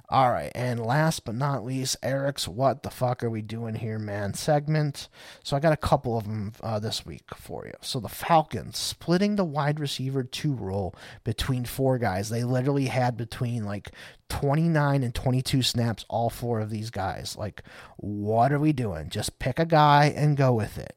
All 0.08 0.30
right, 0.30 0.52
and 0.54 0.86
last 0.86 1.24
but 1.24 1.34
not 1.34 1.64
least, 1.64 1.96
Eric's 2.00 2.46
"What 2.46 2.84
the 2.84 2.90
fuck 2.90 3.24
are 3.24 3.30
we 3.30 3.42
doing 3.42 3.74
here, 3.74 3.98
man?" 3.98 4.34
segment. 4.34 5.08
So 5.42 5.56
I 5.56 5.60
got 5.60 5.72
a 5.72 5.76
couple 5.76 6.16
of 6.16 6.24
them 6.24 6.52
uh, 6.62 6.78
this 6.78 7.04
week 7.04 7.24
for 7.34 7.66
you. 7.66 7.72
So 7.80 7.98
the 7.98 8.08
Falcons 8.08 8.78
splitting 8.78 9.34
the 9.34 9.44
wide 9.44 9.80
receiver 9.80 10.22
two 10.22 10.54
role 10.54 10.94
between 11.24 11.64
four 11.64 11.98
guys. 11.98 12.28
They 12.28 12.44
literally 12.44 12.86
had 12.86 13.16
between 13.16 13.64
like 13.64 13.90
29 14.28 15.02
and 15.02 15.12
22 15.12 15.62
snaps, 15.62 16.04
all 16.08 16.30
four 16.30 16.60
of 16.60 16.70
these 16.70 16.90
guys. 16.90 17.36
Like, 17.36 17.64
what 17.96 18.52
are 18.52 18.60
we 18.60 18.72
doing? 18.72 19.10
Just 19.10 19.40
pick 19.40 19.58
a 19.58 19.66
guy 19.66 20.12
and 20.16 20.36
go 20.36 20.52
with 20.52 20.78
it 20.78 20.96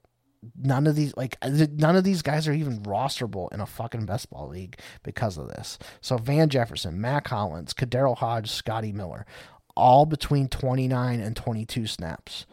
none 0.62 0.88
of 0.88 0.96
these 0.96 1.16
like 1.18 1.38
none 1.44 1.96
of 1.96 2.04
these 2.04 2.22
guys 2.22 2.48
are 2.48 2.54
even 2.54 2.82
rosterable 2.84 3.52
in 3.54 3.60
a 3.60 3.66
fucking 3.66 4.06
best 4.06 4.30
ball 4.30 4.50
league 4.50 4.80
because 5.04 5.38
of 5.38 5.50
this. 5.50 5.78
So 6.02 6.18
Van 6.18 6.50
Jefferson, 6.50 7.00
Mack 7.00 7.28
Hollins, 7.28 7.74
KhaDarel 7.74 8.18
Hodge, 8.18 8.50
Scotty 8.50 8.92
Miller, 8.92 9.26
all 9.76 10.06
between 10.06 10.48
29 10.48 11.20
and 11.20 11.36
22 11.36 11.88
snaps. 11.88 12.46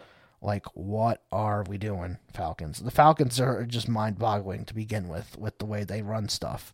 Like 0.42 0.66
what 0.75 1.22
are 1.33 1.64
we 1.68 1.79
doing, 1.79 2.18
Falcons? 2.33 2.81
The 2.81 2.90
Falcons 2.90 3.40
are 3.40 3.64
just 3.64 3.88
mind-boggling 3.88 4.64
to 4.66 4.75
begin 4.75 5.09
with 5.09 5.37
with 5.38 5.59
the 5.59 5.66
way 5.66 5.85
they 5.85 6.03
run 6.03 6.29
stuff. 6.29 6.72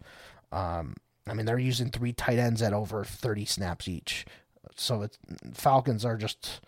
Um, 0.50 0.96
I 1.26 1.34
mean, 1.34 1.46
they're 1.46 1.58
using 1.58 1.90
three 1.90 2.12
tight 2.12 2.38
ends 2.38 2.62
at 2.62 2.72
over 2.72 3.04
30 3.04 3.44
snaps 3.44 3.86
each. 3.88 4.26
So 4.76 5.02
it's 5.02 5.18
Falcons 5.54 6.04
are 6.04 6.16
just 6.16 6.60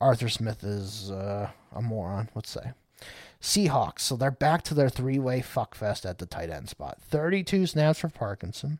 Arthur 0.00 0.28
Smith 0.28 0.64
is 0.64 1.10
uh, 1.10 1.50
a 1.72 1.82
moron, 1.82 2.30
let's 2.34 2.50
say. 2.50 2.72
Seahawks, 3.44 4.00
so 4.00 4.16
they're 4.16 4.30
back 4.30 4.62
to 4.62 4.72
their 4.72 4.88
three 4.88 5.18
way 5.18 5.42
fuckfest 5.42 6.08
at 6.08 6.16
the 6.16 6.24
tight 6.24 6.48
end 6.48 6.70
spot. 6.70 6.98
32 7.02 7.66
snaps 7.66 7.98
for 7.98 8.08
Parkinson, 8.08 8.78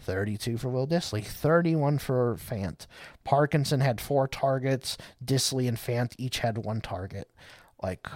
32 0.00 0.56
for 0.56 0.70
Will 0.70 0.86
Dissly, 0.86 1.22
31 1.22 1.98
for 1.98 2.34
Fant. 2.36 2.86
Parkinson 3.24 3.80
had 3.80 4.00
four 4.00 4.26
targets, 4.26 4.96
Dissly 5.22 5.68
and 5.68 5.76
Fant 5.76 6.14
each 6.16 6.38
had 6.38 6.56
one 6.56 6.80
target. 6.80 7.30
Like, 7.82 8.08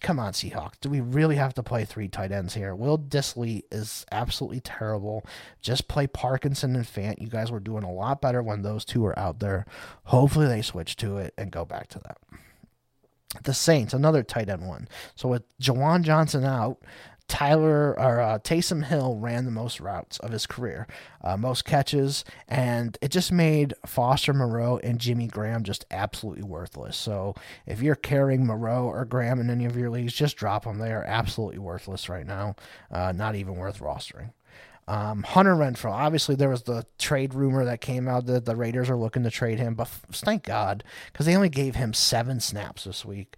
come 0.00 0.18
on, 0.18 0.32
Seahawks. 0.32 0.80
Do 0.80 0.88
we 0.88 1.02
really 1.02 1.36
have 1.36 1.52
to 1.54 1.62
play 1.62 1.84
three 1.84 2.08
tight 2.08 2.32
ends 2.32 2.54
here? 2.54 2.74
Will 2.74 2.98
Dissly 2.98 3.64
is 3.70 4.06
absolutely 4.10 4.60
terrible. 4.60 5.26
Just 5.60 5.86
play 5.86 6.06
Parkinson 6.06 6.74
and 6.74 6.86
Fant. 6.86 7.20
You 7.20 7.28
guys 7.28 7.52
were 7.52 7.60
doing 7.60 7.84
a 7.84 7.92
lot 7.92 8.22
better 8.22 8.42
when 8.42 8.62
those 8.62 8.86
two 8.86 9.02
were 9.02 9.18
out 9.18 9.40
there. 9.40 9.66
Hopefully 10.04 10.46
they 10.46 10.62
switch 10.62 10.96
to 10.96 11.18
it 11.18 11.34
and 11.36 11.50
go 11.50 11.66
back 11.66 11.88
to 11.88 11.98
that. 11.98 12.16
The 13.44 13.54
Saints, 13.54 13.94
another 13.94 14.22
tight 14.22 14.48
end 14.48 14.66
one. 14.66 14.88
So 15.14 15.28
with 15.28 15.42
Juwan 15.58 16.02
Johnson 16.02 16.44
out, 16.44 16.78
Tyler 17.28 17.98
or 17.98 18.20
uh, 18.20 18.38
Taysom 18.40 18.84
Hill 18.84 19.16
ran 19.16 19.46
the 19.46 19.50
most 19.50 19.80
routes 19.80 20.18
of 20.18 20.32
his 20.32 20.46
career, 20.46 20.86
uh, 21.22 21.36
most 21.36 21.64
catches, 21.64 22.24
and 22.46 22.98
it 23.00 23.08
just 23.08 23.32
made 23.32 23.72
Foster 23.86 24.34
Moreau 24.34 24.78
and 24.82 24.98
Jimmy 24.98 25.28
Graham 25.28 25.62
just 25.62 25.86
absolutely 25.90 26.42
worthless. 26.42 26.96
So 26.96 27.34
if 27.64 27.80
you're 27.80 27.94
carrying 27.94 28.44
Moreau 28.44 28.84
or 28.84 29.06
Graham 29.06 29.40
in 29.40 29.48
any 29.48 29.64
of 29.64 29.76
your 29.76 29.88
leagues, 29.88 30.12
just 30.12 30.36
drop 30.36 30.64
them. 30.64 30.78
They 30.78 30.92
are 30.92 31.04
absolutely 31.04 31.58
worthless 31.58 32.10
right 32.10 32.26
now. 32.26 32.54
Uh, 32.90 33.12
not 33.12 33.34
even 33.34 33.56
worth 33.56 33.80
rostering. 33.80 34.32
Um, 34.88 35.22
Hunter 35.22 35.54
Renfrow, 35.54 35.92
obviously, 35.92 36.34
there 36.34 36.48
was 36.48 36.64
the 36.64 36.84
trade 36.98 37.34
rumor 37.34 37.64
that 37.64 37.80
came 37.80 38.08
out 38.08 38.26
that 38.26 38.44
the 38.44 38.56
Raiders 38.56 38.90
are 38.90 38.96
looking 38.96 39.22
to 39.22 39.30
trade 39.30 39.58
him, 39.58 39.74
but 39.74 39.88
thank 39.88 40.42
God, 40.42 40.82
because 41.12 41.26
they 41.26 41.36
only 41.36 41.48
gave 41.48 41.76
him 41.76 41.94
seven 41.94 42.40
snaps 42.40 42.84
this 42.84 43.04
week. 43.04 43.36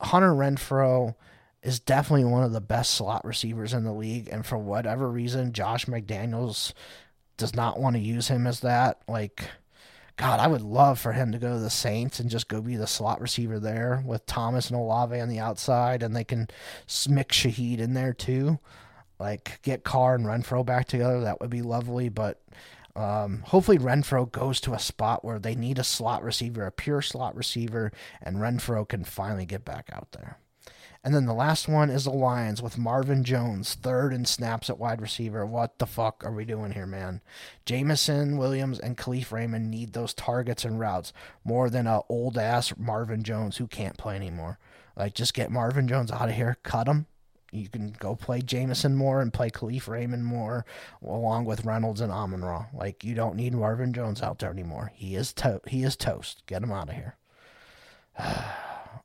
Hunter 0.00 0.32
Renfrow 0.32 1.14
is 1.62 1.80
definitely 1.80 2.26
one 2.26 2.42
of 2.42 2.52
the 2.52 2.60
best 2.60 2.92
slot 2.92 3.24
receivers 3.24 3.72
in 3.72 3.84
the 3.84 3.94
league, 3.94 4.28
and 4.30 4.44
for 4.44 4.58
whatever 4.58 5.10
reason, 5.10 5.54
Josh 5.54 5.86
McDaniels 5.86 6.74
does 7.38 7.54
not 7.54 7.80
want 7.80 7.96
to 7.96 8.02
use 8.02 8.28
him 8.28 8.46
as 8.46 8.60
that. 8.60 9.00
Like, 9.08 9.48
God, 10.18 10.38
I 10.38 10.46
would 10.46 10.60
love 10.60 11.00
for 11.00 11.12
him 11.12 11.32
to 11.32 11.38
go 11.38 11.54
to 11.54 11.58
the 11.58 11.70
Saints 11.70 12.20
and 12.20 12.28
just 12.28 12.46
go 12.46 12.60
be 12.60 12.76
the 12.76 12.86
slot 12.86 13.22
receiver 13.22 13.58
there 13.58 14.02
with 14.04 14.26
Thomas 14.26 14.68
and 14.68 14.78
Olave 14.78 15.18
on 15.18 15.30
the 15.30 15.40
outside, 15.40 16.02
and 16.02 16.14
they 16.14 16.24
can 16.24 16.46
mix 17.08 17.38
Shaheed 17.38 17.78
in 17.78 17.94
there 17.94 18.12
too 18.12 18.58
like 19.18 19.60
get 19.62 19.84
Carr 19.84 20.14
and 20.14 20.26
Renfrow 20.26 20.64
back 20.64 20.88
together. 20.88 21.20
That 21.20 21.40
would 21.40 21.50
be 21.50 21.62
lovely. 21.62 22.08
But 22.08 22.42
um, 22.96 23.42
hopefully 23.46 23.78
Renfrow 23.78 24.30
goes 24.30 24.60
to 24.62 24.74
a 24.74 24.78
spot 24.78 25.24
where 25.24 25.38
they 25.38 25.54
need 25.54 25.78
a 25.78 25.84
slot 25.84 26.22
receiver, 26.22 26.66
a 26.66 26.72
pure 26.72 27.02
slot 27.02 27.36
receiver, 27.36 27.92
and 28.22 28.36
Renfrow 28.36 28.88
can 28.88 29.04
finally 29.04 29.46
get 29.46 29.64
back 29.64 29.90
out 29.92 30.12
there. 30.12 30.38
And 31.04 31.14
then 31.14 31.26
the 31.26 31.34
last 31.34 31.68
one 31.68 31.90
is 31.90 32.04
the 32.04 32.10
Lions 32.10 32.62
with 32.62 32.78
Marvin 32.78 33.24
Jones, 33.24 33.74
third 33.74 34.14
in 34.14 34.24
snaps 34.24 34.70
at 34.70 34.78
wide 34.78 35.02
receiver. 35.02 35.44
What 35.44 35.78
the 35.78 35.86
fuck 35.86 36.24
are 36.24 36.32
we 36.32 36.46
doing 36.46 36.72
here, 36.72 36.86
man? 36.86 37.20
Jameson 37.66 38.38
Williams, 38.38 38.78
and 38.78 38.96
Kalif 38.96 39.30
Raymond 39.30 39.70
need 39.70 39.92
those 39.92 40.14
targets 40.14 40.64
and 40.64 40.80
routes 40.80 41.12
more 41.44 41.68
than 41.68 41.86
a 41.86 42.00
old 42.08 42.38
ass 42.38 42.72
Marvin 42.78 43.22
Jones 43.22 43.58
who 43.58 43.66
can't 43.66 43.98
play 43.98 44.16
anymore. 44.16 44.58
Like, 44.96 45.12
just 45.12 45.34
get 45.34 45.50
Marvin 45.50 45.88
Jones 45.88 46.10
out 46.10 46.30
of 46.30 46.36
here, 46.36 46.56
cut 46.62 46.88
him, 46.88 47.06
you 47.54 47.68
can 47.68 47.94
go 47.98 48.14
play 48.16 48.40
Jameson 48.40 48.94
more 48.96 49.20
and 49.20 49.32
play 49.32 49.50
Kalif 49.50 49.88
Raymond 49.88 50.24
more, 50.24 50.64
along 51.02 51.44
with 51.44 51.64
Reynolds 51.64 52.00
and 52.00 52.12
Amon 52.12 52.44
Ra. 52.44 52.66
Like 52.74 53.04
you 53.04 53.14
don't 53.14 53.36
need 53.36 53.54
Marvin 53.54 53.92
Jones 53.92 54.22
out 54.22 54.38
there 54.38 54.50
anymore. 54.50 54.92
He 54.94 55.14
is 55.14 55.32
to- 55.34 55.60
he 55.66 55.84
is 55.84 55.96
toast. 55.96 56.42
Get 56.46 56.62
him 56.62 56.72
out 56.72 56.88
of 56.88 56.94
here. 56.94 57.16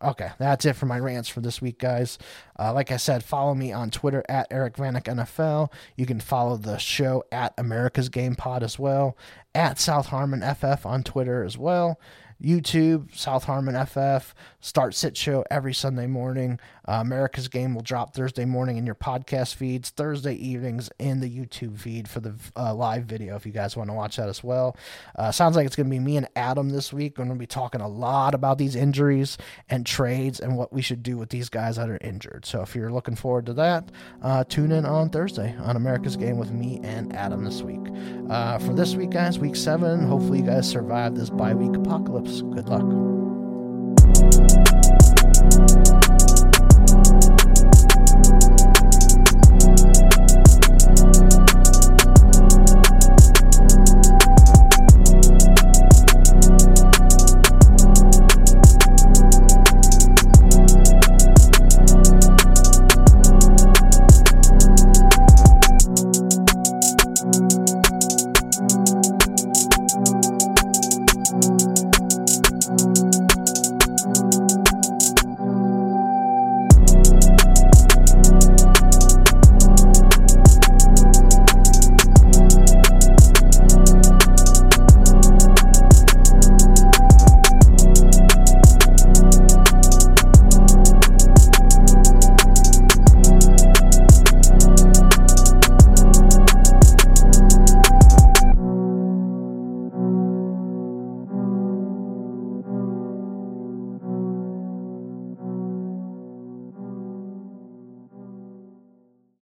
okay, 0.03 0.31
that's 0.37 0.65
it 0.65 0.73
for 0.73 0.85
my 0.85 0.99
rants 0.99 1.29
for 1.29 1.41
this 1.41 1.61
week, 1.61 1.79
guys. 1.79 2.17
Uh, 2.57 2.73
like 2.73 2.91
I 2.91 2.97
said, 2.97 3.23
follow 3.23 3.53
me 3.55 3.71
on 3.71 3.89
Twitter 3.91 4.23
at 4.29 4.47
Eric 4.51 4.75
Vanek 4.75 5.03
NFL. 5.03 5.71
You 5.95 6.05
can 6.05 6.19
follow 6.19 6.57
the 6.57 6.77
show 6.77 7.23
at 7.31 7.53
America's 7.57 8.09
Game 8.09 8.35
Pod 8.35 8.63
as 8.63 8.79
well, 8.79 9.17
at 9.53 9.79
South 9.79 10.07
Harmon 10.07 10.41
FF 10.41 10.85
on 10.85 11.03
Twitter 11.03 11.43
as 11.43 11.57
well. 11.57 11.99
YouTube, 12.41 13.13
South 13.13 13.43
Harmon 13.43 13.75
FF, 13.85 14.33
Start 14.61 14.95
Sit 14.95 15.17
Show 15.17 15.43
every 15.51 15.73
Sunday 15.73 16.07
morning. 16.07 16.57
Uh, 16.89 17.01
America's 17.01 17.47
Game 17.47 17.75
will 17.75 17.83
drop 17.83 18.15
Thursday 18.15 18.45
morning 18.45 18.77
in 18.77 18.85
your 18.85 18.95
podcast 18.95 19.53
feeds, 19.53 19.91
Thursday 19.91 20.33
evenings 20.33 20.89
in 20.97 21.19
the 21.19 21.29
YouTube 21.29 21.77
feed 21.77 22.07
for 22.07 22.19
the 22.19 22.33
uh, 22.57 22.73
live 22.73 23.03
video 23.03 23.35
if 23.35 23.45
you 23.45 23.51
guys 23.51 23.77
want 23.77 23.91
to 23.91 23.93
watch 23.93 24.15
that 24.15 24.27
as 24.27 24.43
well. 24.43 24.75
Uh, 25.15 25.31
sounds 25.31 25.55
like 25.55 25.67
it's 25.67 25.75
going 25.75 25.85
to 25.85 25.91
be 25.91 25.99
me 25.99 26.17
and 26.17 26.27
Adam 26.35 26.69
this 26.69 26.91
week. 26.91 27.17
We're 27.17 27.25
going 27.25 27.37
to 27.37 27.39
be 27.39 27.45
talking 27.45 27.81
a 27.81 27.87
lot 27.87 28.33
about 28.33 28.57
these 28.57 28.75
injuries 28.75 29.37
and 29.69 29.85
trades 29.85 30.39
and 30.39 30.57
what 30.57 30.73
we 30.73 30.81
should 30.81 31.03
do 31.03 31.15
with 31.15 31.29
these 31.29 31.47
guys 31.47 31.75
that 31.75 31.89
are 31.89 31.99
injured. 32.01 32.47
So 32.47 32.63
if 32.63 32.75
you're 32.75 32.91
looking 32.91 33.15
forward 33.15 33.45
to 33.45 33.53
that, 33.53 33.91
uh, 34.23 34.45
tune 34.45 34.71
in 34.71 34.87
on 34.87 35.11
Thursday 35.11 35.55
on 35.59 35.75
America's 35.75 36.17
Game 36.17 36.39
with 36.39 36.49
me 36.51 36.79
and 36.83 37.15
Adam 37.15 37.43
this 37.43 37.61
week. 37.61 37.85
Uh, 38.31 38.57
for 38.57 38.73
this 38.73 38.95
week, 38.95 39.11
guys, 39.11 39.37
week 39.37 39.55
seven, 39.55 40.07
hopefully 40.07 40.39
you 40.39 40.45
guys 40.45 40.67
survive 40.67 41.13
this 41.13 41.29
bye 41.29 41.53
week 41.53 41.75
apocalypse. 41.75 42.41
Good 42.41 42.67
luck. 42.67 42.83